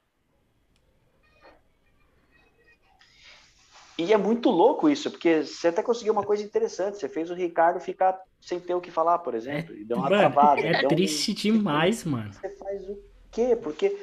E 3.99 4.13
é 4.13 4.17
muito 4.17 4.49
louco 4.49 4.89
isso, 4.89 5.11
porque 5.11 5.43
você 5.43 5.69
até 5.69 5.83
conseguiu 5.83 6.13
uma 6.13 6.23
coisa 6.23 6.45
interessante. 6.45 6.99
Você 6.99 7.09
fez 7.09 7.31
o 7.31 7.35
Ricardo 7.35 7.81
ficar 7.81 8.17
sem 8.41 8.61
ter 8.61 8.73
o 8.73 8.81
que 8.81 8.93
falar, 8.93 9.19
por 9.19 9.35
exemplo. 9.35 9.75
É, 9.75 9.79
e 9.79 9.85
deu 9.85 9.97
uma 9.97 10.09
mano, 10.09 10.21
travada. 10.23 10.61
É 10.61 10.87
triste 10.87 11.33
um... 11.33 11.35
demais, 11.35 12.05
mano. 12.05 12.33
Você 12.33 12.49
faz 12.51 12.89
o 12.89 12.97
quê? 13.33 13.59
Porque. 13.61 13.99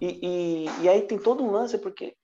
E, 0.00 0.20
e, 0.22 0.82
e, 0.82 0.88
aí 0.88 1.02
tem 1.02 1.18
todo 1.18 1.42
um 1.42 1.50
lance, 1.50 1.76
porque 1.78 2.14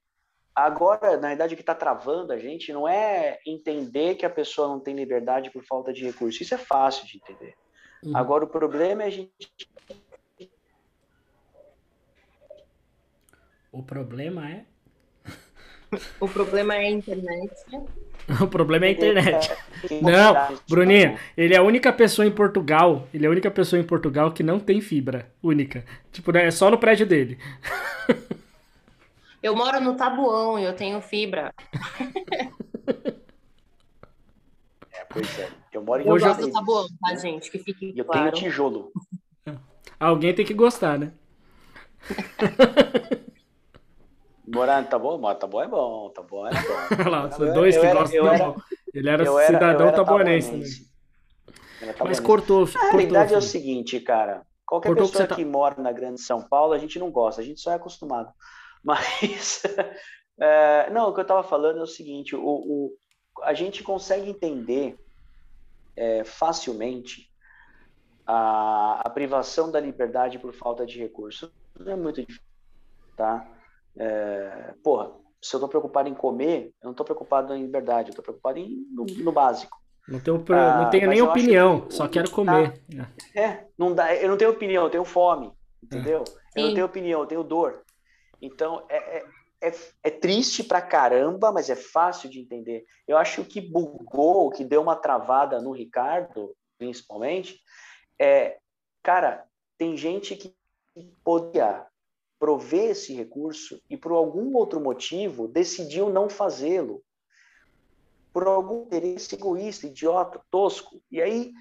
agora, 0.55 1.17
na 1.17 1.29
verdade, 1.29 1.53
o 1.53 1.57
que 1.57 1.63
está 1.63 1.75
travando 1.75 2.31
a 2.31 2.37
gente 2.37 2.71
não 2.71 2.87
é 2.87 3.39
entender 3.45 4.15
que 4.15 4.25
a 4.25 4.29
pessoa 4.29 4.69
não 4.69 4.79
tem 4.79 4.95
liberdade 4.95 5.51
por 5.51 5.65
falta 5.65 5.91
de 5.91 6.05
recurso. 6.05 6.41
Isso 6.41 6.53
é 6.53 6.57
fácil 6.57 7.05
de 7.05 7.17
entender. 7.17 7.55
Uhum. 8.03 8.15
Agora, 8.15 8.45
o 8.45 8.47
problema 8.47 9.03
é 9.03 9.07
a 9.07 9.09
gente. 9.09 9.33
O 13.69 13.83
problema 13.83 14.49
é 14.49 14.65
o 16.19 16.27
problema 16.27 16.75
é 16.75 16.79
a 16.79 16.89
internet. 16.89 17.51
O 18.39 18.47
problema 18.47 18.85
é 18.85 18.89
a 18.89 18.91
internet. 18.91 19.51
Não, 20.01 20.57
Bruninha, 20.69 21.19
ele 21.35 21.53
é 21.53 21.57
a 21.57 21.63
única 21.63 21.91
pessoa 21.91 22.25
em 22.25 22.31
Portugal. 22.31 23.07
Ele 23.13 23.25
é 23.25 23.27
a 23.27 23.31
única 23.31 23.49
pessoa 23.51 23.79
em 23.79 23.83
Portugal 23.83 24.31
que 24.31 24.43
não 24.43 24.59
tem 24.59 24.79
fibra. 24.79 25.29
Única. 25.43 25.83
Tipo, 26.11 26.31
né, 26.31 26.45
é 26.45 26.51
só 26.51 26.69
no 26.69 26.77
prédio 26.77 27.05
dele. 27.05 27.37
Eu 29.41 29.55
moro 29.55 29.81
no 29.81 29.95
Tabuão 29.95 30.59
e 30.59 30.63
eu 30.63 30.73
tenho 30.75 31.01
fibra. 31.01 31.53
É, 34.93 35.05
pois 35.05 35.39
é. 35.39 35.49
Eu 35.71 35.83
moro 35.83 36.03
em 36.03 36.07
Eu 36.07 36.19
gosto 36.19 36.41
do 36.41 36.51
Tabuão, 36.51 36.85
tá, 37.01 37.15
gente? 37.15 37.49
Que 37.49 37.57
fique 37.57 37.93
eu 37.95 38.03
claro. 38.03 38.27
Eu 38.27 38.33
tenho 38.33 38.51
tijolo. 38.51 38.91
Alguém 39.97 40.33
tem 40.33 40.45
que 40.45 40.53
gostar, 40.53 40.99
né? 40.99 41.13
Morar 44.53 44.87
tá 44.89 44.99
bom? 44.99 45.21
Tá 45.35 45.47
bom 45.47 45.61
é 45.61 45.67
bom, 45.67 46.09
tá 46.09 46.21
bom 46.21 46.47
é 46.47 46.51
bom. 46.51 46.57
Olha 46.99 47.09
lá, 47.09 47.31
são 47.31 47.53
dois 47.53 47.77
que 47.77 47.91
gostam. 47.91 48.17
Eu 48.17 48.27
era, 48.27 48.55
Ele 48.93 49.09
era 49.09 49.23
eu 49.23 49.37
cidadão 49.39 49.87
era, 49.87 49.95
tabuanense. 49.95 50.91
Mas 51.99 52.19
cortou. 52.19 52.67
A 52.75 52.91
realidade 52.91 53.33
é 53.33 53.37
o 53.37 53.41
seguinte, 53.41 53.99
cara. 53.99 54.45
Qualquer 54.65 54.89
cortou 54.89 55.07
pessoa 55.09 55.27
que, 55.27 55.35
que 55.35 55.45
tá... 55.45 55.49
mora 55.49 55.81
na 55.81 55.91
Grande 55.91 56.21
São 56.21 56.41
Paulo, 56.41 56.73
a 56.73 56.77
gente 56.77 56.97
não 56.99 57.11
gosta, 57.11 57.41
a 57.41 57.43
gente 57.43 57.59
só 57.59 57.71
é 57.71 57.75
acostumado. 57.75 58.31
Mas, 58.83 59.63
é, 60.39 60.89
não, 60.89 61.09
o 61.09 61.13
que 61.13 61.19
eu 61.19 61.23
estava 61.23 61.43
falando 61.43 61.79
é 61.79 61.83
o 61.83 61.87
seguinte: 61.87 62.35
o, 62.35 62.41
o, 62.41 62.97
a 63.43 63.53
gente 63.53 63.83
consegue 63.83 64.29
entender 64.29 64.97
é, 65.95 66.23
facilmente 66.23 67.29
a, 68.25 69.01
a, 69.05 69.09
privação 69.09 69.71
da 69.71 69.79
liberdade 69.79 70.39
por 70.39 70.53
falta 70.53 70.85
de 70.85 70.99
recurso. 70.99 71.51
Não 71.79 71.93
é 71.93 71.95
muito 71.95 72.21
difícil, 72.21 72.41
tá? 73.15 73.47
É, 73.97 74.73
porra, 74.83 75.11
se 75.41 75.55
eu 75.55 75.57
estou 75.57 75.69
preocupado 75.69 76.07
em 76.07 76.13
comer, 76.13 76.73
eu 76.81 76.85
não 76.85 76.91
estou 76.91 77.05
preocupado 77.05 77.53
em 77.55 77.63
liberdade, 77.63 78.09
eu 78.09 78.11
estou 78.11 78.23
preocupado 78.23 78.59
em, 78.59 78.85
no, 78.91 79.05
no 79.05 79.31
básico. 79.31 79.81
Não 80.07 80.19
tenho, 80.19 80.43
ah, 80.49 80.81
não 80.83 80.89
tenho 80.89 81.09
nem 81.09 81.21
opinião, 81.21 81.81
que, 81.81 81.93
só 81.93 82.07
quero 82.07 82.29
comer. 82.31 82.81
é, 83.35 83.65
não 83.77 83.93
dá, 83.93 84.15
eu 84.15 84.29
não 84.29 84.37
tenho 84.37 84.51
opinião, 84.51 84.83
eu 84.83 84.89
tenho 84.89 85.05
fome, 85.05 85.51
entendeu? 85.81 86.23
É. 86.55 86.59
Eu 86.59 86.67
não 86.67 86.73
tenho 86.73 86.85
opinião, 86.85 87.21
eu 87.21 87.27
tenho 87.27 87.43
dor. 87.43 87.83
Então, 88.41 88.83
é, 88.89 89.17
é, 89.17 89.25
é, 89.61 89.73
é, 90.03 90.09
triste 90.09 90.63
pra 90.63 90.81
caramba, 90.81 91.51
mas 91.51 91.69
é 91.69 91.75
fácil 91.75 92.29
de 92.29 92.39
entender. 92.39 92.83
Eu 93.07 93.17
acho 93.17 93.43
que 93.45 93.61
bugou, 93.61 94.49
que 94.49 94.65
deu 94.65 94.81
uma 94.81 94.95
travada 94.95 95.61
no 95.61 95.71
Ricardo, 95.71 96.53
principalmente, 96.77 97.59
é, 98.19 98.57
cara, 99.03 99.45
tem 99.77 99.95
gente 99.95 100.35
que 100.35 100.53
podia 101.23 101.85
prover 102.41 102.89
esse 102.89 103.13
recurso 103.13 103.79
e 103.87 103.95
por 103.95 104.13
algum 104.13 104.55
outro 104.55 104.81
motivo 104.81 105.47
decidiu 105.47 106.09
não 106.09 106.27
fazê-lo. 106.27 107.03
Por 108.33 108.47
algum 108.47 108.85
interesse 108.85 109.35
egoísta, 109.35 109.85
idiota, 109.85 110.41
tosco. 110.49 110.99
E 111.11 111.21
aí, 111.21 111.51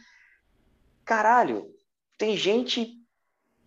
caralho, 1.04 1.70
tem 2.16 2.34
gente 2.34 2.96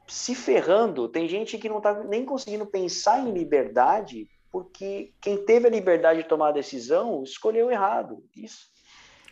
se 0.08 0.34
ferrando, 0.34 1.08
tem 1.08 1.28
gente 1.28 1.60
que 1.60 1.70
não 1.70 1.78
está 1.78 2.04
nem 2.04 2.26
conseguindo 2.26 2.66
pensar 2.66 3.20
em 3.20 3.32
liberdade 3.32 4.28
porque 4.50 5.14
quem 5.22 5.46
teve 5.46 5.68
a 5.68 5.72
liberdade 5.72 6.24
de 6.24 6.28
tomar 6.28 6.50
a 6.50 6.54
decisão 6.54 7.22
escolheu 7.22 7.70
errado. 7.70 8.26
Isso. 8.36 8.72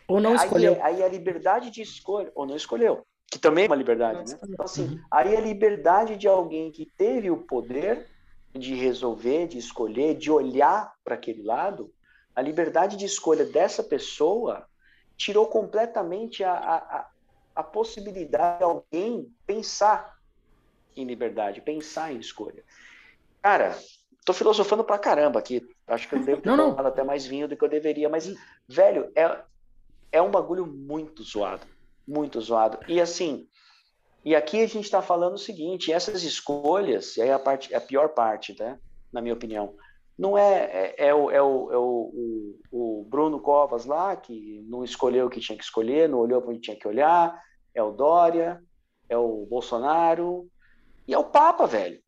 Ou 0.06 0.20
não 0.20 0.36
escolheu. 0.36 0.74
Aí, 0.74 0.94
aí 0.94 1.02
a 1.02 1.08
liberdade 1.08 1.68
de 1.68 1.82
escolha, 1.82 2.30
ou 2.36 2.46
não 2.46 2.54
escolheu 2.54 3.04
que 3.32 3.38
também 3.38 3.64
é 3.64 3.66
uma 3.66 3.76
liberdade, 3.76 4.30
né? 4.30 4.38
Então, 4.46 4.62
assim, 4.62 4.88
uhum. 4.88 5.00
aí 5.10 5.34
a 5.34 5.40
liberdade 5.40 6.18
de 6.18 6.28
alguém 6.28 6.70
que 6.70 6.84
teve 6.84 7.30
o 7.30 7.38
poder 7.38 8.06
de 8.52 8.74
resolver, 8.74 9.46
de 9.46 9.56
escolher, 9.56 10.14
de 10.14 10.30
olhar 10.30 10.92
para 11.02 11.14
aquele 11.14 11.42
lado, 11.42 11.90
a 12.36 12.42
liberdade 12.42 12.94
de 12.94 13.06
escolha 13.06 13.46
dessa 13.46 13.82
pessoa 13.82 14.66
tirou 15.16 15.46
completamente 15.46 16.44
a, 16.44 16.52
a, 16.52 17.10
a 17.56 17.62
possibilidade 17.62 18.58
de 18.58 18.64
alguém 18.64 19.34
pensar 19.46 20.18
em 20.94 21.06
liberdade, 21.06 21.62
pensar 21.62 22.12
em 22.12 22.18
escolha. 22.18 22.62
Cara, 23.40 23.78
tô 24.26 24.34
filosofando 24.34 24.84
pra 24.84 24.98
caramba 24.98 25.38
aqui. 25.38 25.66
Acho 25.86 26.06
que 26.06 26.16
eu 26.16 26.22
devo 26.22 26.42
ter 26.42 26.50
não, 26.50 26.76
não. 26.76 26.86
até 26.86 27.02
mais 27.02 27.24
vinho 27.24 27.48
do 27.48 27.56
que 27.56 27.64
eu 27.64 27.68
deveria, 27.68 28.10
mas, 28.10 28.30
velho, 28.68 29.10
é, 29.16 29.40
é 30.12 30.20
um 30.20 30.30
bagulho 30.30 30.66
muito 30.66 31.22
zoado 31.22 31.66
muito 32.12 32.40
zoado. 32.40 32.78
E 32.86 33.00
assim, 33.00 33.46
e 34.24 34.36
aqui 34.36 34.62
a 34.62 34.66
gente 34.66 34.84
está 34.84 35.00
falando 35.02 35.34
o 35.34 35.38
seguinte: 35.38 35.92
essas 35.92 36.22
escolhas, 36.22 37.16
e 37.16 37.22
aí 37.22 37.30
a, 37.30 37.38
parte, 37.38 37.74
a 37.74 37.80
pior 37.80 38.10
parte, 38.10 38.56
né, 38.58 38.78
na 39.12 39.20
minha 39.20 39.34
opinião, 39.34 39.74
não 40.18 40.36
é, 40.36 40.64
é, 40.64 41.06
é, 41.08 41.14
o, 41.14 41.30
é, 41.30 41.42
o, 41.42 41.72
é 41.72 41.78
o, 41.78 42.58
o, 42.70 43.00
o, 43.00 43.04
Bruno 43.08 43.40
Covas 43.40 43.86
lá, 43.86 44.14
que 44.14 44.62
não 44.68 44.84
escolheu 44.84 45.26
o 45.26 45.30
que 45.30 45.40
tinha 45.40 45.56
que 45.56 45.64
escolher, 45.64 46.08
não 46.08 46.18
olhou 46.18 46.40
para 46.40 46.50
onde 46.50 46.60
tinha 46.60 46.78
que 46.78 46.86
olhar, 46.86 47.40
é 47.74 47.82
o 47.82 47.92
Dória, 47.92 48.62
é 49.08 49.16
o 49.16 49.46
Bolsonaro, 49.46 50.48
e 51.08 51.14
é 51.14 51.18
o 51.18 51.24
Papa, 51.24 51.66
velho. 51.66 52.00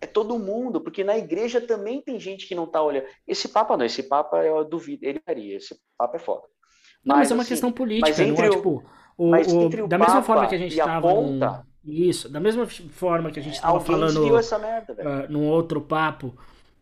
É 0.00 0.06
todo 0.06 0.38
mundo, 0.38 0.80
porque 0.80 1.04
na 1.04 1.18
igreja 1.18 1.60
também 1.60 2.00
tem 2.00 2.18
gente 2.18 2.48
que 2.48 2.54
não 2.54 2.64
está 2.64 2.82
olhando. 2.82 3.06
Esse 3.28 3.48
Papa 3.48 3.76
não, 3.76 3.84
esse 3.84 4.02
Papa 4.02 4.42
eu 4.44 4.64
duvido, 4.64 5.04
ele 5.04 5.20
faria, 5.20 5.58
esse 5.58 5.78
Papa 5.96 6.16
é 6.16 6.18
foda. 6.18 6.48
Não, 7.04 7.16
mas, 7.16 7.18
mas 7.18 7.30
é 7.30 7.34
uma 7.34 7.42
assim, 7.42 7.48
questão 7.48 7.72
política, 7.72 8.26
não 8.26 8.44
é 8.44 8.50
tipo. 8.50 8.84
O, 9.16 9.34
o, 9.34 9.88
da 9.88 9.98
mesma 9.98 10.22
forma 10.22 10.46
que 10.46 10.54
a 10.54 10.58
gente 10.58 10.78
estava. 10.78 11.08
Ponta... 11.08 11.66
Isso, 11.84 12.28
da 12.28 12.40
mesma 12.40 12.66
forma 12.66 13.30
que 13.30 13.40
a 13.40 13.42
gente 13.42 13.54
estava 13.54 13.80
falando. 13.80 14.36
Essa 14.36 14.58
merda, 14.58 14.92
uh, 14.92 15.32
num 15.32 15.46
outro 15.46 15.80
papo. 15.80 16.34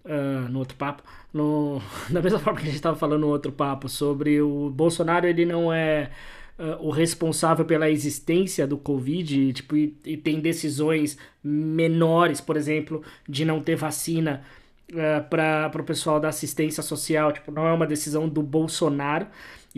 Uh, 0.05 0.49
no 0.49 0.61
outro 0.61 0.77
papo. 0.77 1.03
No, 1.33 1.81
da 2.09 2.23
mesma 2.23 2.39
forma 2.39 2.59
que 2.59 2.65
a 2.65 2.67
gente 2.67 2.77
estava 2.77 2.97
falando 2.97 3.21
no 3.21 3.29
outro 3.29 3.53
papo 3.53 3.89
sobre 3.89 4.41
o 4.41 4.71
Bolsonaro, 4.71 5.27
ele 5.27 5.45
não 5.45 5.73
é. 5.73 6.11
Uh, 6.59 6.89
o 6.89 6.91
responsável 6.91 7.65
pela 7.65 7.89
existência 7.89 8.67
do 8.67 8.77
Covid 8.77 9.53
tipo, 9.53 9.77
e, 9.77 9.97
e, 10.05 10.17
tem 10.17 10.41
decisões 10.41 11.17
menores, 11.41 12.41
por 12.41 12.57
exemplo, 12.57 13.01
de 13.29 13.45
não 13.45 13.61
ter 13.61 13.77
vacina 13.77 14.43
uh, 14.91 15.29
para 15.31 15.71
o 15.79 15.85
pessoal 15.85 16.19
da 16.19 16.29
assistência 16.29 16.83
social. 16.83 17.31
Tipo, 17.31 17.53
não 17.53 17.65
é 17.65 17.73
uma 17.73 17.87
decisão 17.87 18.29
do 18.29 18.43
Bolsonaro, 18.43 19.29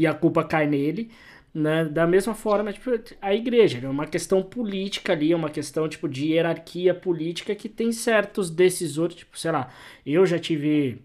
e 0.01 0.07
a 0.07 0.15
culpa 0.15 0.43
cai 0.43 0.67
nele. 0.67 1.11
Né? 1.53 1.85
Da 1.85 2.07
mesma 2.07 2.35
forma, 2.35 2.73
tipo, 2.73 2.91
a 3.21 3.35
igreja 3.35 3.81
é 3.83 3.89
uma 3.89 4.07
questão 4.07 4.43
política 4.43 5.13
ali, 5.13 5.33
é 5.33 5.37
uma 5.37 5.51
questão 5.51 5.87
tipo 5.89 6.09
de 6.09 6.29
hierarquia 6.29 6.95
política 6.95 7.55
que 7.55 7.69
tem 7.69 7.93
certos 7.93 8.49
decisores, 8.49 9.17
tipo, 9.17 9.39
sei 9.39 9.51
lá, 9.51 9.69
eu 10.07 10.25
já 10.25 10.39
tive 10.39 11.03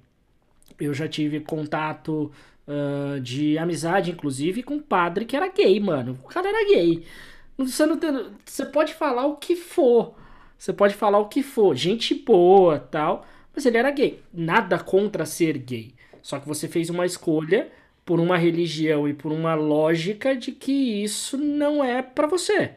eu 0.80 0.93
já 0.93 1.08
tive 1.08 1.41
contato 1.41 2.32
uh, 2.68 3.20
de 3.20 3.58
amizade, 3.58 4.12
inclusive, 4.12 4.64
com 4.64 4.76
um 4.76 4.82
padre 4.82 5.26
que 5.26 5.36
era 5.36 5.48
gay, 5.50 5.78
mano. 5.80 6.18
O 6.24 6.28
cara 6.28 6.48
era 6.48 6.68
gay. 6.68 7.04
Você, 7.58 7.86
não 7.86 7.98
tem, 7.98 8.12
você 8.46 8.66
pode 8.66 8.93
falar 8.93 9.26
o 9.26 9.38
que 9.38 9.56
for. 9.56 10.16
Você 10.58 10.72
pode 10.74 10.93
falar 10.93 11.20
o 11.20 11.28
que 11.28 11.43
for. 11.43 11.76
Gente 11.76 12.14
boa 12.14 12.80
tal. 12.80 13.26
Mas 13.54 13.66
ele 13.66 13.78
era 13.78 13.91
gay. 13.91 14.22
Nada 14.34 14.78
contra 14.78 15.26
ser 15.26 15.58
gay. 15.58 15.93
Só 16.22 16.39
que 16.39 16.48
você 16.48 16.68
fez 16.68 16.89
uma 16.89 17.06
escolha 17.06 17.72
por 18.06 18.20
uma 18.20 18.38
religião 18.38 19.08
e 19.08 19.14
por 19.14 19.32
uma 19.32 19.56
lógica 19.56 20.36
de 20.36 20.51
que 20.51 21.03
isso 21.03 21.38
não 21.38 21.84
é 21.84 22.03
para 22.03 22.28
você. 22.28 22.76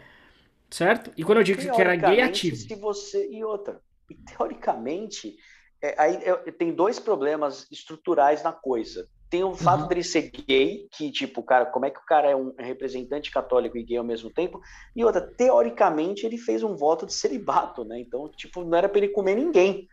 Certo? 0.71 1.13
E 1.17 1.23
quando 1.23 1.39
eu 1.39 1.45
digo 1.45 1.61
que 1.61 1.81
era 1.81 1.95
gay 1.95 2.21
ativo. 2.21 2.57
Se 2.57 2.75
você 2.75 3.29
e 3.31 3.45
outra, 3.45 3.81
e 4.11 4.15
teoricamente, 4.15 5.37
é, 5.83 5.95
aí 5.99 6.17
é, 6.17 6.35
tem 6.53 6.73
dois 6.73 6.99
problemas 6.99 7.67
estruturais 7.71 8.43
na 8.43 8.53
coisa. 8.53 9.09
Tem 9.31 9.45
o 9.45 9.55
fato 9.55 9.83
uhum. 9.83 9.89
dele 9.89 10.03
ser 10.03 10.31
gay, 10.31 10.89
que 10.91 11.11
tipo, 11.11 11.43
cara, 11.43 11.67
como 11.67 11.85
é 11.85 11.91
que 11.91 11.99
o 11.99 12.07
cara 12.07 12.31
é 12.31 12.37
um 12.37 12.55
representante 12.59 13.31
católico 13.31 13.77
e 13.77 13.83
gay 13.83 13.99
ao 13.99 14.05
mesmo 14.05 14.31
tempo? 14.31 14.61
E 14.97 15.05
outra, 15.05 15.21
teoricamente 15.21 16.25
ele 16.25 16.39
fez 16.39 16.63
um 16.63 16.75
voto 16.75 17.05
de 17.05 17.13
celibato, 17.13 17.85
né? 17.85 18.01
Então, 18.01 18.31
tipo, 18.31 18.65
não 18.65 18.77
era 18.77 18.89
para 18.89 18.99
ele 18.99 19.09
comer 19.09 19.35
ninguém. 19.35 19.87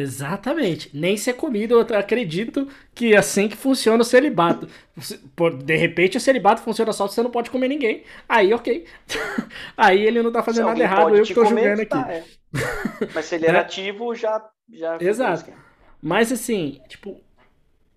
Exatamente. 0.00 0.90
Nem 0.94 1.16
ser 1.16 1.34
comido, 1.34 1.74
eu 1.74 1.98
acredito 1.98 2.68
que 2.94 3.14
é 3.14 3.16
assim 3.16 3.48
que 3.48 3.56
funciona 3.56 4.02
o 4.02 4.04
celibato. 4.04 4.68
De 5.64 5.76
repente 5.76 6.16
o 6.16 6.20
celibato 6.20 6.62
funciona 6.62 6.92
só 6.92 7.08
se 7.08 7.14
você 7.14 7.22
não 7.22 7.30
pode 7.30 7.50
comer 7.50 7.68
ninguém. 7.68 8.04
Aí, 8.28 8.54
ok. 8.54 8.86
Aí 9.76 10.06
ele 10.06 10.22
não 10.22 10.30
tá 10.30 10.42
fazendo 10.42 10.66
nada 10.66 10.80
errado, 10.80 11.16
eu 11.16 11.24
que 11.24 11.34
tô 11.34 11.42
comer, 11.42 11.76
julgando 11.76 11.88
tá, 11.88 12.00
aqui. 12.00 12.12
É. 12.12 12.24
Mas 13.14 13.24
se 13.24 13.34
ele 13.36 13.46
era 13.46 13.60
ativo, 13.60 14.14
já. 14.14 14.48
já 14.72 14.98
Exato. 15.00 15.52
Mas 16.00 16.30
assim, 16.30 16.80
tipo. 16.88 17.20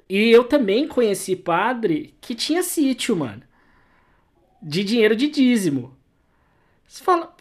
E 0.10 0.30
eu 0.30 0.44
também 0.44 0.88
conheci 0.88 1.36
padre 1.36 2.18
que 2.20 2.36
tinha 2.36 2.64
sítio, 2.64 3.16
mano. 3.16 3.44
De 4.62 4.84
dinheiro 4.84 5.16
de 5.16 5.30
dízimo. 5.30 5.96
Você 6.88 7.04
fala. 7.04 7.34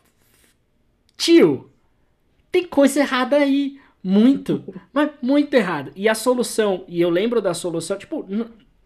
Tio, 1.17 1.71
tem 2.53 2.65
coisa 2.67 3.01
errada 3.01 3.37
aí. 3.37 3.81
Muito, 4.03 4.65
mas 4.93 5.11
muito 5.21 5.53
errado. 5.55 5.93
E 5.95 6.09
a 6.09 6.15
solução, 6.15 6.85
e 6.89 7.01
eu 7.01 7.11
lembro 7.11 7.43
da 7.43 7.53
solução, 7.53 7.99
tipo, 7.99 8.27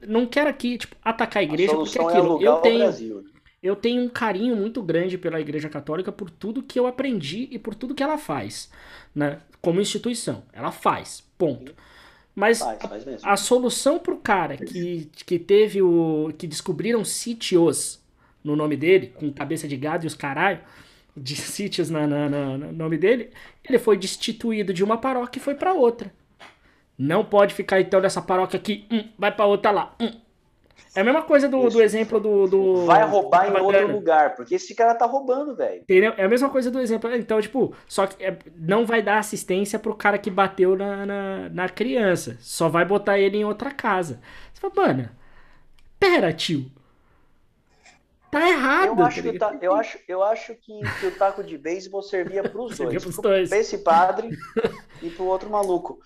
não 0.06 0.26
quero 0.26 0.50
aqui, 0.50 0.78
tipo, 0.78 0.96
atacar 1.02 1.40
a 1.40 1.44
igreja, 1.44 1.72
a 1.72 1.76
porque 1.76 1.98
é 1.98 2.02
aquilo, 2.02 2.42
é 2.42 2.48
eu 2.48 2.56
tenho. 2.56 2.90
Né? 2.90 3.24
eu 3.64 3.74
tenho 3.74 4.02
um 4.02 4.10
carinho 4.10 4.54
muito 4.54 4.82
grande 4.82 5.16
pela 5.16 5.40
Igreja 5.40 5.70
Católica 5.70 6.12
por 6.12 6.28
tudo 6.28 6.62
que 6.62 6.78
eu 6.78 6.86
aprendi 6.86 7.48
e 7.50 7.58
por 7.58 7.74
tudo 7.74 7.94
que 7.94 8.02
ela 8.02 8.18
faz, 8.18 8.70
né? 9.14 9.38
Como 9.62 9.80
instituição, 9.80 10.42
ela 10.52 10.70
faz, 10.70 11.24
ponto. 11.38 11.74
Mas 12.34 12.58
faz, 12.58 12.82
faz 12.82 13.24
a, 13.24 13.32
a, 13.32 13.36
solução 13.38 13.98
pro 13.98 14.18
cara 14.18 14.58
que, 14.58 15.08
que 15.24 15.38
teve 15.38 15.80
o 15.80 16.30
que 16.36 16.46
descobriram 16.46 17.02
sítios 17.06 17.98
no 18.42 18.54
nome 18.54 18.76
dele, 18.76 19.14
com 19.14 19.32
cabeça 19.32 19.66
de 19.66 19.78
gado 19.78 20.04
e 20.04 20.08
os 20.08 20.14
caralho, 20.14 20.60
de 21.16 21.36
sítios 21.36 21.90
na, 21.90 22.06
na, 22.06 22.28
na, 22.28 22.58
no 22.58 22.72
nome 22.72 22.98
dele, 22.98 23.30
ele 23.62 23.78
foi 23.78 23.96
destituído 23.96 24.72
de 24.72 24.82
uma 24.82 24.98
paróquia 24.98 25.38
e 25.38 25.42
foi 25.42 25.54
para 25.54 25.72
outra. 25.72 26.12
Não 26.98 27.24
pode 27.24 27.54
ficar 27.54 27.80
então 27.80 28.00
nessa 28.00 28.22
paróquia 28.22 28.58
aqui, 28.58 28.86
hum, 28.90 29.08
vai 29.18 29.32
para 29.32 29.46
outra 29.46 29.70
lá. 29.70 29.94
Hum. 30.00 30.10
É 30.94 31.00
a 31.00 31.04
mesma 31.04 31.22
coisa 31.22 31.48
do, 31.48 31.68
do 31.68 31.82
exemplo 31.82 32.20
do, 32.20 32.46
do, 32.46 32.86
Vai 32.86 33.04
roubar 33.04 33.48
em 33.48 33.60
outro 33.60 33.90
lugar, 33.90 34.36
porque 34.36 34.54
esse 34.54 34.76
cara 34.76 34.94
tá 34.94 35.04
roubando, 35.04 35.54
velho. 35.56 35.82
Entendeu? 35.82 36.14
É 36.16 36.24
a 36.24 36.28
mesma 36.28 36.48
coisa 36.48 36.70
do 36.70 36.80
exemplo. 36.80 37.12
Então, 37.16 37.40
tipo, 37.40 37.74
só 37.88 38.06
que 38.06 38.24
é, 38.24 38.38
não 38.56 38.86
vai 38.86 39.02
dar 39.02 39.18
assistência 39.18 39.76
pro 39.76 39.94
cara 39.94 40.18
que 40.18 40.30
bateu 40.30 40.76
na, 40.76 41.04
na, 41.04 41.48
na, 41.48 41.68
criança. 41.68 42.36
Só 42.40 42.68
vai 42.68 42.84
botar 42.84 43.18
ele 43.18 43.38
em 43.38 43.44
outra 43.44 43.72
casa. 43.72 44.20
Você 44.52 44.60
fala, 44.60 44.88
mano, 44.88 45.08
pera, 45.98 46.32
tio. 46.32 46.70
Tá 48.40 48.48
errado. 48.48 48.86
Eu 48.86 49.04
acho, 49.04 49.22
tá 49.22 49.30
que, 49.32 49.38
ta, 49.38 49.58
eu 49.62 49.74
acho, 49.74 49.98
eu 50.08 50.22
acho 50.22 50.54
que, 50.56 50.80
que 51.00 51.06
o 51.06 51.10
taco 51.16 51.42
de 51.44 51.56
beisebol 51.56 52.02
servia 52.02 52.42
pros 52.48 52.76
Servia 52.76 52.92
dois. 52.92 53.02
pros 53.04 53.14
Pro- 53.16 53.22
dois. 53.30 53.48
Pra 53.48 53.58
esse 53.58 53.78
padre 53.78 54.30
e 55.02 55.10
pro 55.10 55.24
outro 55.24 55.48
maluco. 55.50 55.98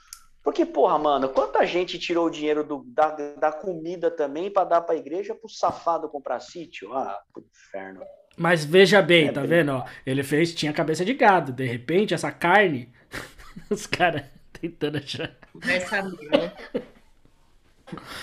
Porque, 0.43 0.65
porra, 0.65 0.99
mano, 0.99 1.29
quanta 1.29 1.67
gente 1.67 1.99
tirou 1.99 2.27
o 2.27 2.31
dinheiro 2.31 2.63
do- 2.65 2.85
da, 2.87 3.11
da 3.39 3.53
comida 3.53 4.11
também 4.11 4.51
pra 4.51 4.65
dar 4.65 4.81
pra 4.81 4.95
igreja 4.97 5.35
pro 5.35 5.49
safado 5.49 6.09
comprar 6.09 6.41
sítio? 6.41 6.93
Ah, 6.95 7.19
pro 7.33 7.45
inferno. 7.45 8.01
Mas 8.37 8.65
veja 8.65 9.03
bem, 9.03 9.29
É 9.29 9.33
tá 9.33 9.41
bem- 9.41 9.51
vendo? 9.51 9.73
Ó, 9.73 9.85
ele 10.07 10.23
fez, 10.23 10.55
tinha 10.55 10.73
cabeça 10.73 11.05
de 11.05 11.13
gado. 11.13 11.53
De 11.53 11.67
repente, 11.67 12.15
essa 12.15 12.31
carne, 12.31 12.93
os 13.69 13.87
caras 13.87 14.23
tentando 14.53 14.99
achar. 14.99 15.35
Vai 15.55 15.81
saber, 15.81 16.29
né? 16.31 16.53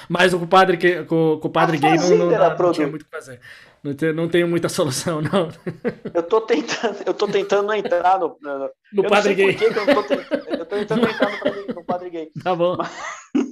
Mas 0.07 0.33
o 0.33 0.39
compadre, 0.39 0.77
que- 0.77 1.03
com, 1.05 1.39
com 1.41 1.47
o 1.47 1.51
padre 1.51 1.77
A 1.77 1.79
gay 1.79 1.97
não, 1.97 2.17
não, 2.17 2.29
não 2.31 2.55
produto. 2.55 2.75
tinha 2.75 2.87
muito 2.87 3.01
o 3.01 3.05
que 3.05 3.11
fazer. 3.11 3.39
Não, 3.85 3.93
tem, 3.93 4.13
não 4.13 4.27
tenho 4.27 4.47
muita 4.47 4.67
solução, 4.69 5.21
não. 5.21 5.49
Eu 6.11 6.23
tô 6.23 6.41
tentando, 6.41 7.03
eu 7.05 7.13
tô 7.13 7.27
tentando 7.27 7.71
entrar 7.71 8.19
no. 8.19 8.35
no 8.41 8.71
No 8.91 9.07
padre 9.07 9.35
gay. 9.35 9.53
que 9.53 9.63
eu 9.65 9.73
tô 9.73 10.01
tentando. 10.03 10.49
Eu 10.49 10.57
tô 10.57 10.65
tentando 10.65 11.07
entrar 11.07 11.29
no 11.31 11.39
padre, 11.39 11.73
no 11.75 11.83
padre 11.85 12.09
gay. 12.09 12.31
Tá 12.43 12.55
bom, 12.55 12.77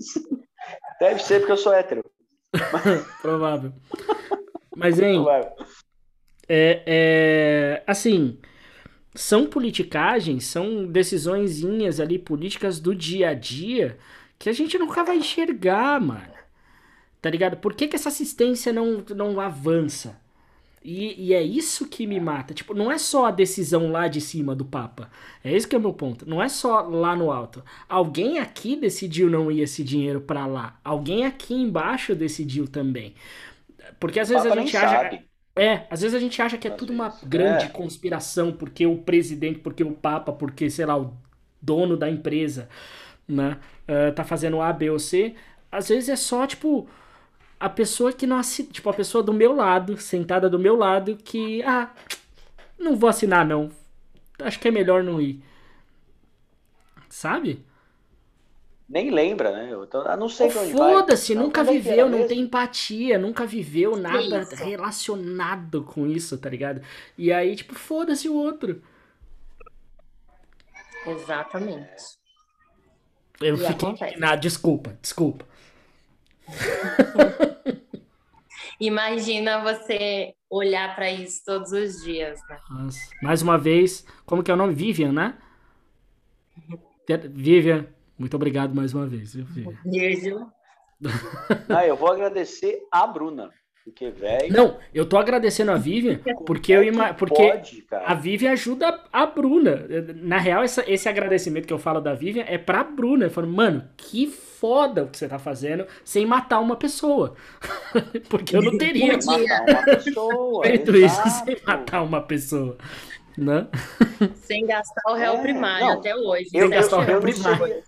Deve 0.99 1.21
ser 1.21 1.39
porque 1.39 1.51
eu 1.51 1.57
sou 1.57 1.71
hétero. 1.71 2.03
provável. 3.21 3.73
Mas, 4.75 4.99
hein, 4.99 5.23
Vai. 5.23 5.41
é, 6.49 6.83
é, 6.87 7.83
assim, 7.85 8.39
são 9.13 9.45
politicagens, 9.45 10.45
são 10.45 10.87
decisõezinhas 10.87 11.99
ali, 11.99 12.17
políticas 12.17 12.79
do 12.79 12.95
dia 12.95 13.29
a 13.29 13.33
dia, 13.35 13.99
que 14.39 14.49
a 14.49 14.53
gente 14.53 14.79
nunca 14.79 15.03
vai 15.03 15.17
enxergar, 15.17 16.01
mano. 16.01 16.33
Tá 17.21 17.29
ligado? 17.29 17.57
Por 17.57 17.75
que, 17.75 17.87
que 17.87 17.95
essa 17.95 18.09
assistência 18.09 18.73
não, 18.73 19.03
não 19.15 19.39
avança? 19.39 20.22
E, 20.83 21.27
e 21.29 21.33
é 21.33 21.41
isso 21.41 21.87
que 21.87 22.05
me 22.05 22.19
mata. 22.19 22.53
Tipo, 22.53 22.73
não 22.73 22.91
é 22.91 22.97
só 22.97 23.25
a 23.27 23.31
decisão 23.31 23.91
lá 23.91 24.07
de 24.07 24.19
cima 24.19 24.53
do 24.55 24.65
Papa. 24.65 25.09
É 25.43 25.51
esse 25.53 25.67
que 25.67 25.75
é 25.75 25.79
o 25.79 25.81
meu 25.81 25.93
ponto. 25.93 26.27
Não 26.29 26.41
é 26.43 26.49
só 26.49 26.81
lá 26.81 27.15
no 27.15 27.31
alto. 27.31 27.63
Alguém 27.87 28.39
aqui 28.39 28.75
decidiu 28.75 29.29
não 29.29 29.51
ir 29.51 29.61
esse 29.61 29.83
dinheiro 29.83 30.21
pra 30.21 30.45
lá. 30.45 30.79
Alguém 30.83 31.25
aqui 31.25 31.53
embaixo 31.53 32.13
decidiu 32.15 32.67
também. 32.67 33.15
Porque 33.99 34.19
às 34.19 34.29
vezes 34.29 34.45
a 34.45 34.51
gente 34.51 34.75
acha. 34.77 34.97
sabe. 34.97 35.25
É, 35.55 35.85
às 35.89 36.01
vezes 36.01 36.15
a 36.15 36.19
gente 36.19 36.41
acha 36.41 36.57
que 36.57 36.67
é 36.67 36.71
Às 36.71 36.77
tudo 36.77 36.91
uma 36.91 37.09
vezes. 37.09 37.23
grande 37.23 37.65
É. 37.65 37.69
conspiração, 37.69 38.51
porque 38.53 38.85
o 38.87 38.97
presidente, 38.97 39.59
porque 39.59 39.83
o 39.83 39.91
Papa, 39.93 40.31
porque, 40.33 40.69
sei 40.69 40.85
lá, 40.85 40.97
o 40.99 41.13
dono 41.61 41.95
da 41.97 42.09
empresa, 42.09 42.67
né, 43.27 43.59
eh, 43.87 44.11
tá 44.11 44.23
fazendo 44.23 44.61
A, 44.61 44.73
B 44.73 44.89
ou 44.89 44.99
C. 44.99 45.35
Às 45.71 45.89
vezes 45.89 46.09
é 46.09 46.15
só, 46.15 46.45
tipo, 46.47 46.87
a 47.65 47.69
pessoa 47.69 48.11
que 48.11 48.27
não 48.27 48.37
assina, 48.37 48.69
tipo, 48.71 48.89
a 48.89 48.93
pessoa 48.93 49.23
do 49.23 49.33
meu 49.33 49.55
lado, 49.55 49.97
sentada 49.97 50.49
do 50.49 50.59
meu 50.59 50.75
lado, 50.75 51.15
que, 51.17 51.63
ah, 51.63 51.91
não 52.77 52.95
vou 52.95 53.09
assinar 53.09 53.45
não. 53.45 53.69
Acho 54.39 54.59
que 54.59 54.67
é 54.67 54.71
melhor 54.71 55.03
não 55.03 55.21
ir. 55.21 55.41
Sabe? 57.09 57.63
Nem 58.89 59.09
lembra, 59.11 59.51
né? 59.51 59.69
Eu 59.71 59.87
tô- 59.87 60.01
eu 60.03 60.17
não 60.17 60.27
sei 60.27 60.49
pra 60.49 60.61
onde. 60.61 60.71
Foda-se, 60.73 61.33
nunca 61.33 61.63
viveu, 61.63 62.09
não 62.09 62.17
mesmo? 62.19 62.27
tem 62.27 62.39
empatia, 62.41 63.17
nunca 63.17 63.45
viveu 63.45 63.95
nada 63.95 64.41
isso. 64.41 64.55
relacionado 64.55 65.83
com 65.83 66.05
isso, 66.05 66.37
tá 66.37 66.49
ligado? 66.49 66.81
E 67.17 67.31
aí, 67.31 67.55
tipo, 67.55 67.73
foda-se 67.75 68.27
o 68.27 68.35
outro. 68.35 68.81
Exatamente. 71.05 72.17
Eu 73.41 73.55
E 73.55 73.57
fiquei 73.57 73.89
indignado, 73.89 74.41
desculpa, 74.41 74.97
desculpa. 75.01 75.45
Imagina 78.85 79.63
você 79.63 80.33
olhar 80.49 80.93
para 80.93 81.09
isso 81.09 81.41
todos 81.45 81.71
os 81.71 82.03
dias, 82.03 82.37
né? 82.49 82.59
Nossa. 82.69 82.99
Mais 83.21 83.41
uma 83.41 83.57
vez, 83.57 84.05
como 84.25 84.43
que 84.43 84.51
é 84.51 84.53
o 84.53 84.57
nome? 84.57 84.73
Vivian, 84.73 85.13
né? 85.13 85.37
Vivian, 87.31 87.87
muito 88.17 88.35
obrigado 88.35 88.75
mais 88.75 88.93
uma 88.93 89.07
vez. 89.07 89.35
Vivian? 89.35 89.73
Virgil. 89.85 90.47
Ah, 91.69 91.87
eu 91.87 91.95
vou 91.95 92.11
agradecer 92.11 92.85
a 92.91 93.07
Bruna. 93.07 93.51
Porque, 93.83 94.09
velho. 94.11 94.53
Não, 94.53 94.79
eu 94.93 95.05
tô 95.07 95.17
agradecendo 95.17 95.71
a 95.71 95.75
Vivian 95.75 96.17
porque 96.45 96.71
eu 96.71 96.81
ima... 96.83 97.13
porque 97.13 97.35
Pode, 97.51 97.85
a 97.91 98.13
Vivian 98.13 98.53
ajuda 98.53 98.97
a 99.11 99.25
Bruna. 99.25 99.85
Na 100.15 100.37
real, 100.37 100.63
essa- 100.63 100.89
esse 100.89 101.09
agradecimento 101.09 101.67
que 101.67 101.73
eu 101.73 101.77
falo 101.79 101.99
da 101.99 102.13
Vivian 102.13 102.45
é 102.47 102.57
pra 102.57 102.81
Bruna. 102.83 103.25
Eu 103.25 103.29
falo, 103.29 103.47
mano, 103.47 103.87
que 103.97 104.27
foda 104.27 105.03
o 105.03 105.09
que 105.09 105.17
você 105.17 105.27
tá 105.27 105.37
fazendo 105.37 105.85
sem 106.05 106.25
matar 106.25 106.59
uma 106.61 106.77
pessoa. 106.77 107.35
porque 108.29 108.55
eu 108.55 108.61
não 108.61 108.77
teria 108.77 109.17
Matar 109.17 109.61
uma 109.67 109.83
pessoa. 109.83 110.63
feito 110.63 110.95
isso 110.95 111.21
sem 111.45 111.57
matar 111.67 112.03
uma 112.03 112.21
pessoa. 112.21 112.77
Né? 113.37 113.67
Sem 114.35 114.65
gastar 114.65 115.11
o 115.11 115.15
réu 115.15 115.33
É, 115.33 115.41
primário 115.41 115.87
não. 115.87 115.93
até 115.99 116.15
hoje. 116.15 116.49
Eu, 116.53 116.69
Sem 116.69 116.69
eu, 116.69 116.69
gastar 116.69 116.99
o 116.99 117.03
eu, 117.03 117.21
não 117.21 117.21
primário. 117.21 117.57
seria, 117.57 117.83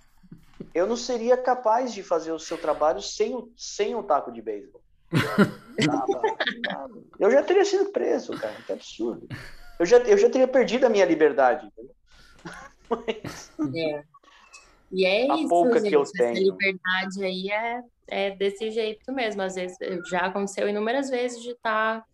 eu 0.73 0.87
não 0.87 0.97
seria 0.97 1.37
capaz 1.37 1.93
de 1.93 2.03
fazer 2.03 2.31
o 2.31 2.39
seu 2.39 2.57
trabalho 2.57 3.01
sem 3.01 3.35
o, 3.35 3.51
sem 3.55 3.95
o 3.95 4.03
taco 4.03 4.31
de 4.31 4.41
beisebol. 4.41 4.81
Nada, 5.85 6.35
nada. 6.69 6.93
Eu 7.19 7.31
já 7.31 7.43
teria 7.43 7.65
sido 7.65 7.91
preso, 7.91 8.37
cara. 8.37 8.55
Que 8.65 8.73
absurdo. 8.73 9.27
Eu 9.79 9.85
já, 9.85 9.97
eu 9.99 10.17
já 10.17 10.29
teria 10.29 10.47
perdido 10.47 10.85
a 10.85 10.89
minha 10.89 11.05
liberdade. 11.05 11.67
Mas, 12.89 13.51
É. 13.75 14.03
E 14.91 15.05
é 15.05 15.29
A 15.29 15.35
isso, 15.35 15.49
pouca 15.49 15.79
gente. 15.79 15.89
que 15.89 15.95
eu 15.95 16.03
tenho. 16.03 16.51
liberdade 16.51 17.25
aí 17.25 17.49
é, 17.51 17.81
é 18.07 18.31
desse 18.31 18.69
jeito 18.71 19.11
mesmo. 19.11 19.41
Às 19.41 19.55
vezes 19.55 19.77
já 20.09 20.19
aconteceu 20.19 20.69
inúmeras 20.69 21.09
vezes 21.09 21.41
de 21.41 21.51
estar, 21.51 22.05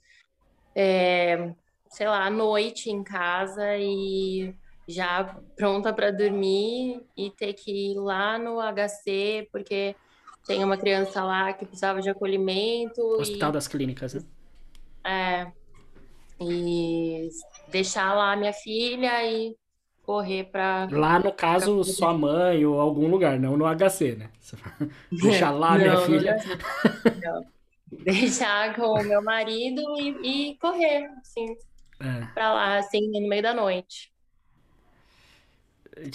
é, 0.73 1.53
sei 1.89 2.07
lá, 2.07 2.25
à 2.25 2.29
noite 2.29 2.89
em 2.89 3.03
casa 3.03 3.77
e 3.77 4.55
já 4.87 5.37
pronta 5.55 5.93
para 5.93 6.11
dormir 6.11 7.05
e 7.15 7.29
ter 7.29 7.53
que 7.53 7.91
ir 7.91 7.95
lá 7.99 8.39
no 8.39 8.59
HC 8.59 9.47
porque 9.51 9.95
tem 10.45 10.63
uma 10.63 10.77
criança 10.77 11.23
lá 11.23 11.53
que 11.53 11.65
precisava 11.65 12.01
de 12.01 12.09
acolhimento 12.09 12.99
e 12.99 13.21
Hospital 13.21 13.51
das 13.51 13.67
Clínicas, 13.67 14.13
né? 14.15 14.21
é, 15.05 15.51
e 16.39 17.29
deixar 17.69 18.13
lá 18.13 18.33
a 18.33 18.35
minha 18.35 18.53
filha 18.53 19.23
e 19.31 19.55
correr 20.03 20.45
para 20.45 20.87
Lá, 20.91 21.19
no 21.19 21.31
caso, 21.31 21.83
sua 21.83 22.13
mãe 22.13 22.65
ou 22.65 22.79
algum 22.79 23.07
lugar, 23.07 23.39
não 23.39 23.55
no 23.55 23.65
HC, 23.65 24.15
né? 24.15 24.29
Você 24.39 24.57
fala, 24.57 24.75
Deixa 25.11 25.51
lá 25.51 25.77
minha 25.77 25.93
Não, 25.93 26.05
filha. 26.05 26.37
não. 27.23 27.45
Deixar 28.03 28.73
com 28.75 28.83
o 28.99 29.03
meu 29.03 29.21
marido 29.21 29.81
e, 29.99 30.51
e 30.51 30.57
correr, 30.57 31.09
assim, 31.21 31.45
É. 31.99 32.25
pra 32.33 32.53
lá, 32.53 32.77
assim, 32.77 33.01
no 33.11 33.27
meio 33.27 33.43
da 33.43 33.53
noite. 33.53 34.11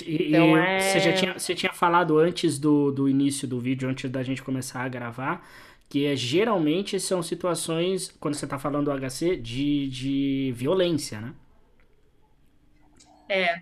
E, 0.06 0.16
Então 0.28 0.56
é- 0.56 0.66
você 0.78 0.98
já 0.98 1.12
tinha, 1.12 1.38
você 1.38 1.54
tinha 1.54 1.72
falado 1.72 2.18
antes 2.18 2.58
do, 2.58 2.90
do 2.90 3.08
início 3.08 3.46
do 3.46 3.60
vídeo, 3.60 3.88
antes 3.88 4.10
da 4.10 4.22
gente 4.22 4.42
começar 4.42 4.82
a 4.82 4.88
gravar, 4.88 5.46
que 5.88 6.06
é, 6.06 6.16
geralmente 6.16 6.98
são 6.98 7.22
situações, 7.22 8.14
quando 8.20 8.34
você 8.34 8.46
tá 8.46 8.58
falando 8.58 8.86
do 8.86 8.90
HC, 8.92 9.36
de, 9.36 9.88
de 9.88 10.52
violência, 10.56 11.20
né? 11.20 11.34
É, 13.28 13.56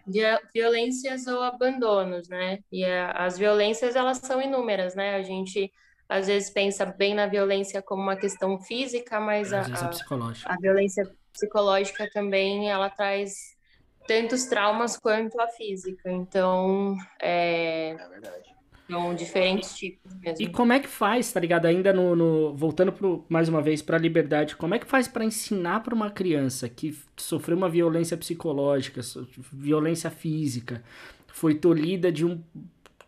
violências 0.54 1.26
ou 1.26 1.42
abandonos, 1.42 2.28
né? 2.28 2.58
E 2.70 2.84
a- 2.84 3.12
as 3.12 3.38
violências, 3.38 3.96
elas 3.96 4.18
são 4.18 4.40
inúmeras, 4.42 4.94
né? 4.94 5.14
A 5.16 5.22
gente, 5.22 5.72
às 6.08 6.26
vezes, 6.26 6.50
pensa 6.52 6.84
bem 6.86 7.14
na 7.14 7.26
violência 7.26 7.82
como 7.82 8.02
uma 8.02 8.16
questão 8.16 8.58
física, 8.60 9.18
mas 9.20 9.52
a, 9.54 9.62
é 9.62 9.98
a 10.44 10.56
violência 10.60 11.04
psicológica 11.32 12.08
também, 12.12 12.70
ela 12.70 12.90
traz 12.90 13.53
tantos 14.06 14.46
traumas 14.46 14.96
quanto 14.98 15.40
a 15.40 15.48
física. 15.48 16.10
Então, 16.10 16.96
é, 17.20 17.96
é 17.96 18.08
verdade. 18.08 18.54
são 18.90 19.14
diferentes 19.14 19.74
tipos 19.76 20.14
E 20.38 20.48
mesmo. 20.48 20.48
como 20.48 20.72
é 20.72 20.80
que 20.80 20.88
faz, 20.88 21.32
tá 21.32 21.38
ligado? 21.38 21.66
Ainda 21.66 21.92
no, 21.92 22.16
no- 22.16 22.54
voltando 22.56 22.92
pro, 22.92 23.24
mais 23.28 23.48
uma 23.48 23.62
vez 23.62 23.80
pra 23.80 23.96
liberdade, 23.98 24.56
como 24.56 24.74
é 24.74 24.78
que 24.80 24.86
faz 24.86 25.06
pra 25.06 25.24
ensinar 25.24 25.80
pra 25.80 25.94
uma 25.94 26.10
criança 26.10 26.68
que 26.68 26.96
sofreu 27.16 27.56
uma 27.56 27.68
violência 27.68 28.16
psicológica, 28.16 29.00
violência 29.52 30.10
física, 30.10 30.82
foi 31.28 31.54
tolhida 31.54 32.10
de 32.10 32.24
um 32.24 32.42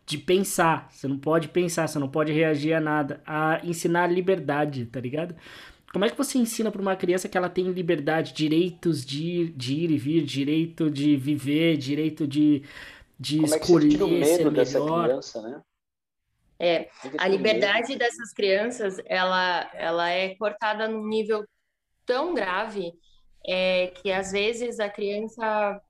de 0.06 0.18
pensar, 0.18 0.88
você 0.92 1.08
não 1.08 1.18
pode 1.18 1.48
pensar, 1.48 1.88
você 1.88 1.98
não 1.98 2.08
pode 2.08 2.32
reagir 2.32 2.72
a 2.74 2.80
nada, 2.80 3.20
a 3.26 3.60
ensinar 3.64 4.04
a 4.04 4.06
liberdade, 4.06 4.86
tá 4.86 5.00
ligado? 5.00 5.34
Como 5.92 6.04
é 6.04 6.10
que 6.10 6.16
você 6.16 6.38
ensina 6.38 6.70
pra 6.70 6.82
uma 6.82 6.96
criança 6.96 7.28
que 7.28 7.38
ela 7.38 7.48
tem 7.48 7.70
liberdade, 7.70 8.32
direitos 8.32 9.04
de 9.04 9.22
ir, 9.22 9.52
de 9.52 9.74
ir 9.74 9.90
e 9.90 9.98
vir, 9.98 10.24
direito 10.24 10.90
de 10.90 11.16
viver, 11.16 11.76
direito 11.76 12.26
de, 12.26 12.62
de 13.18 13.36
Como 13.40 13.54
é 13.54 13.58
que 13.58 13.66
você 13.66 13.72
escolher 13.72 13.90
tira 13.90 14.04
o 14.04 14.08
ser 14.24 14.38
medo 14.38 14.50
dessa 14.50 14.80
criança, 14.80 15.42
né? 15.42 15.62
É, 16.58 16.88
A 17.18 17.28
liberdade 17.28 17.96
dessas 17.96 18.32
crianças, 18.32 18.98
ela, 19.06 19.70
ela 19.74 20.10
é 20.10 20.34
cortada 20.36 20.88
num 20.88 21.06
nível 21.06 21.44
tão 22.06 22.34
grave 22.34 22.92
é, 23.46 23.88
que 23.88 24.10
às 24.12 24.32
vezes 24.32 24.80
a 24.80 24.88
criança 24.88 25.80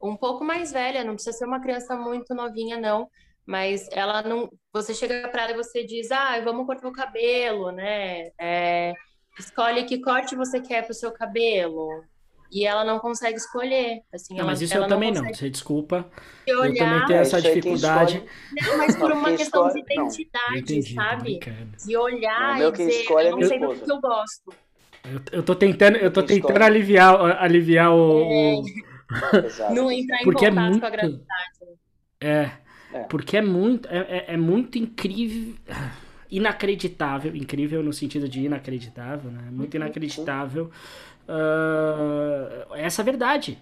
um 0.00 0.16
pouco 0.16 0.44
mais 0.44 0.72
velha, 0.72 1.04
não 1.04 1.14
precisa 1.14 1.36
ser 1.36 1.46
uma 1.46 1.60
criança 1.60 1.96
muito 1.96 2.34
novinha, 2.34 2.78
não, 2.78 3.08
mas 3.46 3.88
ela 3.92 4.22
não. 4.22 4.50
Você 4.72 4.94
chega 4.94 5.28
para 5.28 5.44
ela 5.44 5.52
e 5.52 5.56
você 5.56 5.84
diz, 5.84 6.10
ah, 6.10 6.40
vamos 6.40 6.66
cortar 6.66 6.88
o 6.88 6.92
cabelo, 6.92 7.70
né? 7.72 8.30
É, 8.38 8.92
escolhe 9.38 9.84
que 9.84 9.98
corte 9.98 10.36
você 10.36 10.60
quer 10.60 10.82
para 10.82 10.92
o 10.92 10.94
seu 10.94 11.12
cabelo. 11.12 12.04
E 12.52 12.64
ela 12.64 12.84
não 12.84 13.00
consegue 13.00 13.36
escolher. 13.36 14.02
Assim, 14.12 14.34
não, 14.34 14.40
ela, 14.40 14.50
mas 14.52 14.62
isso 14.62 14.74
ela 14.74 14.84
eu 14.84 14.88
também 14.88 15.10
não, 15.10 15.24
você 15.24 15.50
desculpa. 15.50 16.08
Olhar... 16.46 16.68
Eu 16.68 16.74
também 16.76 17.06
tenho 17.06 17.18
essa 17.18 17.42
dificuldade. 17.42 18.22
Não, 18.52 18.78
mas 18.78 18.94
por 18.94 19.10
uma 19.10 19.32
questão 19.32 19.66
escolhe... 19.66 19.84
de 19.84 19.92
identidade, 19.92 20.58
entendi, 20.58 20.94
sabe? 20.94 21.40
De 21.84 21.96
olhar 21.96 22.58
não, 22.58 22.68
e 22.68 22.72
dizer, 22.72 23.06
eu 23.10 23.30
não 23.36 23.42
sei 23.42 23.58
do 23.58 23.74
que 23.74 23.90
eu 23.90 24.00
gosto. 24.00 24.54
Eu, 25.04 25.20
eu 25.32 25.42
tô 25.42 25.54
tentando, 25.54 25.96
eu 25.96 26.12
tô 26.12 26.22
tentando 26.22 26.62
aliviar, 26.62 27.42
aliviar 27.42 27.92
o. 27.92 28.62
É. 29.32 29.74
não 29.74 29.90
entrar 29.90 30.20
em 30.20 30.24
Porque 30.24 30.46
é 30.46 30.50
contato 30.50 30.64
é 30.64 30.70
muito... 30.70 30.80
com 30.80 30.86
a 30.86 30.90
gravidade. 30.90 31.26
É. 32.20 32.64
É. 32.94 33.00
Porque 33.08 33.36
é 33.36 33.42
muito, 33.42 33.88
é, 33.88 33.98
é, 33.98 34.34
é 34.34 34.36
muito 34.36 34.78
incrível, 34.78 35.56
inacreditável, 36.36 37.34
incrível 37.34 37.82
no 37.82 37.92
sentido 37.92 38.28
de 38.28 38.44
inacreditável, 38.44 39.30
né? 39.30 39.48
Muito 39.50 39.74
uhum. 39.74 39.82
inacreditável 39.82 40.70
uh, 41.28 42.74
essa 42.74 43.02
verdade. 43.02 43.58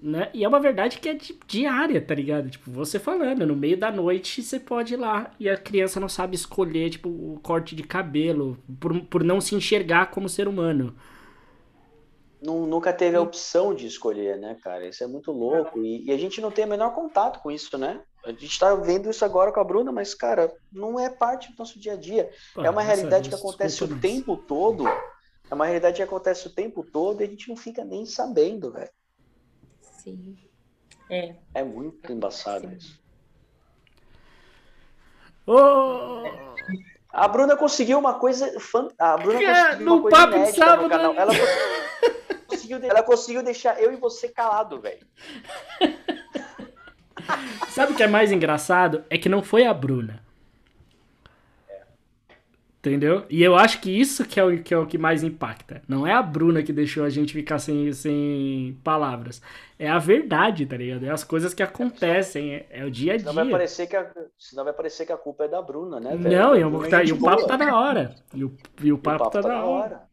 Né? 0.00 0.30
E 0.34 0.42
é 0.42 0.48
uma 0.48 0.58
verdade 0.58 0.98
que 0.98 1.08
é 1.08 1.16
diária, 1.46 2.00
tá 2.00 2.12
ligado? 2.12 2.50
Tipo, 2.50 2.72
você 2.72 2.98
falando, 2.98 3.46
no 3.46 3.54
meio 3.54 3.76
da 3.76 3.90
noite 3.92 4.42
você 4.42 4.58
pode 4.58 4.94
ir 4.94 4.96
lá 4.96 5.30
e 5.38 5.48
a 5.48 5.56
criança 5.56 6.00
não 6.00 6.08
sabe 6.08 6.34
escolher, 6.34 6.90
tipo, 6.90 7.08
o 7.08 7.38
corte 7.40 7.76
de 7.76 7.84
cabelo, 7.84 8.58
por, 8.80 9.00
por 9.02 9.22
não 9.22 9.40
se 9.40 9.54
enxergar 9.54 10.06
como 10.06 10.28
ser 10.28 10.48
humano 10.48 10.94
nunca 12.44 12.92
teve 12.92 13.16
a 13.16 13.20
opção 13.20 13.74
de 13.74 13.86
escolher, 13.86 14.36
né, 14.36 14.56
cara? 14.62 14.88
Isso 14.88 15.04
é 15.04 15.06
muito 15.06 15.30
louco. 15.30 15.78
E, 15.78 16.06
e, 16.06 16.12
a 16.12 16.18
gente 16.18 16.40
não 16.40 16.50
tem 16.50 16.64
o 16.64 16.68
menor 16.68 16.92
contato 16.92 17.40
com 17.40 17.50
isso, 17.50 17.78
né? 17.78 18.00
A 18.24 18.30
gente 18.30 18.46
está 18.46 18.74
vendo 18.74 19.10
isso 19.10 19.24
agora 19.24 19.50
com 19.50 19.58
a 19.58 19.64
Bruna, 19.64 19.90
mas, 19.90 20.14
cara, 20.14 20.54
não 20.72 20.98
é 20.98 21.10
parte 21.10 21.50
do 21.52 21.58
nosso 21.58 21.78
dia 21.78 21.94
a 21.94 21.96
dia. 21.96 22.30
Pô, 22.54 22.62
é 22.62 22.70
uma 22.70 22.82
realidade 22.82 23.28
que 23.28 23.34
acontece 23.34 23.82
o 23.82 23.98
tempo 23.98 24.36
todo. 24.36 24.86
É 25.50 25.54
uma 25.54 25.66
realidade 25.66 25.96
que 25.96 26.02
acontece 26.02 26.46
o 26.46 26.50
tempo 26.50 26.84
todo 26.84 27.20
e 27.20 27.24
a 27.24 27.26
gente 27.26 27.48
não 27.48 27.56
fica 27.56 27.84
nem 27.84 28.06
sabendo, 28.06 28.70
velho. 28.72 28.90
Sim. 29.80 30.36
É. 31.10 31.34
É 31.52 31.64
muito 31.64 32.12
embaçado 32.12 32.68
Sim. 32.68 32.76
isso. 32.76 33.02
Oh! 35.46 36.22
A 37.08 37.26
Bruna 37.26 37.56
conseguiu 37.56 37.98
uma 37.98 38.14
coisa. 38.14 38.50
A 38.98 39.16
Bruna 39.16 39.40
conseguiu 39.40 39.94
uma 39.94 40.02
coisa 40.02 40.22
inédita 40.22 40.76
no 40.76 40.88
canal. 40.88 41.14
Ela 41.14 41.32
conseguiu, 42.46 42.78
ela 42.84 43.02
conseguiu 43.02 43.42
deixar 43.42 43.82
eu 43.82 43.92
e 43.92 43.96
você 43.96 44.28
calado, 44.28 44.80
velho. 44.80 45.06
Sabe 47.68 47.92
o 47.92 47.96
que 47.96 48.02
é 48.02 48.08
mais 48.08 48.32
engraçado? 48.32 49.04
É 49.08 49.16
que 49.16 49.28
não 49.28 49.42
foi 49.42 49.64
a 49.64 49.74
Bruna. 49.74 50.22
Entendeu? 52.84 53.24
E 53.30 53.44
eu 53.44 53.54
acho 53.54 53.80
que 53.80 53.88
isso 53.88 54.24
que 54.24 54.40
é, 54.40 54.44
o, 54.44 54.60
que 54.60 54.74
é 54.74 54.76
o 54.76 54.84
que 54.84 54.98
mais 54.98 55.22
impacta. 55.22 55.80
Não 55.86 56.04
é 56.04 56.12
a 56.12 56.20
Bruna 56.20 56.64
que 56.64 56.72
deixou 56.72 57.04
a 57.04 57.08
gente 57.08 57.32
ficar 57.32 57.60
sem, 57.60 57.92
sem 57.92 58.76
palavras. 58.82 59.40
É 59.78 59.88
a 59.88 60.00
verdade, 60.00 60.66
tá 60.66 60.76
ligado? 60.76 61.06
É 61.06 61.10
as 61.10 61.22
coisas 61.22 61.54
que 61.54 61.62
acontecem. 61.62 62.54
É, 62.54 62.66
é 62.70 62.84
o 62.84 62.90
dia 62.90 63.12
a 63.12 63.16
dia. 63.16 63.28
Senão 63.28 63.44
vai, 63.44 63.52
parecer 63.52 63.86
que 63.86 63.94
a, 63.94 64.10
senão 64.36 64.64
vai 64.64 64.72
parecer 64.72 65.06
que 65.06 65.12
a 65.12 65.16
culpa 65.16 65.44
é 65.44 65.48
da 65.48 65.62
Bruna, 65.62 66.00
né? 66.00 66.16
Velho? 66.16 66.36
Não, 66.36 66.56
e, 66.56 66.64
o, 66.64 66.88
tá, 66.88 67.04
e 67.04 67.12
o 67.12 67.20
papo 67.20 67.46
tá 67.46 67.56
na 67.56 67.78
hora. 67.78 68.16
E 68.34 68.44
o, 68.44 68.52
e 68.82 68.92
o, 68.92 68.98
papo, 68.98 69.16
o 69.16 69.30
papo 69.30 69.30
tá, 69.30 69.42
tá 69.42 69.48
na 69.48 69.64
hora. 69.64 70.08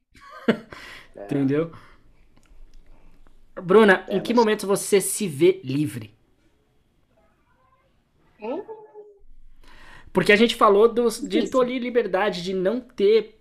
hora. 0.48 0.60
é. 1.18 1.24
Entendeu? 1.24 1.72
Bruna, 3.60 4.06
é, 4.08 4.18
em 4.18 4.22
que 4.22 4.32
mas... 4.32 4.46
momento 4.46 4.68
você 4.68 5.02
se 5.02 5.28
vê 5.28 5.60
livre? 5.64 6.14
Hum? 8.42 8.64
Porque 10.12 10.32
a 10.32 10.36
gente 10.36 10.56
falou 10.56 10.88
dos, 10.88 11.22
de 11.22 11.50
tolir 11.50 11.82
liberdade, 11.82 12.42
de 12.42 12.54
não 12.54 12.80
ter 12.80 13.40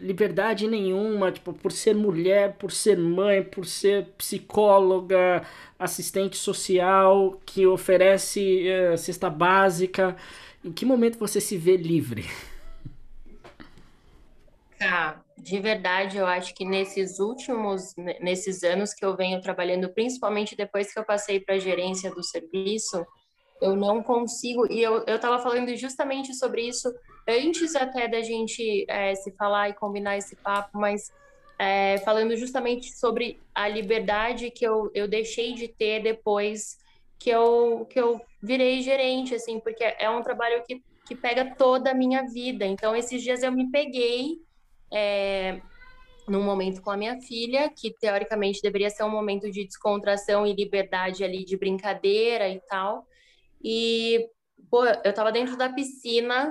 liberdade 0.00 0.66
nenhuma, 0.66 1.30
tipo, 1.32 1.52
por 1.52 1.72
ser 1.72 1.94
mulher, 1.94 2.54
por 2.56 2.72
ser 2.72 2.96
mãe, 2.96 3.42
por 3.42 3.66
ser 3.66 4.06
psicóloga, 4.16 5.42
assistente 5.78 6.36
social, 6.36 7.40
que 7.44 7.66
oferece 7.66 8.66
uh, 8.68 8.96
cesta 8.96 9.28
básica. 9.28 10.16
Em 10.64 10.72
que 10.72 10.84
momento 10.84 11.18
você 11.18 11.40
se 11.40 11.56
vê 11.56 11.76
livre? 11.76 12.24
Tá, 14.78 15.22
de 15.36 15.58
verdade, 15.58 16.18
eu 16.18 16.26
acho 16.26 16.54
que 16.54 16.64
nesses 16.64 17.18
últimos, 17.18 17.94
nesses 18.20 18.62
anos 18.62 18.94
que 18.94 19.04
eu 19.04 19.16
venho 19.16 19.40
trabalhando, 19.40 19.88
principalmente 19.88 20.56
depois 20.56 20.92
que 20.92 20.98
eu 20.98 21.04
passei 21.04 21.40
para 21.40 21.56
a 21.56 21.58
gerência 21.58 22.10
do 22.12 22.22
serviço, 22.22 23.04
eu 23.60 23.76
não 23.76 24.02
consigo, 24.02 24.70
e 24.70 24.82
eu 24.82 25.04
estava 25.06 25.38
falando 25.38 25.74
justamente 25.76 26.34
sobre 26.34 26.62
isso 26.62 26.92
antes 27.26 27.74
até 27.76 28.08
da 28.08 28.22
gente 28.22 28.84
é, 28.88 29.14
se 29.14 29.30
falar 29.32 29.68
e 29.68 29.74
combinar 29.74 30.16
esse 30.16 30.36
papo, 30.36 30.78
mas 30.78 31.12
é, 31.58 31.98
falando 31.98 32.36
justamente 32.36 32.92
sobre 32.92 33.40
a 33.54 33.68
liberdade 33.68 34.50
que 34.50 34.64
eu, 34.64 34.90
eu 34.94 35.08
deixei 35.08 35.54
de 35.54 35.68
ter 35.68 36.02
depois 36.02 36.78
que 37.18 37.30
eu, 37.30 37.86
que 37.90 38.00
eu 38.00 38.20
virei 38.40 38.80
gerente, 38.80 39.34
assim, 39.34 39.58
porque 39.58 39.82
é 39.82 40.08
um 40.08 40.22
trabalho 40.22 40.62
que, 40.64 40.82
que 41.04 41.16
pega 41.16 41.54
toda 41.56 41.90
a 41.90 41.94
minha 41.94 42.22
vida. 42.22 42.64
Então, 42.64 42.94
esses 42.94 43.20
dias 43.22 43.42
eu 43.42 43.50
me 43.50 43.68
peguei 43.70 44.38
é, 44.92 45.60
num 46.28 46.42
momento 46.42 46.80
com 46.80 46.90
a 46.90 46.96
minha 46.96 47.20
filha, 47.20 47.68
que 47.68 47.90
teoricamente 47.90 48.62
deveria 48.62 48.88
ser 48.88 49.02
um 49.02 49.10
momento 49.10 49.50
de 49.50 49.64
descontração 49.64 50.46
e 50.46 50.52
liberdade 50.52 51.24
ali, 51.24 51.44
de 51.44 51.56
brincadeira 51.56 52.48
e 52.48 52.60
tal. 52.60 53.04
E, 53.62 54.28
pô, 54.70 54.84
eu 54.84 55.12
tava 55.12 55.32
dentro 55.32 55.56
da 55.56 55.68
piscina 55.68 56.50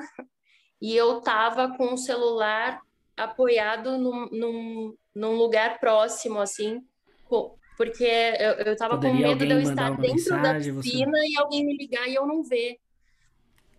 e 0.82 0.96
eu 0.96 1.22
tava 1.22 1.76
com 1.78 1.94
o 1.94 1.98
celular 1.98 2.82
apoiado 3.16 3.98
num, 3.98 4.30
num, 4.30 4.96
num 5.16 5.36
lugar 5.36 5.80
próximo, 5.80 6.40
assim, 6.40 6.82
porque 7.78 8.04
eu, 8.04 8.54
eu 8.66 8.76
tava 8.76 8.96
Poderia 8.96 9.28
com 9.28 9.30
medo 9.30 9.46
de 9.46 9.52
eu 9.54 9.62
estar 9.62 9.90
dentro 9.92 10.16
mensagem, 10.16 10.74
da 10.74 10.82
piscina 10.82 11.12
você... 11.12 11.28
e 11.28 11.40
alguém 11.40 11.66
me 11.66 11.78
ligar 11.78 12.08
e 12.08 12.16
eu 12.16 12.26
não 12.26 12.44
ver. 12.44 12.78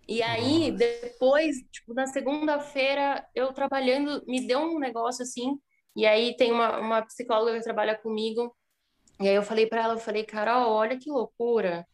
E 0.07 0.23
aí, 0.23 0.71
Nossa. 0.71 0.77
depois, 0.77 1.57
tipo, 1.71 1.93
na 1.93 2.07
segunda-feira, 2.07 3.23
eu 3.35 3.53
trabalhando, 3.53 4.23
me 4.25 4.45
deu 4.45 4.59
um 4.59 4.79
negócio 4.79 5.21
assim, 5.21 5.59
e 5.95 6.05
aí 6.05 6.35
tem 6.35 6.51
uma, 6.51 6.79
uma 6.79 7.01
psicóloga 7.03 7.57
que 7.57 7.63
trabalha 7.63 7.95
comigo, 7.95 8.55
e 9.19 9.27
aí 9.27 9.35
eu 9.35 9.43
falei 9.43 9.67
para 9.67 9.83
ela, 9.83 9.93
eu 9.93 9.99
falei, 9.99 10.23
Carol, 10.23 10.71
olha 10.71 10.97
que 10.97 11.11
loucura. 11.11 11.85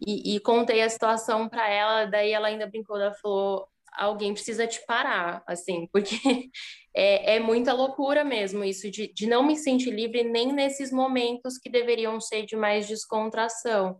E, 0.00 0.36
e 0.36 0.40
contei 0.40 0.82
a 0.82 0.88
situação 0.88 1.48
para 1.48 1.68
ela, 1.68 2.04
daí 2.04 2.30
ela 2.30 2.48
ainda 2.48 2.66
brincou, 2.66 2.96
ela 2.96 3.14
falou, 3.14 3.66
alguém 3.96 4.32
precisa 4.32 4.66
te 4.66 4.84
parar, 4.86 5.42
assim, 5.46 5.88
porque 5.92 6.14
é, 6.94 7.36
é 7.36 7.40
muita 7.40 7.72
loucura 7.72 8.24
mesmo 8.24 8.62
isso, 8.62 8.90
de, 8.90 9.12
de 9.12 9.26
não 9.26 9.44
me 9.44 9.56
sentir 9.56 9.90
livre 9.90 10.22
nem 10.22 10.52
nesses 10.52 10.92
momentos 10.92 11.58
que 11.58 11.68
deveriam 11.68 12.20
ser 12.20 12.46
de 12.46 12.56
mais 12.56 12.86
descontração. 12.86 13.98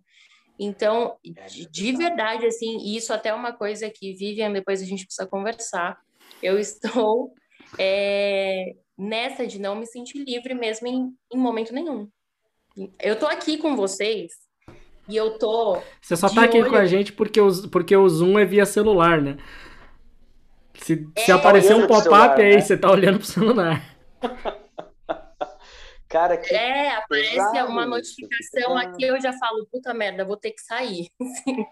Então, 0.59 1.16
de, 1.24 1.68
de 1.68 1.92
verdade, 1.92 2.46
assim, 2.46 2.78
e 2.78 2.96
isso 2.96 3.12
até 3.12 3.28
é 3.30 3.34
uma 3.34 3.53
coisa 3.53 3.90
que, 3.90 4.14
Vivian, 4.14 4.53
depois 4.53 4.80
a 4.80 4.84
gente 4.84 5.05
precisa 5.05 5.28
conversar, 5.28 5.99
eu 6.42 6.59
estou 6.61 7.32
é, 7.78 8.74
nessa 8.96 9.46
de 9.46 9.59
não 9.59 9.74
me 9.74 9.86
sentir 9.86 10.18
livre 10.24 10.55
mesmo 10.55 10.86
em, 10.86 11.12
em 11.32 11.38
momento 11.38 11.74
nenhum. 11.74 12.09
Eu 13.01 13.18
tô 13.18 13.26
aqui 13.26 13.59
com 13.59 13.74
vocês 13.74 14.47
e 15.09 15.17
eu 15.17 15.39
tô. 15.39 15.81
Você 16.01 16.17
só 16.17 16.29
tá 16.29 16.43
aqui 16.45 16.61
olho... 16.61 16.71
com 16.71 16.77
a 16.77 16.85
gente 16.85 17.13
porque 17.13 17.41
o, 17.41 17.69
porque 17.69 17.97
o 17.97 18.09
Zoom 18.09 18.39
é 18.39 18.45
via 18.45 18.67
celular, 18.67 19.21
né? 19.21 19.37
Se, 20.75 21.09
é, 21.17 21.21
se 21.21 21.33
aparecer 21.33 21.75
um 21.75 21.87
pop-up 21.87 22.41
aí, 22.41 22.57
né? 22.57 22.61
você 22.61 22.77
tá 22.77 22.91
olhando 22.91 23.19
pro 23.19 23.27
celular. 23.27 23.83
Cara, 26.09 26.39
que 26.39 26.55
É, 26.55 26.95
aparece 26.95 27.63
uma 27.69 27.85
notificação 27.85 28.79
aqui, 28.79 29.05
eu 29.05 29.21
já 29.21 29.33
falo, 29.35 29.67
puta 29.71 29.93
merda, 29.93 30.25
vou 30.25 30.37
ter 30.37 30.53
que 30.53 30.63
sair. 30.63 31.11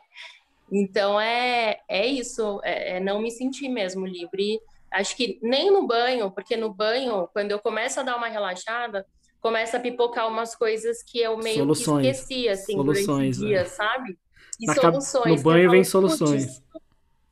então 0.71 1.19
é, 1.19 1.81
é 1.89 2.07
isso, 2.07 2.61
é, 2.63 2.97
é 2.97 3.01
não 3.01 3.19
me 3.21 3.31
sentir 3.31 3.69
mesmo 3.69 4.05
livre. 4.05 4.61
Acho 4.91 5.17
que 5.17 5.39
nem 5.43 5.71
no 5.71 5.87
banho, 5.87 6.31
porque 6.31 6.57
no 6.57 6.73
banho, 6.73 7.29
quando 7.33 7.51
eu 7.51 7.59
começo 7.59 7.99
a 7.99 8.03
dar 8.03 8.17
uma 8.17 8.29
relaxada, 8.29 9.07
começa 9.47 9.77
a 9.77 9.81
pipocar 9.81 10.27
umas 10.27 10.57
coisas 10.57 11.05
que 11.05 11.21
eu 11.21 11.39
meio 11.39 11.59
soluções. 11.59 12.03
que 12.03 12.11
esqueci, 12.11 12.49
assim, 12.49 12.73
soluções, 12.73 13.39
durante 13.39 13.45
o 13.45 13.47
dia, 13.47 13.61
é. 13.61 13.65
sabe? 13.65 14.19
E 14.59 14.67
Na 14.67 14.75
soluções. 14.75 15.37
No 15.37 15.43
banho 15.43 15.71
vem 15.71 15.85
soluções. 15.85 16.61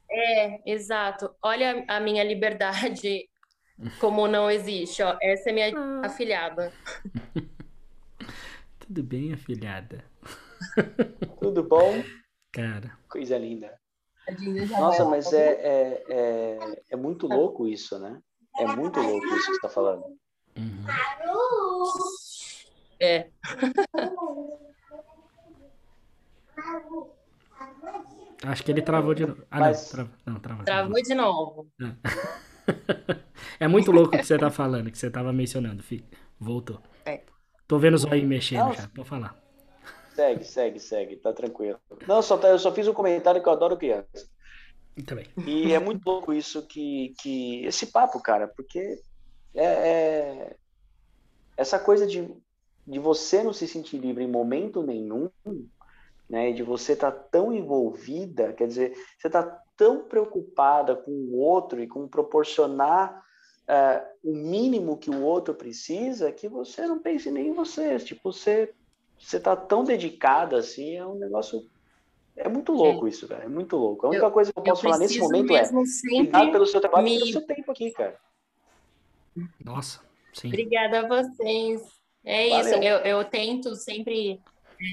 É, 0.08 0.72
exato. 0.72 1.34
Olha 1.42 1.84
a 1.88 1.98
minha 1.98 2.22
liberdade 2.22 3.28
como 3.98 4.28
não 4.28 4.48
existe, 4.48 5.02
ó. 5.02 5.16
Essa 5.20 5.50
é 5.50 5.52
minha 5.52 5.76
ah. 5.76 6.02
afilhada. 6.04 6.72
Tudo 8.78 9.02
bem, 9.02 9.32
afilhada? 9.32 10.04
Tudo 11.42 11.64
bom? 11.64 12.00
Cara. 12.52 12.96
Coisa 13.08 13.36
linda. 13.36 13.76
Nossa, 14.70 15.04
mas 15.04 15.32
é, 15.32 15.48
é, 15.48 16.04
é, 16.08 16.82
é 16.90 16.96
muito 16.96 17.26
louco 17.26 17.66
isso, 17.66 17.98
né? 17.98 18.20
É 18.56 18.66
muito 18.68 19.00
louco 19.00 19.26
isso 19.26 19.36
que 19.36 19.44
você 19.46 19.50
está 19.52 19.68
falando. 19.68 20.04
Uhum. 20.56 20.84
É. 23.04 23.28
Acho 28.42 28.62
que 28.62 28.70
ele 28.70 28.82
travou 28.82 29.14
de 29.14 29.26
novo. 29.26 29.44
Ah, 29.50 29.60
Mas... 29.60 29.92
não, 29.92 29.94
travou, 29.94 30.14
não, 30.26 30.40
travou. 30.40 30.64
Travou 30.64 31.02
de 31.02 31.14
novo. 31.14 31.70
É. 31.80 33.14
é 33.60 33.68
muito 33.68 33.92
louco 33.92 34.14
o 34.14 34.18
que 34.18 34.24
você 34.24 34.38
tá 34.38 34.50
falando, 34.50 34.90
que 34.90 34.98
você 34.98 35.10
tava 35.10 35.32
mencionando, 35.32 35.82
filho. 35.82 36.04
Voltou. 36.38 36.80
É. 37.04 37.20
Tô 37.66 37.78
vendo 37.78 37.94
os 37.94 38.04
olhos 38.04 38.24
mexendo 38.24 38.72
já, 38.74 38.88
pode 38.88 39.08
falar. 39.08 39.38
Segue, 40.14 40.44
segue, 40.44 40.80
segue, 40.80 41.16
tá 41.16 41.32
tranquilo. 41.32 41.78
Não, 42.06 42.22
só, 42.22 42.38
tá, 42.38 42.48
eu 42.48 42.58
só 42.58 42.72
fiz 42.72 42.86
um 42.86 42.94
comentário 42.94 43.42
que 43.42 43.48
eu 43.48 43.52
adoro 43.52 43.76
criança. 43.76 44.28
Também. 45.06 45.26
E 45.44 45.72
é 45.72 45.78
muito 45.78 46.06
louco 46.06 46.32
isso 46.32 46.66
que, 46.66 47.14
que 47.20 47.64
esse 47.64 47.86
papo, 47.86 48.20
cara, 48.20 48.46
porque 48.46 49.00
é, 49.54 49.64
é, 49.64 50.56
essa 51.56 51.78
coisa 51.78 52.06
de, 52.06 52.28
de 52.86 52.98
você 52.98 53.42
não 53.42 53.52
se 53.52 53.66
sentir 53.66 53.98
livre 53.98 54.24
em 54.24 54.30
momento 54.30 54.82
nenhum, 54.82 55.30
né, 56.28 56.52
de 56.52 56.62
você 56.62 56.92
estar 56.92 57.12
tá 57.12 57.18
tão 57.30 57.52
envolvida, 57.52 58.52
quer 58.52 58.66
dizer, 58.66 58.94
você 59.18 59.28
está 59.28 59.42
tão 59.76 60.04
preocupada 60.04 60.94
com 60.94 61.10
o 61.10 61.38
outro 61.38 61.82
e 61.82 61.86
com 61.86 62.08
proporcionar 62.08 63.22
uh, 63.68 64.30
o 64.30 64.34
mínimo 64.34 64.96
que 64.96 65.10
o 65.10 65.22
outro 65.22 65.54
precisa 65.54 66.32
que 66.32 66.48
você 66.48 66.86
não 66.86 66.98
pense 66.98 67.30
nem 67.30 67.48
em 67.48 67.52
você. 67.52 67.98
Tipo, 67.98 68.32
você 68.32 68.72
você 69.18 69.36
está 69.36 69.56
tão 69.56 69.84
dedicada 69.84 70.58
assim, 70.58 70.96
é 70.96 71.06
um 71.06 71.14
negócio 71.14 71.64
é 72.36 72.48
muito 72.48 72.72
louco 72.72 73.06
é. 73.06 73.10
isso, 73.10 73.28
velho. 73.28 73.42
É 73.42 73.48
muito 73.48 73.76
louco. 73.76 74.06
A 74.06 74.10
única 74.10 74.26
eu, 74.26 74.30
coisa 74.30 74.52
que 74.52 74.58
eu 74.58 74.64
posso 74.64 74.86
eu 74.86 74.90
falar 74.90 74.98
nesse 74.98 75.20
momento 75.20 75.54
é 75.54 75.62
obrigado 75.62 76.52
pelo 76.52 76.66
seu 76.66 76.80
trabalho 76.80 77.04
me... 77.04 77.14
e 77.14 77.18
pelo 77.20 77.30
seu 77.30 77.46
tempo 77.46 77.70
aqui, 77.70 77.92
cara. 77.92 78.18
Nossa, 79.64 80.00
sim. 80.32 80.48
Obrigada 80.48 81.00
a 81.00 81.08
vocês. 81.08 81.82
É 82.24 82.48
Valeu. 82.48 82.60
isso, 82.60 82.74
eu, 82.82 82.96
eu 82.98 83.24
tento 83.24 83.74
sempre 83.76 84.40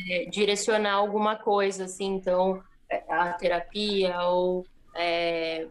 é, 0.10 0.26
direcionar 0.26 0.94
alguma 0.94 1.36
coisa, 1.36 1.86
assim, 1.86 2.08
então, 2.08 2.62
é, 2.90 3.04
a 3.10 3.34
terapia 3.34 4.20
ou 4.24 4.66
é, 4.96 5.68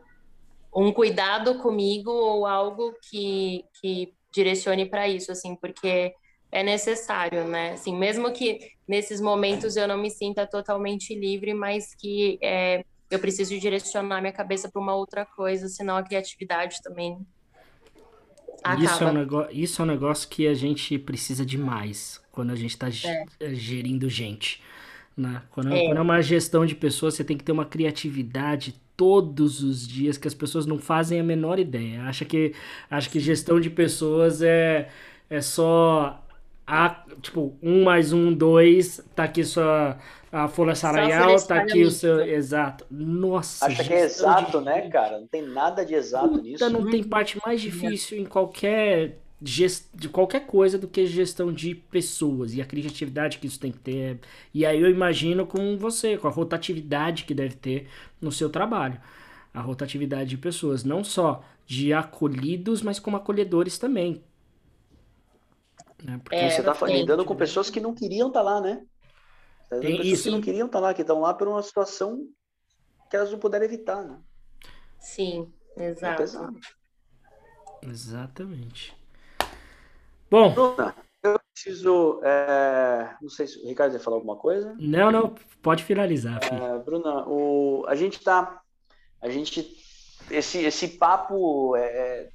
um 0.75 0.93
cuidado 0.93 1.59
comigo 1.59 2.11
ou 2.11 2.47
algo 2.47 2.95
que, 3.09 3.65
que 3.81 4.15
direcione 4.33 4.87
para 4.87 5.09
isso, 5.09 5.31
assim, 5.31 5.55
porque 5.55 6.15
é 6.53 6.63
necessário, 6.63 7.45
né? 7.45 7.73
Assim, 7.73 7.97
mesmo 7.97 8.33
que 8.33 8.73
nesses 8.89 9.21
momentos 9.21 9.77
eu 9.77 9.87
não 9.87 9.99
me 9.99 10.11
sinta 10.11 10.47
totalmente 10.47 11.15
livre, 11.15 11.55
mas 11.55 11.95
que 11.95 12.39
é, 12.43 12.85
eu 13.11 13.19
preciso 13.19 13.59
direcionar 13.59 14.21
minha 14.21 14.33
cabeça 14.33 14.71
para 14.71 14.81
uma 14.81 14.95
outra 14.95 15.25
coisa, 15.25 15.69
senão 15.69 15.97
a 15.97 16.03
criatividade 16.03 16.81
também 16.83 17.19
acaba. 18.63 18.85
Isso 18.85 19.05
é, 19.05 19.07
um 19.07 19.13
negócio, 19.13 19.51
isso 19.53 19.83
é 19.83 19.85
um 19.85 19.89
negócio 19.89 20.29
que 20.29 20.47
a 20.47 20.55
gente 20.55 20.99
precisa 20.99 21.45
demais 21.45 22.21
quando 22.31 22.51
a 22.51 22.57
gente 22.57 22.71
está 22.71 22.89
é. 22.89 23.25
é. 23.41 23.55
gerindo 23.55 24.09
gente. 24.09 24.63
Né? 25.17 25.43
Quando, 25.51 25.73
é. 25.73 25.87
quando 25.87 25.99
é 25.99 26.01
uma 26.01 26.21
gestão 26.23 26.65
de 26.65 26.75
pessoas, 26.75 27.15
você 27.15 27.25
tem 27.25 27.37
que 27.37 27.45
ter 27.45 27.53
uma 27.53 27.65
criatividade 27.65 28.75
todos 28.97 29.63
os 29.63 29.87
dias 29.87 30.19
que 30.19 30.29
as 30.29 30.35
pessoas 30.35 30.67
não 30.67 30.79
fazem 30.79 31.21
a 31.21 31.25
menor 31.25 31.59
ideia. 31.59 32.03
Acha 32.03 32.25
que, 32.25 32.53
acha 32.91 33.09
que 33.09 33.19
gestão 33.19 33.59
de 33.61 33.71
pessoas 33.71 34.43
é, 34.43 34.89
é 35.29 35.41
só 35.41 36.23
a, 36.71 37.05
tipo, 37.21 37.59
um 37.61 37.83
mais 37.83 38.13
um, 38.13 38.33
dois, 38.33 39.05
tá 39.13 39.25
aqui 39.25 39.43
sua 39.43 39.99
a 40.31 40.47
folha 40.47 40.77
salarial, 40.77 41.37
tá 41.43 41.57
aqui 41.57 41.83
o 41.83 41.91
seu. 41.91 42.21
Exato. 42.21 42.87
Nossa. 42.89 43.67
Acha 43.67 43.83
que 43.83 43.93
é 43.93 44.05
exato, 44.05 44.61
de... 44.61 44.65
né, 44.65 44.89
cara? 44.89 45.19
Não 45.19 45.27
tem 45.27 45.43
nada 45.43 45.85
de 45.85 45.95
exato 45.95 46.29
Puta, 46.29 46.43
nisso. 46.43 46.71
Não 46.71 46.89
tem 46.89 47.03
parte 47.03 47.37
mais 47.45 47.61
difícil 47.61 48.21
em 48.21 48.25
qualquer 48.25 49.19
gest... 49.43 49.87
de 49.93 50.09
qualquer 50.09 50.47
coisa 50.47 50.79
do 50.79 50.87
que 50.87 51.05
gestão 51.07 51.53
de 51.53 51.75
pessoas 51.75 52.55
e 52.55 52.63
a 52.63 52.65
criatividade 52.65 53.39
que 53.39 53.49
isso 53.49 53.59
tem 53.59 53.73
que 53.73 53.81
ter. 53.81 54.21
E 54.55 54.65
aí 54.65 54.81
eu 54.81 54.89
imagino 54.89 55.45
com 55.45 55.77
você, 55.77 56.17
com 56.17 56.29
a 56.29 56.31
rotatividade 56.31 57.25
que 57.25 57.35
deve 57.35 57.57
ter 57.57 57.89
no 58.21 58.31
seu 58.31 58.49
trabalho. 58.49 59.01
A 59.53 59.61
rotatividade 59.61 60.31
de 60.31 60.39
pessoas, 60.39 60.85
não 60.85 61.03
só 61.03 61.43
de 61.67 61.93
acolhidos, 61.93 62.81
mas 62.81 63.01
como 63.01 63.17
acolhedores 63.17 63.77
também. 63.77 64.23
Né? 66.03 66.21
Porque 66.23 66.37
é, 66.37 66.51
você 66.51 66.61
está 66.61 66.87
lidando 66.87 67.25
com 67.25 67.37
pessoas 67.37 67.71
que 67.71 67.81
não 67.81 67.95
queriam 67.95 68.29
estar 68.29 68.41
tá 68.41 68.45
lá, 68.45 68.61
né? 68.61 68.85
Tá 69.69 69.79
tem 69.79 69.97
pessoas 69.97 70.07
isso. 70.07 70.23
que 70.25 70.31
não 70.31 70.41
queriam 70.41 70.67
estar 70.67 70.79
tá 70.79 70.87
lá, 70.87 70.95
que 70.95 71.03
estão 71.03 71.21
lá 71.21 71.35
por 71.35 71.49
uma 71.49 71.63
situação 71.63 72.27
que 73.09 73.17
elas 73.17 73.31
não 73.31 73.39
puderam 73.39 73.65
evitar, 73.65 74.05
né? 74.05 74.19
Sim, 74.99 75.53
é 75.77 75.89
exato. 75.89 76.23
É 76.23 77.89
Exatamente. 77.89 78.97
Bom. 80.31 80.53
Bruna, 80.53 80.95
eu 81.23 81.41
preciso. 81.53 82.21
É... 82.23 83.17
Não 83.21 83.29
sei 83.29 83.47
se 83.47 83.59
o 83.59 83.67
Ricardo 83.67 83.93
vai 83.93 84.01
falar 84.01 84.17
alguma 84.17 84.37
coisa. 84.37 84.77
Não, 84.79 85.11
não, 85.11 85.35
pode 85.61 85.83
finalizar. 85.83 86.41
É, 86.45 86.79
Bruna, 86.79 87.27
o... 87.27 87.85
a 87.89 87.95
gente 87.95 88.23
tá. 88.23 88.63
A 89.21 89.29
gente. 89.29 89.77
Esse, 90.31 90.59
esse 90.59 90.89
papo, 90.89 91.75
é... 91.75 91.83
é 91.83 92.31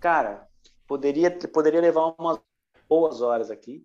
cara, 0.00 0.46
poderia, 0.86 1.30
poderia 1.30 1.80
levar 1.80 2.14
umas 2.18 2.38
boas 2.88 3.20
horas 3.20 3.50
aqui. 3.50 3.84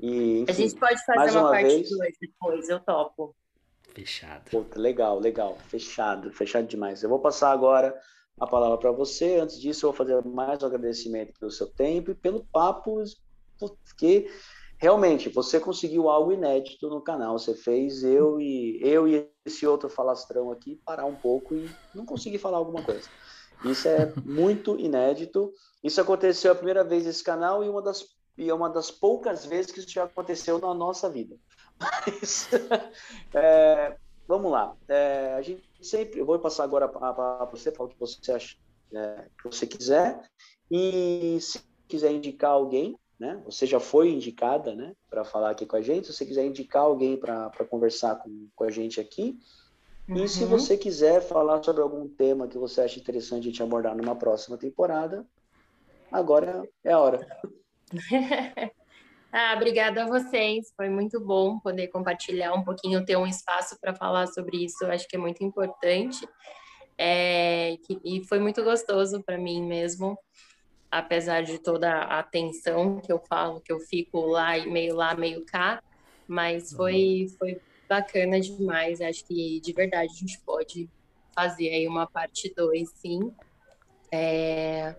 E, 0.00 0.40
enfim, 0.40 0.50
a 0.50 0.54
gente 0.54 0.76
pode 0.76 1.04
fazer 1.04 1.38
uma, 1.38 1.40
uma 1.42 1.50
parte 1.50 1.88
2 1.88 1.90
depois, 2.20 2.68
eu 2.68 2.80
topo. 2.80 3.34
Fechado. 3.94 4.50
Puta, 4.50 4.78
legal, 4.78 5.18
legal. 5.18 5.56
Fechado, 5.68 6.30
fechado 6.30 6.66
demais. 6.66 7.02
Eu 7.02 7.08
vou 7.08 7.18
passar 7.18 7.50
agora 7.50 7.98
a 8.38 8.46
palavra 8.46 8.76
para 8.76 8.92
você. 8.92 9.38
Antes 9.40 9.58
disso, 9.58 9.86
eu 9.86 9.90
vou 9.90 9.96
fazer 9.96 10.22
mais 10.24 10.62
um 10.62 10.66
agradecimento 10.66 11.32
pelo 11.38 11.50
seu 11.50 11.66
tempo 11.66 12.10
e 12.10 12.14
pelo 12.14 12.44
papo, 12.52 13.02
porque 13.58 14.30
realmente 14.76 15.30
você 15.30 15.58
conseguiu 15.58 16.10
algo 16.10 16.32
inédito 16.32 16.88
no 16.90 17.00
canal. 17.00 17.38
Você 17.38 17.54
fez 17.54 18.04
eu 18.04 18.38
e 18.38 18.78
eu 18.82 19.08
e 19.08 19.30
esse 19.46 19.66
outro 19.66 19.88
falastrão 19.88 20.50
aqui 20.50 20.78
parar 20.84 21.06
um 21.06 21.14
pouco 21.14 21.54
e 21.54 21.70
não 21.94 22.04
conseguir 22.04 22.38
falar 22.38 22.58
alguma 22.58 22.82
coisa. 22.82 23.08
Isso 23.64 23.88
é 23.88 24.12
muito 24.24 24.78
inédito. 24.78 25.52
Isso 25.82 26.00
aconteceu 26.00 26.52
a 26.52 26.54
primeira 26.54 26.84
vez 26.84 27.06
nesse 27.06 27.24
canal 27.24 27.64
e 27.64 27.68
uma 27.68 27.80
das 27.80 28.06
e 28.36 28.48
é 28.48 28.54
uma 28.54 28.68
das 28.68 28.90
poucas 28.90 29.44
vezes 29.44 29.70
que 29.70 29.80
isso 29.80 29.90
já 29.90 30.04
aconteceu 30.04 30.58
na 30.58 30.74
nossa 30.74 31.08
vida. 31.08 31.36
Mas, 31.78 32.48
é, 33.34 33.96
vamos 34.26 34.50
lá. 34.50 34.76
É, 34.88 35.34
a 35.34 35.42
gente 35.42 35.62
sempre, 35.80 36.20
eu 36.20 36.26
vou 36.26 36.38
passar 36.38 36.64
agora 36.64 36.88
para 36.88 37.44
você, 37.46 37.72
falar 37.72 37.88
o 37.88 37.92
que 37.92 37.98
você 37.98 38.32
acha, 38.32 38.56
é, 38.92 39.28
que 39.40 39.44
você 39.44 39.66
quiser. 39.66 40.28
E 40.70 41.38
se 41.40 41.60
quiser 41.88 42.12
indicar 42.12 42.50
alguém, 42.50 42.98
né? 43.18 43.40
Você 43.46 43.66
já 43.66 43.80
foi 43.80 44.10
indicada, 44.10 44.74
né? 44.74 44.94
Para 45.08 45.24
falar 45.24 45.50
aqui 45.50 45.64
com 45.64 45.76
a 45.76 45.80
gente. 45.80 46.06
Se 46.06 46.12
você 46.12 46.26
quiser 46.26 46.44
indicar 46.44 46.82
alguém 46.82 47.16
para 47.16 47.50
conversar 47.70 48.16
com, 48.16 48.48
com 48.54 48.64
a 48.64 48.70
gente 48.70 49.00
aqui. 49.00 49.38
Uhum. 50.08 50.24
E 50.24 50.28
se 50.28 50.44
uhum. 50.44 50.50
você 50.50 50.76
quiser 50.76 51.20
falar 51.20 51.62
sobre 51.62 51.82
algum 51.82 52.06
tema 52.08 52.46
que 52.46 52.58
você 52.58 52.82
acha 52.82 52.98
interessante 52.98 53.40
a 53.40 53.50
gente 53.50 53.62
abordar 53.62 53.96
numa 53.96 54.14
próxima 54.14 54.56
temporada, 54.56 55.26
agora 56.12 56.68
é 56.84 56.92
a 56.92 56.98
hora. 56.98 57.26
ah, 59.32 59.54
obrigada 59.54 60.04
a 60.04 60.06
vocês. 60.06 60.72
Foi 60.76 60.88
muito 60.88 61.20
bom 61.20 61.58
poder 61.58 61.88
compartilhar 61.88 62.52
um 62.54 62.64
pouquinho, 62.64 63.04
ter 63.04 63.16
um 63.16 63.26
espaço 63.26 63.78
para 63.80 63.94
falar 63.94 64.26
sobre 64.26 64.64
isso. 64.64 64.84
Eu 64.84 64.90
acho 64.90 65.06
que 65.06 65.16
é 65.16 65.18
muito 65.18 65.44
importante. 65.44 66.26
É, 66.98 67.76
que, 67.84 68.00
e 68.04 68.24
foi 68.24 68.38
muito 68.38 68.64
gostoso 68.64 69.22
para 69.22 69.36
mim 69.36 69.62
mesmo, 69.62 70.18
apesar 70.90 71.42
de 71.42 71.58
toda 71.58 71.92
a 71.92 72.20
atenção 72.20 73.00
que 73.00 73.12
eu 73.12 73.18
falo, 73.18 73.60
que 73.60 73.70
eu 73.70 73.78
fico 73.80 74.20
lá 74.20 74.56
e 74.56 74.66
meio 74.66 74.94
lá, 74.94 75.14
meio 75.14 75.44
cá, 75.44 75.82
mas 76.26 76.72
foi, 76.72 77.26
foi 77.38 77.60
bacana 77.88 78.40
demais. 78.40 79.00
Acho 79.00 79.24
que 79.26 79.60
de 79.60 79.72
verdade 79.72 80.10
a 80.10 80.18
gente 80.18 80.40
pode 80.40 80.88
fazer 81.34 81.68
aí 81.68 81.86
uma 81.86 82.06
parte 82.06 82.52
2, 82.56 82.88
sim. 82.96 83.30
É, 84.10 84.96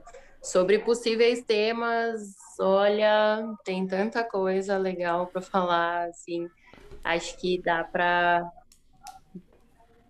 sobre 0.51 0.79
possíveis 0.79 1.43
temas 1.43 2.35
olha, 2.59 3.55
tem 3.63 3.85
tanta 3.85 4.23
coisa 4.23 4.77
legal 4.77 5.27
para 5.27 5.41
falar, 5.41 6.07
assim, 6.07 6.49
acho 7.03 7.37
que 7.37 7.61
dá 7.61 7.83
para 7.83 8.49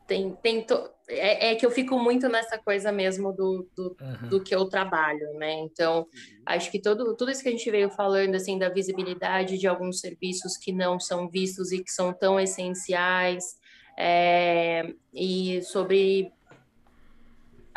tem, 0.08 0.32
tem 0.42 0.64
to... 0.64 0.90
é, 1.10 1.52
é, 1.52 1.56
que 1.56 1.66
eu 1.66 1.72
fico 1.72 2.00
muito 2.00 2.30
nessa 2.30 2.58
coisa 2.58 2.94
mesmo 2.94 3.34
do, 3.34 3.68
do, 3.76 3.98
uhum. 4.00 4.30
do 4.30 4.44
que 4.44 4.56
eu 4.56 4.64
trabalho, 4.70 5.34
né? 5.34 5.52
Então, 5.56 6.00
uhum. 6.00 6.44
acho 6.46 6.72
que 6.72 6.80
todo, 6.80 7.14
tudo 7.18 7.30
isso 7.30 7.44
que 7.44 7.50
a 7.50 7.52
gente 7.52 7.70
veio 7.70 7.90
falando, 7.90 8.36
assim, 8.36 8.58
da 8.58 8.70
visibilidade 8.70 9.58
de 9.58 9.68
alguns 9.68 10.00
serviços 10.00 10.56
que 10.56 10.72
não 10.72 10.98
são 10.98 11.30
vistos 11.30 11.74
e 11.74 11.84
que 11.84 11.92
são 11.92 12.14
tão 12.14 12.40
essenciais, 12.40 13.58
é, 14.00 14.94
e 15.14 15.62
sobre 15.64 16.32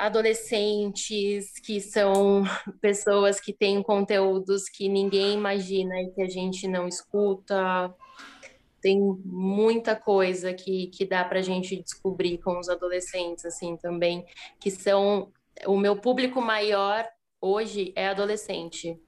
adolescentes, 0.00 1.52
que 1.60 1.80
são 1.80 2.44
pessoas 2.80 3.40
que 3.40 3.52
têm 3.52 3.82
conteúdos 3.82 4.68
que 4.68 4.88
ninguém 4.88 5.34
imagina 5.34 6.00
e 6.00 6.10
que 6.10 6.22
a 6.22 6.28
gente 6.28 6.66
não 6.66 6.88
escuta. 6.88 7.94
Tem 8.80 8.98
muita 9.24 9.94
coisa 9.94 10.54
que, 10.54 10.86
que 10.88 11.04
dá 11.04 11.24
para 11.24 11.40
a 11.40 11.42
gente 11.42 11.82
descobrir 11.82 12.38
com 12.38 12.58
os 12.58 12.68
adolescentes, 12.68 13.44
assim, 13.44 13.76
também, 13.76 14.24
que 14.58 14.70
são. 14.70 15.30
O 15.66 15.76
meu 15.76 15.96
público 15.96 16.40
maior 16.40 17.06
hoje 17.40 17.92
é 17.94 18.08
adolescente. 18.08 18.98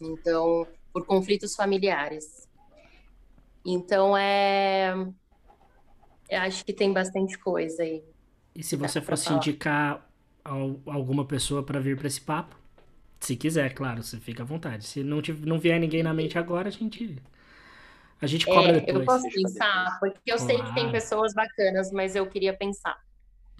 Então, 0.00 0.66
por 0.92 1.06
conflitos 1.06 1.54
familiares. 1.54 2.48
Então, 3.64 4.16
é 4.16 4.92
eu 6.32 6.40
acho 6.40 6.64
que 6.64 6.72
tem 6.72 6.90
bastante 6.90 7.38
coisa 7.38 7.82
aí. 7.82 8.02
E 8.54 8.62
se 8.62 8.76
você 8.76 9.00
fosse 9.00 9.32
indicar 9.32 10.06
alguma 10.44 11.24
pessoa 11.24 11.62
para 11.62 11.80
vir 11.80 11.96
para 11.96 12.06
esse 12.06 12.20
papo? 12.20 12.56
Se 13.20 13.36
quiser, 13.36 13.72
claro, 13.72 14.02
você 14.02 14.18
fica 14.18 14.42
à 14.42 14.46
vontade. 14.46 14.84
Se 14.84 15.04
não, 15.04 15.22
te, 15.22 15.32
não 15.32 15.58
vier 15.58 15.78
ninguém 15.78 16.02
na 16.02 16.12
mente 16.12 16.38
agora, 16.38 16.68
a 16.68 16.72
gente. 16.72 17.16
A 18.20 18.26
gente 18.26 18.46
cobra 18.46 18.72
é, 18.72 18.80
depois. 18.80 18.96
Eu 18.96 19.04
posso 19.04 19.30
pensar, 19.30 19.98
porque 20.00 20.18
eu 20.26 20.36
claro. 20.36 20.52
sei 20.52 20.62
que 20.62 20.74
tem 20.74 20.90
pessoas 20.90 21.32
bacanas, 21.32 21.92
mas 21.92 22.16
eu 22.16 22.26
queria 22.26 22.52
pensar 22.52 22.98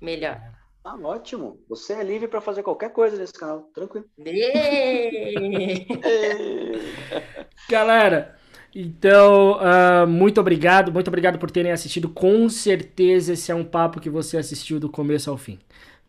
melhor. 0.00 0.40
Ah, 0.84 0.96
ótimo. 0.96 1.60
Você 1.68 1.92
é 1.92 2.02
livre 2.02 2.26
para 2.26 2.40
fazer 2.40 2.64
qualquer 2.64 2.92
coisa 2.92 3.16
nesse 3.16 3.32
canal, 3.32 3.70
tranquilo. 3.72 4.04
Galera, 7.70 8.36
então, 8.74 9.58
uh, 9.58 10.06
muito 10.06 10.40
obrigado, 10.40 10.90
muito 10.90 11.08
obrigado 11.08 11.38
por 11.38 11.50
terem 11.50 11.72
assistido. 11.72 12.08
Com 12.08 12.48
certeza 12.48 13.34
esse 13.34 13.52
é 13.52 13.54
um 13.54 13.64
papo 13.64 14.00
que 14.00 14.08
você 14.08 14.38
assistiu 14.38 14.80
do 14.80 14.88
começo 14.88 15.30
ao 15.30 15.36
fim. 15.36 15.58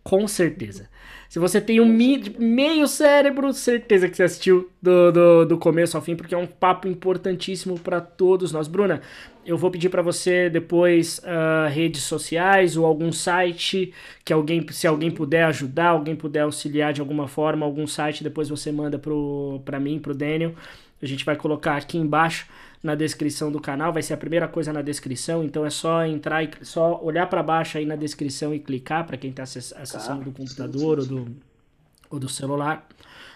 Com 0.02 0.28
certeza. 0.28 0.90
Se 1.30 1.40
você 1.40 1.60
tem 1.60 1.80
um 1.80 1.86
meio 1.86 2.88
cérebro, 2.88 3.52
certeza 3.54 4.08
que 4.08 4.16
você 4.16 4.24
assistiu 4.24 4.70
do, 4.82 5.12
do, 5.12 5.46
do 5.46 5.58
começo 5.58 5.98
ao 5.98 6.04
fim, 6.04 6.16
porque 6.16 6.36
é 6.36 6.38
um 6.38 6.46
papo 6.46 6.88
importantíssimo 6.88 7.80
para 7.80 8.00
todos 8.00 8.52
nós. 8.52 8.68
Bruna, 8.68 9.02
eu 9.46 9.58
vou 9.58 9.72
pedir 9.72 9.90
para 9.90 10.02
você 10.02 10.50
depois 10.50 11.20
uh, 11.20 11.70
redes 11.70 12.04
sociais 12.04 12.78
ou 12.78 12.86
algum 12.86 13.12
site 13.12 13.94
que 14.24 14.32
alguém, 14.32 14.66
se 14.72 14.86
alguém 14.86 15.10
puder 15.10 15.46
ajudar, 15.46 15.88
alguém 15.88 16.16
puder 16.16 16.42
auxiliar 16.42 16.94
de 16.94 17.02
alguma 17.02 17.28
forma, 17.28 17.66
algum 17.66 17.88
site, 17.88 18.24
depois 18.24 18.48
você 18.48 18.72
manda 18.72 19.02
para 19.66 19.80
mim, 19.80 20.00
para 20.00 20.12
o 20.12 20.16
Daniel. 20.16 20.54
A 21.04 21.08
gente 21.08 21.26
vai 21.26 21.36
colocar 21.36 21.76
aqui 21.76 21.98
embaixo 21.98 22.48
na 22.82 22.96
descrição 22.96 23.52
do 23.52 23.60
canal, 23.60 23.92
vai 23.92 24.02
ser 24.02 24.14
a 24.14 24.18
primeira 24.18 24.48
coisa 24.48 24.72
na 24.74 24.82
descrição, 24.82 25.44
então 25.44 25.66
é 25.66 25.70
só 25.70 26.06
entrar 26.06 26.44
e 26.44 26.50
só 26.62 27.02
olhar 27.02 27.28
para 27.28 27.42
baixo 27.42 27.78
aí 27.78 27.86
na 27.86 27.96
descrição 27.96 28.54
e 28.54 28.60
clicar 28.60 29.06
para 29.06 29.18
quem 29.18 29.30
está 29.30 29.44
acessando 29.44 30.22
ah, 30.22 30.24
do 30.26 30.32
computador 30.32 31.02
sim, 31.02 31.08
sim, 31.08 31.16
sim. 31.16 31.20
Ou, 31.20 31.26
do, 31.26 31.36
ou 32.12 32.20
do 32.20 32.30
celular. 32.30 32.88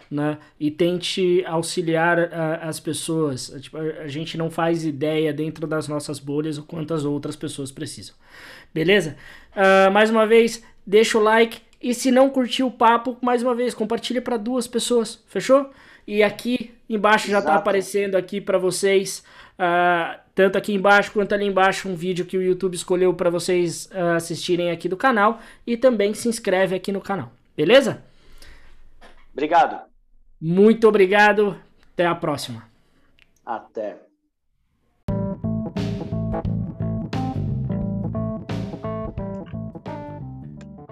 Né? 0.10 0.38
E 0.58 0.72
tente 0.72 1.44
auxiliar 1.46 2.34
as 2.62 2.80
pessoas. 2.80 3.54
Tipo, 3.60 3.78
a 3.78 4.08
gente 4.08 4.38
não 4.38 4.50
faz 4.50 4.86
ideia 4.86 5.34
dentro 5.34 5.68
das 5.68 5.90
nossas 5.90 6.18
bolhas 6.18 6.58
o 6.58 6.64
quantas 6.64 7.04
outras 7.04 7.36
pessoas 7.36 7.72
precisam. 7.72 8.16
Beleza? 8.74 9.18
Uh, 9.52 9.92
mais 9.92 10.10
uma 10.10 10.26
vez, 10.26 10.64
deixa 10.86 11.18
o 11.18 11.22
like. 11.22 11.60
E 11.82 11.94
se 11.94 12.10
não 12.10 12.30
curtiu 12.30 12.68
o 12.68 12.72
papo, 12.72 13.18
mais 13.22 13.44
uma 13.44 13.54
vez, 13.54 13.74
compartilha 13.74 14.22
para 14.22 14.38
duas 14.38 14.66
pessoas. 14.66 15.22
Fechou? 15.28 15.70
E 16.08 16.24
aqui 16.24 16.74
embaixo 16.90 17.30
já 17.30 17.40
está 17.40 17.56
aparecendo 17.56 18.16
aqui 18.16 18.40
para 18.40 18.58
vocês, 18.58 19.22
uh, 19.60 20.18
tanto 20.34 20.58
aqui 20.58 20.74
embaixo 20.74 21.12
quanto 21.12 21.36
ali 21.36 21.46
embaixo, 21.46 21.90
um 21.90 21.96
vídeo 21.96 22.26
que 22.26 22.38
o 22.38 22.42
YouTube 22.42 22.76
escolheu 22.76 23.14
para 23.14 23.30
vocês 23.30 23.90
uh, 23.92 24.16
assistirem 24.16 24.72
aqui 24.72 24.88
do 24.88 24.96
canal. 24.96 25.42
E 25.66 25.76
também 25.76 26.14
se 26.14 26.30
inscreve 26.30 26.74
aqui 26.74 26.94
no 26.94 27.02
canal, 27.02 27.30
beleza? 27.58 28.02
Obrigado. 29.34 29.82
Muito 30.40 30.88
obrigado. 30.88 31.58
Até 31.94 32.06
a 32.06 32.16
próxima. 32.16 32.64
Até. 33.46 33.98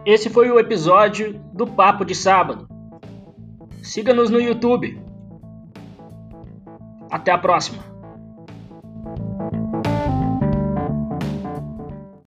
Esse 0.05 0.29
foi 0.29 0.51
o 0.51 0.59
episódio 0.59 1.39
do 1.53 1.65
Papo 1.65 2.03
de 2.03 2.13
Sábado. 2.13 2.67
Siga-nos 3.81 4.29
no 4.29 4.41
YouTube. 4.41 5.04
Até 7.09 7.31
a 7.31 7.37
próxima! 7.37 7.94